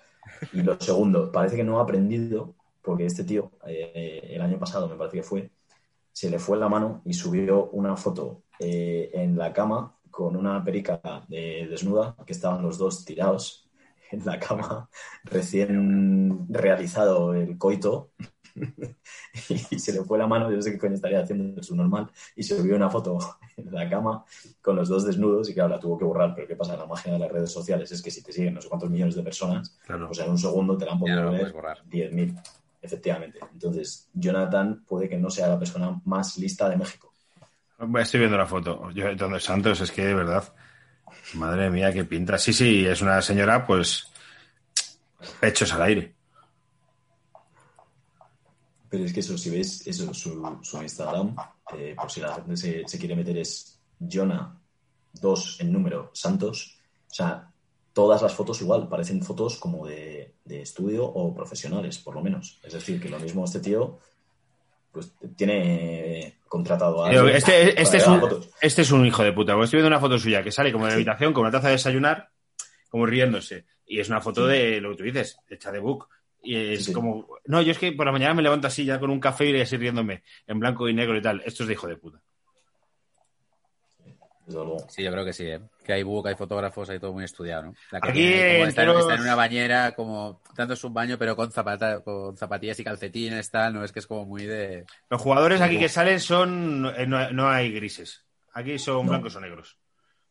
[0.53, 4.89] Y lo segundo, parece que no ha aprendido, porque este tío, eh, el año pasado
[4.89, 5.51] me parece que fue,
[6.13, 10.65] se le fue la mano y subió una foto eh, en la cama con una
[10.65, 11.01] perica
[11.31, 13.68] eh, desnuda, que estaban los dos tirados
[14.11, 14.89] en la cama,
[15.25, 18.11] recién realizado el coito,
[19.49, 22.11] y se le fue la mano, yo no sé qué coño estaría haciendo su normal,
[22.35, 23.19] y se vio una foto
[23.57, 24.25] en la cama
[24.61, 26.77] con los dos desnudos y claro, la tuvo que borrar, pero ¿qué pasa?
[26.77, 29.15] La magia de las redes sociales es que si te siguen no sé cuántos millones
[29.15, 30.07] de personas, Claro.
[30.07, 31.79] pues en un segundo te la han podido no ver borrar.
[31.89, 32.43] 10.000,
[32.83, 33.39] efectivamente.
[33.53, 37.13] Entonces, Jonathan puede que no sea la persona más lista de México.
[38.01, 38.91] Estoy viendo la foto.
[38.91, 40.53] Yo, donde Santos, es que de verdad.
[41.35, 42.39] Madre mía, qué pinta.
[42.39, 44.07] Sí, sí, es una señora, pues.
[45.41, 46.15] Pechos al aire.
[48.89, 51.37] Pero es que eso, si ves eso, su, su Instagram,
[51.77, 54.59] eh, por si la gente se, se quiere meter, es Jonah
[55.13, 56.79] 2 en número Santos.
[57.11, 57.53] O sea,
[57.93, 62.59] todas las fotos igual, parecen fotos como de, de estudio o profesionales, por lo menos.
[62.63, 63.99] Es decir, que lo mismo este tío,
[64.91, 67.09] pues tiene contratado a.
[67.09, 68.23] Alguien Este, este, es un,
[68.61, 69.53] este es un hijo de puta.
[69.53, 71.69] porque Estoy viendo una foto suya que sale como en la habitación con una taza
[71.69, 72.29] de desayunar,
[72.89, 73.67] como riéndose.
[73.87, 76.09] Y es una foto de lo que tú dices, hecha de book.
[76.43, 76.93] Y es Sí, sí.
[76.93, 77.29] como.
[77.47, 79.61] No, yo es que por la mañana me levanto así ya con un café y
[79.61, 81.43] así riéndome, en blanco y negro y tal.
[81.45, 82.21] Esto es de hijo de puta.
[84.49, 84.79] Desde luego.
[84.89, 85.61] Sí, yo creo que sí, ¿eh?
[85.85, 87.75] Que hay book, hay fotógrafos, hay todo muy estudiado, ¿no?
[87.91, 91.53] La que Aquí tiene como está, en una bañera, como dándose un baño, pero con,
[91.53, 93.85] zapata, con zapatillas y calcetines, tal, ¿no?
[93.85, 94.87] Es que es como muy de...
[95.11, 96.91] Los jugadores aquí que salen son.
[96.97, 98.25] eh, No, no hay grises.
[98.55, 99.13] Aquí son No.
[99.13, 99.79] blancos o negros.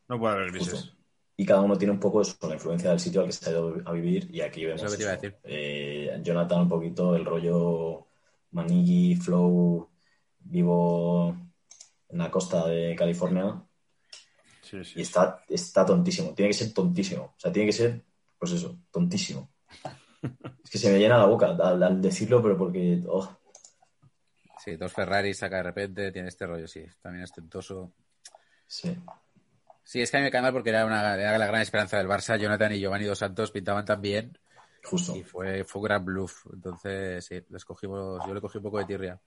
[0.08, 0.74] No puede haber grises.
[0.74, 0.98] Justo.
[1.40, 3.54] Y cada uno tiene un poco eso, la influencia del sitio al que se ha
[3.54, 5.22] ido a vivir y aquí vemos Eso que te iba a eso.
[5.22, 5.38] decir.
[5.44, 8.08] Eh, Jonathan un poquito el rollo
[8.50, 9.88] Manigi, Flow,
[10.40, 11.38] vivo
[12.10, 13.62] en la costa de California
[14.70, 14.94] Sí, sí.
[14.98, 18.02] y está, está tontísimo, tiene que ser tontísimo, o sea, tiene que ser,
[18.38, 19.50] pues eso, tontísimo.
[20.64, 23.38] Es que se me llena la boca al, al decirlo, pero porque, oh,
[24.68, 26.86] Sí, dos Ferraris saca de repente, tiene este rollo, sí.
[27.02, 27.94] También es tentoso.
[28.68, 28.98] Sí.
[29.82, 31.98] Sí, es que a mí me cae mal porque era, una, era la gran esperanza
[31.98, 32.38] del Barça.
[32.38, 34.38] Jonathan y Giovanni Dos Santos pintaban tan bien
[34.84, 35.16] Justo.
[35.16, 36.48] y fue, fue un gran bluff.
[36.52, 39.18] Entonces, sí, les cogimos, yo le cogí un poco de tirria.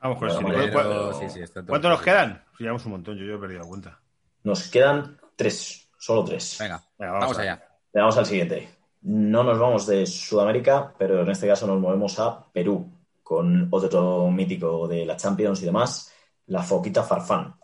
[0.00, 0.76] Vamos con el Bueno, siguiente.
[0.78, 2.44] Pero, ¿Cu- sí, ¿Cuántos nos quedan?
[2.56, 4.00] Sí, Llevamos un montón, yo, yo he perdido la cuenta.
[4.44, 6.56] Nos quedan tres, solo tres.
[6.60, 7.64] Venga, Venga, vamos, vamos, allá.
[7.92, 8.68] Le Vamos al siguiente.
[9.02, 12.90] No nos vamos de Sudamérica, pero en este caso nos movemos a Perú,
[13.22, 16.12] con otro mítico de la Champions y demás,
[16.46, 17.54] la Foquita Farfán.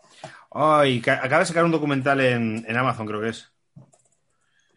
[0.51, 3.51] Ay, ca- acaba de sacar un documental en, en Amazon, creo que es.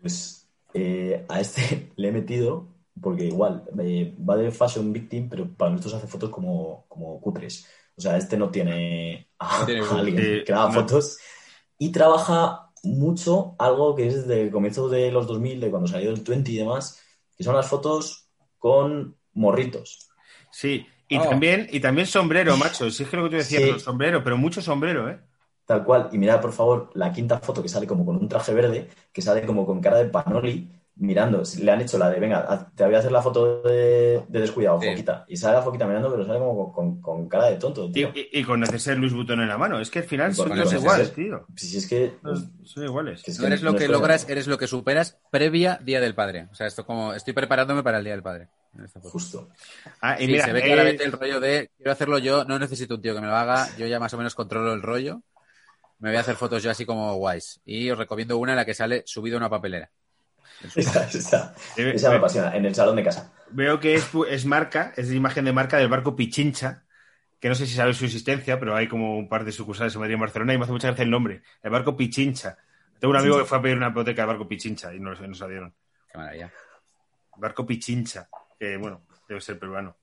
[0.01, 2.66] Pues eh, a este le he metido,
[3.00, 7.66] porque igual eh, va de fashion victim, pero para nosotros hace fotos como, como cutres.
[7.96, 10.72] O sea, este no tiene a, No tiene a alguien Sí, que haga no.
[10.72, 11.18] fotos
[11.78, 16.20] y trabaja mucho algo que es de comienzo de los 2000, de cuando salió el
[16.22, 17.00] 20 y demás,
[17.36, 20.08] que son las fotos con morritos.
[20.50, 21.28] Sí, y, Oh.
[21.28, 22.90] también, y también sombrero, macho.
[22.90, 23.68] Si es que lo que tú decías, Sí.
[23.70, 25.18] el sombrero, pero mucho sombrero, ¿eh?
[25.66, 26.08] Tal cual.
[26.12, 29.20] Y mirad, por favor, la quinta foto que sale como con un traje verde, que
[29.22, 31.42] sale como con cara de panoli, mirando.
[31.60, 34.80] Le han hecho la de, venga, te voy a hacer la foto de, de descuidado,
[34.80, 34.88] Sí.
[34.90, 35.24] Foquita.
[35.28, 38.12] Y sale la Foquita mirando, pero sale como con, con cara de tonto, Y, tío.
[38.14, 39.80] y- y con neceser Luis Butón en la mano.
[39.80, 41.46] Es que al final son todos iguales, tío.
[41.56, 42.14] Si es que...
[42.22, 43.22] Son son iguales.
[43.22, 46.14] que es No eres lo no que logras, eres lo que superas previa Día del
[46.14, 46.48] Padre.
[46.52, 48.48] O sea, esto como estoy preparándome para el Día del Padre.
[49.02, 49.48] Justo.
[50.00, 52.58] Ah, y Sí, mira, se ve eh, claramente el rollo de quiero hacerlo yo, no
[52.58, 55.22] necesito un tío que me lo haga, yo ya más o menos controlo el rollo.
[56.00, 57.60] Me voy a hacer fotos yo así como guays.
[57.64, 59.90] Y os recomiendo una en la que sale subido a una papelera.
[60.74, 63.32] Esa, esa- eh, esa me apasiona, en el salón de casa.
[63.51, 66.85] veo que es, es marca, es imagen de marca del barco Pichincha,
[67.40, 70.01] que no sé si sabes su existencia, pero hay como un par de sucursales en
[70.01, 71.43] Madrid y en Barcelona y me hace mucha gracia el nombre.
[71.62, 72.59] El barco Pichincha.
[72.98, 73.44] Tengo un amigo Pichincha.
[73.44, 75.74] que fue a pedir una hipoteca del barco Pichincha y no no se la dieron.
[76.10, 76.52] Qué maravilla.
[77.36, 78.28] Barco Pichincha,
[78.59, 79.97] que bueno, debe ser peruano.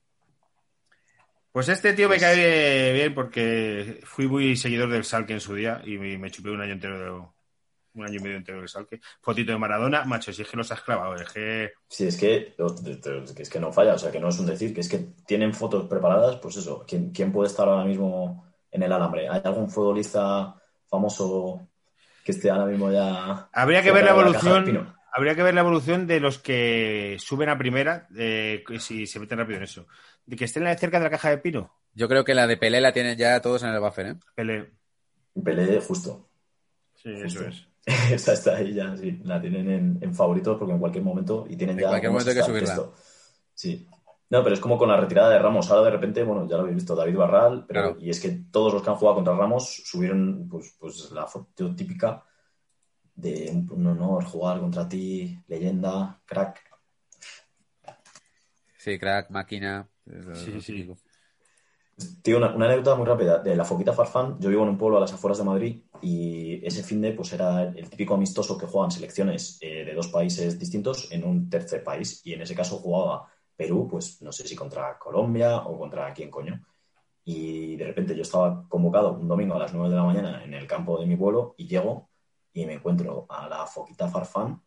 [1.52, 5.80] Pues este tío me cae bien porque fui muy seguidor del Salque en su día
[5.84, 7.35] y me, me chupé un año entero, de-
[7.96, 9.00] un año y medio entero del Salque.
[9.20, 11.72] Fotito de Maradona, macho, si es que los has clavado, es que...
[11.88, 12.54] Sí, es que,
[13.34, 15.06] que es que no falla, o sea, que no es un decir, que es que
[15.26, 19.28] tienen fotos preparadas, pues eso, ¿quién, quién puede estar ahora mismo en el alambre?
[19.28, 20.54] ¿Hay algún futbolista
[20.88, 21.68] famoso
[22.24, 23.48] que esté ahora mismo ya...
[23.52, 27.56] Habría que ver la evolución, habría que ver la evolución de los que suben a
[27.58, 29.86] primera, eh, que si se meten rápido en eso.
[30.26, 31.72] De que estén cerca de la caja de pino.
[31.94, 34.16] Yo creo que la de Pelé la tienen ya todos en el buffer, ¿eh?
[34.34, 34.72] Pele.
[35.42, 36.28] Pelé, justo.
[36.94, 37.66] Sí, eso es.
[38.10, 39.20] Esa está ahí ya, sí.
[39.24, 41.88] La tienen en, en favoritos porque en cualquier momento y tienen En ya.
[41.88, 42.74] cualquier momento hay que está el subirla.
[42.74, 42.94] texto.
[43.54, 43.86] Sí.
[44.28, 45.70] No, pero es como con la retirada de Ramos.
[45.70, 47.96] Ahora de repente, bueno, ya lo habéis visto, David Barral, pero Claro.
[48.00, 51.74] y es que todos los que han jugado contra Ramos subieron pues, pues la foto
[51.76, 52.24] típica
[53.14, 56.60] de un, un honor jugar contra ti, leyenda, crack.
[58.76, 59.88] Sí, crack, máquina.
[60.34, 60.92] Sí, sí.
[62.22, 64.38] Tío, una, una anécdota muy rápida de la Foquita Farfán.
[64.38, 67.32] Yo vivo en un pueblo a las afueras de Madrid y ese fin de pues
[67.32, 71.82] era el típico amistoso que juegan selecciones eh, de dos países distintos en un tercer
[71.82, 76.12] país y en ese caso jugaba Perú, pues no sé si contra Colombia o contra
[76.12, 76.62] quién coño.
[77.24, 80.52] Y de repente yo estaba convocado un domingo a las 9 de la mañana en
[80.52, 82.10] el campo de mi pueblo y llego
[82.52, 84.60] y me encuentro a la Foquita Farfán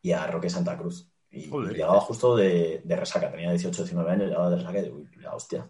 [0.00, 1.10] y a Roque Santa Cruz.
[1.28, 4.82] Y, y llegaba justo de, de resaca, tenía 18 19 años, llegaba de resaca y
[4.82, 5.68] digo, "Uy, la hostia,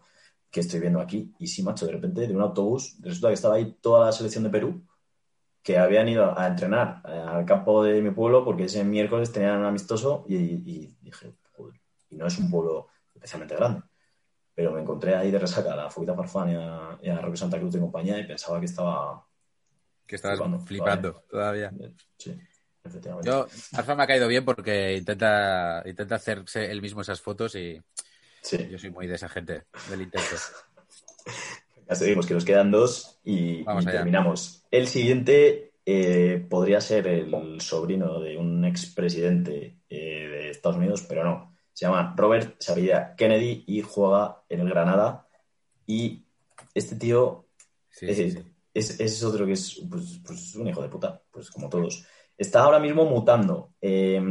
[0.52, 1.34] ¿qué estoy viendo aquí?
[1.38, 4.44] Y sí, macho, de repente de un autobús, resulta que estaba ahí toda la selección
[4.44, 4.86] de Perú
[5.62, 9.60] que habían ido a entrenar eh, al campo de mi pueblo porque ese miércoles tenían
[9.60, 11.80] un amistoso y, y dije, joder,
[12.10, 13.82] y no es un pueblo especialmente grande.
[14.54, 17.38] Pero me encontré ahí de resaca a la Foguita Farfán y a, y a Roque
[17.38, 19.26] Santa Cruz de compañía y pensaba que estaba...
[20.06, 21.72] Que estabas Flipando, flipando todavía.
[22.18, 22.38] Sí,
[22.84, 23.30] efectivamente.
[23.30, 27.80] Yo, Arfa me ha caído bien porque intenta, intenta hacerse él mismo esas fotos y
[28.42, 28.68] Sí.
[28.70, 30.26] yo soy muy de esa gente, del intento.
[31.88, 33.98] Ya seguimos, que nos quedan dos y, Vamos y allá.
[33.98, 34.64] terminamos.
[34.70, 41.24] El siguiente eh, podría ser el sobrino de un expresidente eh, de Estados Unidos, pero
[41.24, 41.54] no.
[41.72, 45.26] Se llama Robert Sabida Kennedy y juega en el Granada.
[45.86, 46.24] Y
[46.74, 47.46] este tío
[47.90, 48.38] Sí, es, sí, sí.
[48.72, 52.06] es- es otro que es pues, pues, un hijo de puta, pues como todos.
[52.38, 53.74] Está ahora mismo mutando.
[53.82, 54.22] Eh,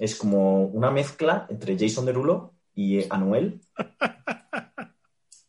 [0.00, 3.60] es como una mezcla entre Jason Derulo y Anuel.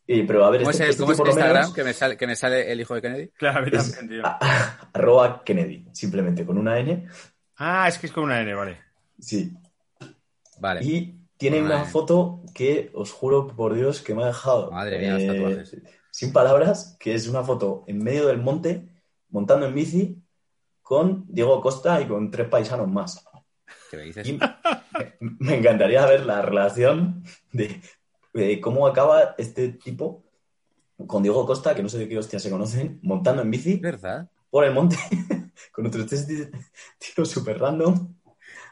[0.08, 1.92] Eh, pero a ver, ¿Cómo este, es, el- este cómo es Instagram menos- que me,
[1.92, 3.28] sale, que me sale el hijo de Kennedy?
[3.36, 4.26] Claro, a mí Es- también, tío.
[4.26, 4.38] a-
[4.92, 7.06] arroba Kennedy, simplemente con una N.
[7.56, 8.78] Ah, es que es con una N, vale.
[9.18, 9.52] Sí.
[10.60, 10.84] Vale.
[10.84, 11.86] Y tiene una N.
[11.90, 14.70] foto que os juro por Dios que me ha dejado.
[14.70, 15.76] Madre mía, los eh, tatuajes.
[16.12, 18.88] Sin palabras, que es una foto en medio del monte,
[19.30, 20.22] montando en bici,
[20.82, 23.24] con Diego Costa y con tres paisanos más.
[23.90, 24.26] ¿Qué me dices?
[24.26, 24.38] Y
[25.20, 27.22] me encantaría ver la relación
[27.52, 27.80] de
[28.60, 30.24] cómo acaba este tipo
[31.06, 34.30] con Diego Costa, que no sé de qué hostia se conocen, montando en bici ¿Verdad?
[34.50, 34.96] por el monte
[35.72, 36.26] con otros tres
[36.98, 38.14] tíos súper random.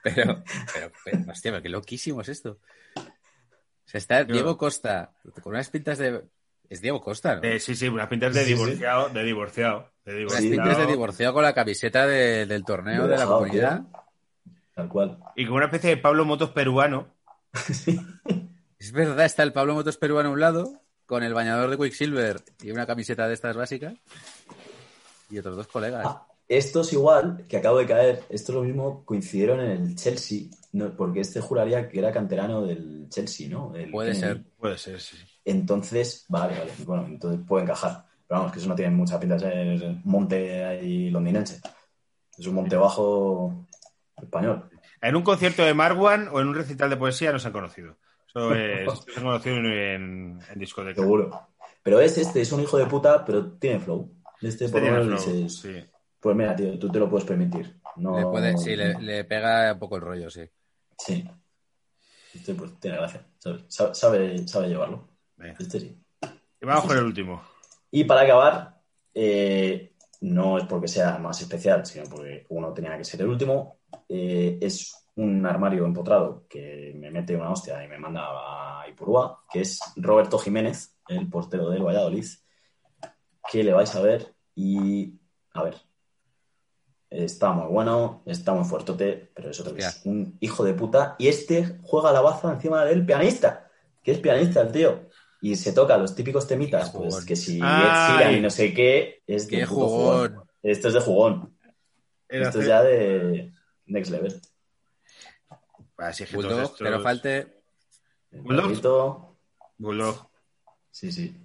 [0.02, 0.42] Pero,
[0.72, 2.58] pero, pero, hostia, pero qué loquísimo es esto.
[2.96, 5.12] O sea, está Diego Costa
[5.42, 6.24] con unas pintas de.
[6.70, 7.42] Es Diego Costa, ¿no?
[7.44, 8.54] Eh, sí, sí, unas pintas de Sí, sí.
[8.54, 10.50] divorciado, de divorciado, de unas divorciado.
[10.50, 13.82] pintas de divorciado con la camiseta de- del torneo de la comunidad.
[14.74, 15.18] Tal cual.
[15.36, 17.08] Y con una especie de Pablo Motos peruano.
[18.76, 22.42] Es verdad, está el Pablo Motos peruano a un lado, con el bañador de Quicksilver
[22.62, 23.94] y una camiseta de estas básicas.
[25.30, 26.04] Y otros dos colegas.
[26.06, 28.24] Ah, esto es igual que acabo de caer.
[28.28, 32.66] Esto es lo mismo, coincidieron en el Chelsea, no, porque este juraría que era canterano
[32.66, 33.72] del Chelsea, ¿no?
[33.90, 34.20] Puede Kennedy.
[34.20, 34.44] ser.
[34.58, 35.16] Puede ser, sí.
[35.46, 36.72] Entonces, vale, vale.
[36.84, 38.04] Bueno, entonces puede encajar.
[38.26, 41.60] Pero vamos, que eso no tiene mucha pinta de ser monte ahí londinense.
[42.36, 43.66] Es un monte bajo
[44.24, 44.68] español.
[45.00, 47.96] En un concierto de Marwan o en un recital de poesía no se han conocido.
[48.28, 51.00] Eso es, se han conocido en, en, discoteca.
[51.00, 51.48] Seguro.
[51.82, 54.10] Pero es este, es un hijo de puta, pero tiene flow.
[54.40, 55.84] Este, por lo menos flow, dices, sí.
[56.20, 57.78] pues mira, tío, tú te lo puedes permitir.
[57.96, 60.42] No, Le puede- sí, le, le pega un poco el rollo, sí.
[60.98, 61.24] Sí.
[62.34, 63.24] Este pues tiene gracia.
[63.38, 65.08] Sabe, sabe, sabe, sabe llevarlo.
[65.36, 65.56] Venga.
[65.58, 65.98] Este sí.
[66.60, 67.42] Y vamos con el último.
[67.90, 68.80] Y para acabar,
[69.12, 69.92] eh,
[70.22, 73.78] no es porque sea más especial, sino porque uno tenía que ser el último.
[74.08, 78.22] Eh, es un armario empotrado que me mete una hostia y me manda
[78.80, 82.26] a Ipurúa, que es Roberto Jiménez, el portero del Valladolid,
[83.50, 85.14] que le vais a ver y
[85.52, 85.76] a ver.
[87.10, 91.14] Está muy bueno, está muy fuertote, pero es otro que es un hijo de puta.
[91.18, 93.70] Y este juega la baza encima del pianista,
[94.02, 95.08] que es pianista el tío.
[95.40, 97.26] Y se toca los típicos temitas, Qué pues jugón.
[97.26, 100.40] que si Ed y no sé qué, es de Qué puto jugón.
[100.62, 101.56] Esto es de jugón.
[102.28, 103.53] Esto es ya de
[103.86, 104.32] next level.
[106.12, 107.62] Sí, es que Bulldog, estos- que no falte
[108.30, 108.68] Bulldog.
[108.68, 109.38] perrito,
[109.78, 110.30] Bulldog,
[110.90, 111.36] Sí, sí.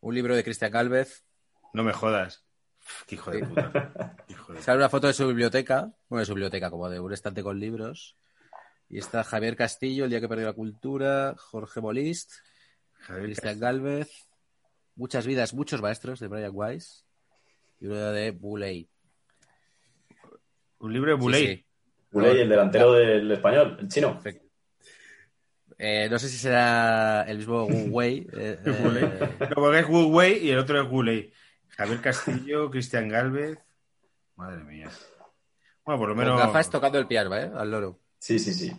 [0.00, 1.24] un libro de Cristian Galvez.
[1.72, 2.44] no me jodas.
[3.06, 4.16] Qué hijo de puta.
[4.28, 7.12] Hijo de- Sale una foto de su biblioteca, bueno, de su biblioteca, como de un
[7.14, 8.16] estante con libros.
[8.90, 12.30] Y está Javier Castillo, El día que perdió la cultura, Jorge Molist,
[12.92, 14.10] Javier Cristian Galvez,
[14.96, 17.04] Muchas vidas, muchos maestros de Brian Weiss
[17.80, 18.88] y uno de Bulley.
[20.78, 21.46] Un libro de Buley.
[21.46, 21.66] Sí, sí.
[22.14, 24.12] Uley, el delantero del español, el chino.
[24.14, 24.44] Perfecto.
[25.76, 28.26] Eh, no sé si será el mismo Wu Wei.
[28.32, 29.48] eh, eh, Buley.
[29.50, 31.32] No, porque es Wu Wei y el otro es Guley.
[31.70, 33.58] Javier Castillo, Cristian Galvez.
[34.36, 34.88] Madre mía.
[35.84, 36.38] Bueno, por lo con menos.
[36.38, 37.50] gafas tocando el piano, ¿eh?
[37.54, 37.98] Al loro.
[38.18, 38.72] Sí, sí, sí.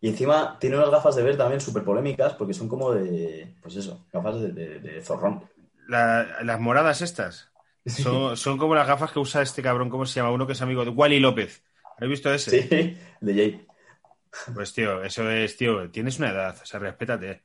[0.00, 3.76] Y encima tiene unas gafas de ver también súper polémicas porque son como de, pues
[3.76, 5.44] eso, gafas de, de- de zorrón.
[5.88, 7.48] la- las moradas estas.
[7.86, 10.30] Son, son como las gafas que usa este cabrón, ¿cómo se llama?
[10.30, 11.64] Uno que es amigo de Wally López.
[12.02, 12.50] ¿Has visto ese?
[12.62, 12.68] Sí,
[13.20, 13.66] el de Jay.
[14.54, 17.42] Pues tío, eso es, tío, tienes una edad, o sea, respétate.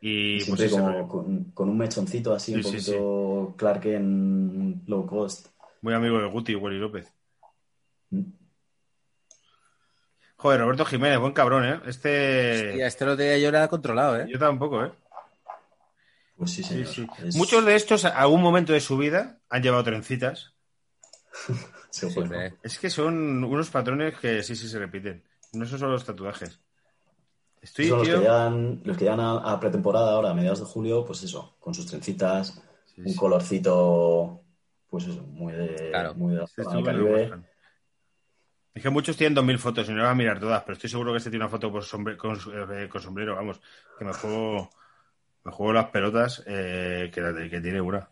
[0.00, 3.86] Y pues Siempre eso, como con, con un mechoncito así, un Sí, sí, poquito Clark
[3.86, 5.46] en low cost.
[5.80, 7.12] muy amigo de Guti, Wally López.
[8.10, 8.22] Mm.
[10.36, 11.80] Joder, Roberto Jiménez, buen cabrón, ¿eh?
[11.86, 12.70] Este.
[12.70, 14.26] Hostia, este lo tenía yo nada controlado, ¿eh?
[14.28, 14.90] Yo tampoco, ¿eh?
[16.36, 16.86] Pues sí, Sí, señor.
[16.88, 17.06] sí.
[17.24, 20.52] Es- Muchos de estos, a algún momento de su vida, han llevado trencitas.
[22.62, 25.22] Es que son unos patrones que sí, sí se repiten.
[25.52, 26.58] No son solo los tatuajes.
[27.60, 28.16] Estoy, Son los tío.
[28.16, 31.56] que llegan, los que llegan a, a pretemporada ahora, a mediados de julio, pues eso,
[31.60, 32.60] con sus trencitas,
[32.94, 34.42] Sí, un colorcito,
[34.90, 36.14] pues eso, muy de, Claro.
[36.14, 37.52] muy de la Este.
[38.74, 40.88] Es que muchos tienen 2.000 fotos y no las voy a mirar todas, pero estoy
[40.90, 43.60] seguro que este tiene una foto con, sombre- con, eh, con sombrero, vamos,
[43.98, 44.70] que me juego,
[45.44, 48.08] me juego las pelotas eh, que, la- que tiene una.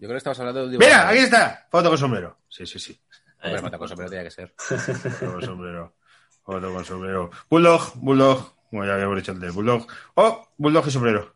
[0.00, 1.08] Yo creo que estamos hablando de un ¡Mira!
[1.10, 1.66] ¡Aquí está!
[1.70, 2.38] Foto con sombrero.
[2.48, 2.98] Sí, sí, sí.
[3.42, 4.54] Hombre, foto con sombrero tenía que ser.
[4.56, 5.94] Foto con sombrero.
[6.42, 7.30] Foto con sombrero.
[7.50, 8.54] Bulldog, Bulldog.
[8.70, 9.86] Como ya habíamos dicho antes, Bulldog.
[10.14, 10.48] ¡Oh!
[10.56, 11.34] Bulldog y sombrero.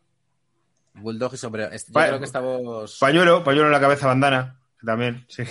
[0.95, 1.71] Bulldog y sombrero.
[1.71, 2.97] Este- Yo Pa- creo que estamos.
[2.99, 4.59] Pañuelo, pañuelo en la cabeza, bandana.
[4.83, 5.43] También, sí.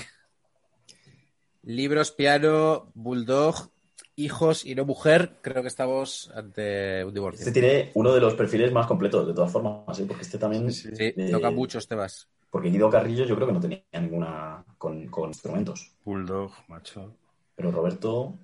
[1.62, 3.70] Libros, piano, Bulldog,
[4.16, 5.39] hijos y no mujer.
[5.41, 7.47] Creo que estamos ante un divorcio.
[7.47, 10.05] Este tiene uno de los perfiles más completos, de todas formas, ¿sí?
[10.05, 12.28] porque este también, Sí, eh, toca muchos temas.
[12.55, 17.13] Porque Guido Carrillo yo creo que no tenía ninguna con, con instrumentos, Bulldog, macho.
[17.57, 18.39] pero Roberto,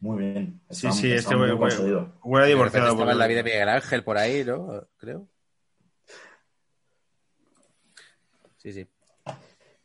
[0.00, 0.60] muy bien.
[0.68, 2.12] Sí, Está- sí, está este muy güey- conseguido.
[2.24, 2.86] Huele De repente divorciado.
[2.88, 4.88] estaba por- en la vida de Miguel Ángel por ahí, ¿no?
[4.96, 5.28] Creo.
[8.56, 8.88] Sí, sí.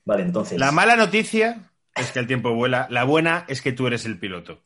[0.03, 2.87] Vale, entonces, La mala noticia es que el tiempo vuela.
[2.89, 4.63] La buena es que tú eres el piloto.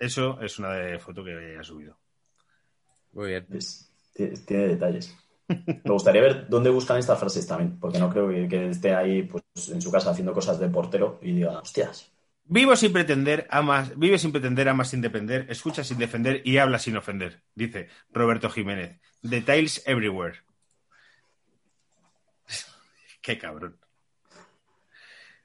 [0.00, 1.96] Eso es una de foto que ha subido.
[3.12, 3.46] Muy bien.
[3.52, 5.16] es- tiene, tiene detalles.
[5.84, 9.22] Me gustaría ver dónde buscan estas frases también, porque no creo que, que esté ahí
[9.22, 12.10] pues, en su casa haciendo cosas de portero y diga, hostias,
[12.52, 16.80] Vivo sin pretender, amas, vive sin pretender, amas sin depender, escucha sin defender y habla
[16.80, 19.00] sin ofender, dice Roberto Jiménez.
[19.22, 20.40] Details everywhere.
[23.22, 23.78] Qué cabrón.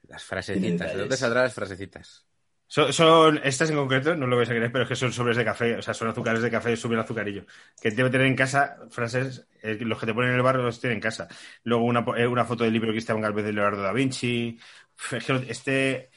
[0.08, 0.94] Las frasecitas.
[0.94, 2.25] ¿De dónde saldrán las frasecitas?
[2.68, 5.36] Son, son- estas en concreto, no lo vais a creer, pero es que son sobres
[5.36, 7.44] de café, o sea, son azúcares de café, suben azucarillo.
[7.80, 10.80] Que debe tener en casa frases, eh, los que te ponen en el barrio los
[10.80, 11.28] tienen en casa.
[11.62, 14.58] Luego una, eh, una foto del libro Cristian Galvez de Leonardo da Vinci.
[15.12, 16.10] Es que este.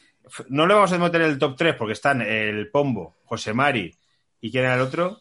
[0.49, 3.95] No le vamos a meter en el top 3 porque están el Pombo, José Mari
[4.41, 5.19] y quién era el otro,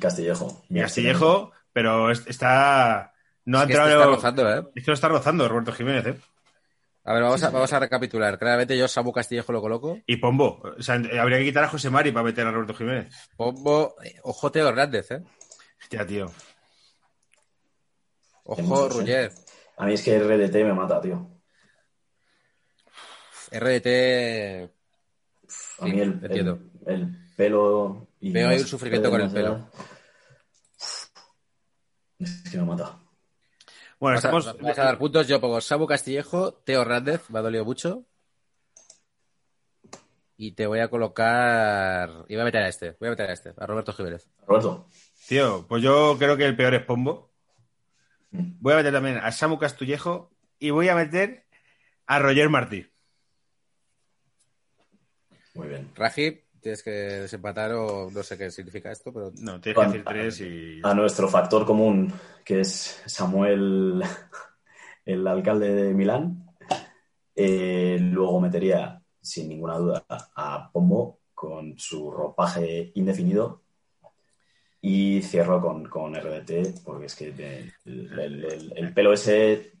[0.00, 0.64] Castillejo.
[0.72, 3.12] Castillejo, pero es- está.
[3.44, 4.02] No ha Es que este entrado.
[4.14, 4.72] está rozando, ¿eh?
[4.74, 6.18] Es que lo está rozando Roberto Jiménez, ¿eh?
[7.08, 8.38] A ver, vamos a, vamos a recapitular.
[8.38, 9.98] Claramente yo, Samu Castillejo, lo coloco.
[10.06, 10.60] Y Pombo.
[10.78, 13.08] O sea, habría que quitar a José Mari para meter a Roberto Jiménez.
[13.34, 15.24] Pombo, eh, ojo Teo Hernández, ¿eh?
[15.80, 16.26] Hostia, tío.
[18.44, 18.88] Ojo ¿eh?
[18.90, 19.32] Ruller.
[19.78, 21.30] A mí es que RDT me mata, tío.
[23.52, 24.70] RDT.
[25.78, 28.06] A mí el, el, el pelo.
[28.20, 29.62] Y Veo ahí un sufrimiento con el piernas,
[32.18, 33.00] Es que me mata.
[34.00, 34.78] Bueno, Vamos a, estamos.
[34.78, 35.26] a dar puntos.
[35.26, 38.04] Yo pongo Samu Castillejo, Teo Hernández, me ha dolido mucho.
[40.36, 42.24] Y te voy a colocar.
[42.28, 44.28] Y voy a meter a este, voy a meter a este, a Roberto Jiménez.
[44.46, 44.86] Roberto.
[45.26, 47.32] Tío, pues yo creo que el peor es Pombo.
[48.30, 48.52] Mm.
[48.60, 50.30] Voy a meter también a Samu Castillejo
[50.60, 51.46] y voy a meter
[52.06, 52.86] a Roger Martí.
[55.54, 55.90] Muy bien.
[55.96, 60.04] Raji, tienes que desempatar o no sé qué significa esto, pero No, tienes que decir
[60.04, 60.80] tres y.
[60.82, 62.12] A nuestro factor común,
[62.44, 64.02] que es Samuel,
[65.04, 66.44] el alcalde de Milán.
[67.34, 73.62] Eh, luego metería, sin ninguna duda, a Pombo con su ropaje indefinido.
[74.80, 79.72] Y cierro con, con RDT, porque es que de- el, el- el- el pelo ese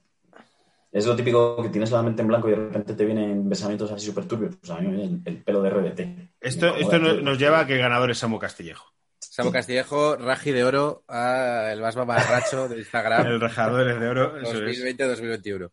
[0.90, 3.90] es lo típico que tienes la mente en blanco y de repente te vienen besamientos
[3.92, 4.56] así súper turbios.
[4.56, 6.00] Pues a mí el, el pelo de RDT.
[6.40, 8.86] Esto, esto nos, lleva a que el ganador es Samu Castillejo.
[9.18, 14.08] Samu Castillejo, Raji de Oro, a el más mamarracho de Instagram El rajador es de
[14.08, 14.38] oro.
[14.38, 14.82] Eso es.
[14.82, 15.70] 2020-2021.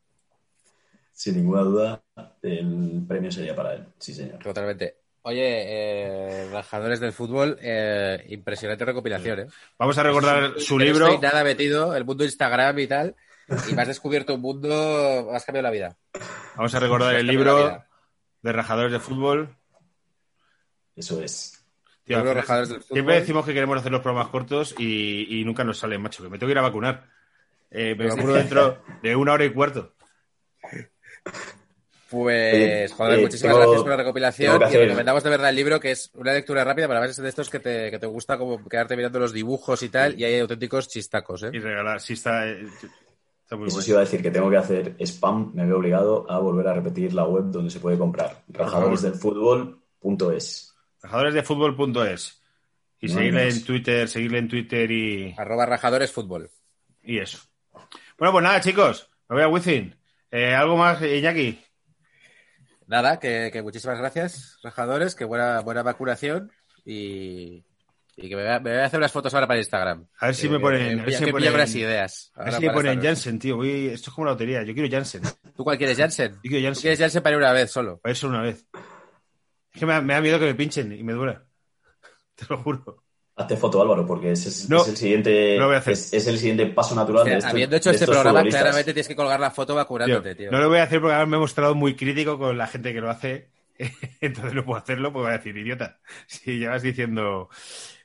[1.11, 2.03] Sin ninguna duda,
[2.41, 3.85] el premio sería para él.
[3.97, 4.39] Sí, señor.
[4.39, 4.97] Totalmente.
[5.21, 9.47] Oye, eh, rajadores del fútbol, eh, impresionante recopilación, ¿eh?
[9.79, 11.07] Vamos a recordar su Que no libro.
[11.07, 13.15] estoy nada metido, el mundo Instagram y tal,
[13.69, 15.97] y me has descubierto un mundo, me has cambiado la vida.
[16.55, 17.83] Vamos a recordar el libro
[18.41, 19.55] de rajadores de fútbol.
[20.95, 21.61] Eso es.
[22.05, 22.95] Tío, Rajadores del Fútbol.
[22.95, 26.23] Siempre decimos que queremos hacer los programas cortos y, y nunca nos sale, macho.
[26.23, 27.09] Que me tengo que ir a vacunar.
[27.71, 29.93] Eh, me vacuno dentro de una hora y cuarto.
[32.09, 35.79] Pues, joder, Eh, muchísimas tengo- gracias por la recopilación y recomendamos de verdad el libro,
[35.79, 38.37] que es una lectura rápida, para ver es de estos que te, que te gusta
[38.37, 41.49] como quedarte mirando los dibujos y tal, y hay auténticos chistacos, ¿eh?
[41.51, 41.99] Y regalar.
[41.99, 42.67] Sí, está, eh,
[43.45, 43.85] está muy Eso bueno.
[43.85, 45.51] sí iba a decir que tengo que hacer spam.
[45.53, 48.43] Me veo obligado a volver a repetir la web donde se puede comprar.
[48.49, 50.73] Rajadoresdelfútbol.es.
[51.01, 52.41] Rajadores de fútbol.es.
[52.99, 56.49] Y No seguirle en Twitter, seguirle en Twitter y, Arroba rajadores fútbol.
[57.03, 57.37] y eso.
[58.17, 59.09] Bueno, pues nada, chicos.
[59.29, 59.95] Me voy a Wizzing.
[60.31, 61.59] Eh, ¿Algo más, Iñaki?
[62.87, 66.51] Nada, que, que muchísimas gracias, rajadores, que buena, buena vacunación
[66.85, 67.63] y,
[68.17, 70.07] y que me voy, a, me voy a hacer unas fotos ahora para Instagram.
[70.19, 70.99] A ver si me ponen.
[71.01, 72.31] a ver si me ponen- unas ideas.
[72.35, 73.01] a ver si me ponen.
[73.01, 73.57] Jansen, tío.
[73.57, 74.63] Voy- esto es como la lotería.
[74.63, 75.21] Yo quiero Jansen.
[75.23, 76.37] Yo ¿Tú cuál quieres, Jansen?
[76.41, 76.81] quiero ¿Tú Jansen.
[76.81, 77.97] quieres Jansen para ir una vez solo?
[77.99, 78.65] Para eso una vez.
[79.73, 81.43] Es que me, da- me da miedo que me pinchen y me duela.
[82.35, 83.03] Te lo juro.
[83.37, 85.55] Hazte foto, Álvaro, porque ese es, No, es el siguiente.
[85.55, 85.91] no lo voy a hacer.
[85.91, 88.93] Es, es el siguiente paso natural de, Hostia, este- habiendo hecho de este programa, claramente
[88.93, 90.51] tienes que colgar la foto vacunándote, tío.
[90.51, 92.93] No lo voy a hacer porque ahora me he mostrado muy crítico con la gente
[92.93, 93.49] que lo hace.
[94.21, 97.49] Entonces no puedo hacerlo porque voy a decir, idiota, si llevas diciendo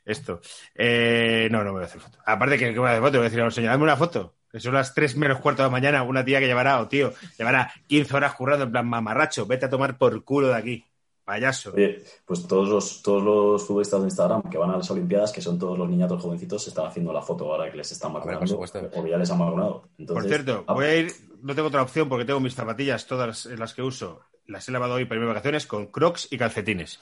[0.05, 0.41] esto.
[0.75, 2.17] Eh, no, no voy a hacer foto.
[2.25, 3.97] Aparte que, que voy a hacer foto, voy a decir a los señores, dame una
[3.97, 4.35] foto.
[4.51, 7.13] Que son las 3 menos cuarto de la mañana, una tía que llevará, o tío,
[7.37, 10.85] llevará 15 horas currando en plan mamarracho, vete a tomar por culo de aquí,
[11.23, 11.71] payaso.
[11.73, 15.41] Oye, pues todos los, todos los futbolistas de Instagram que van a las Olimpiadas, que
[15.41, 18.59] son todos los niñatos jovencitos, se están haciendo la foto ahora que les están vacunando.
[18.59, 19.89] o ya les han vacunado.
[19.97, 23.07] Entonces, Por cierto, ah, voy a ir, no tengo otra opción porque tengo mis zapatillas,
[23.07, 26.37] todas las que uso, las he lavado hoy para irme de vacaciones con crocs y
[26.37, 26.99] calcetines.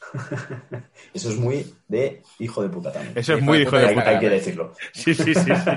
[1.14, 3.16] Eso es muy de hijo de puta también.
[3.16, 4.08] Eso es Hijo muy de hijo de puta.
[4.08, 4.74] hay que decirlo.
[4.92, 5.70] Sí, sí, sí, sí.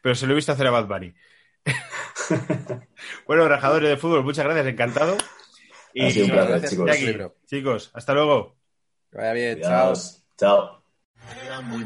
[0.00, 1.14] Pero se lo he visto hacer a Bad Bunny.
[3.26, 5.16] bueno, rajadores de fútbol, muchas gracias, encantado.
[6.00, 7.32] Ha sido un placer, gracias, chicos.
[7.46, 8.56] Chicos, hasta luego.
[9.10, 9.70] Que vaya bien, chao.
[9.70, 10.24] Cuidaos.
[10.36, 10.82] Chao.
[11.64, 11.84] Muy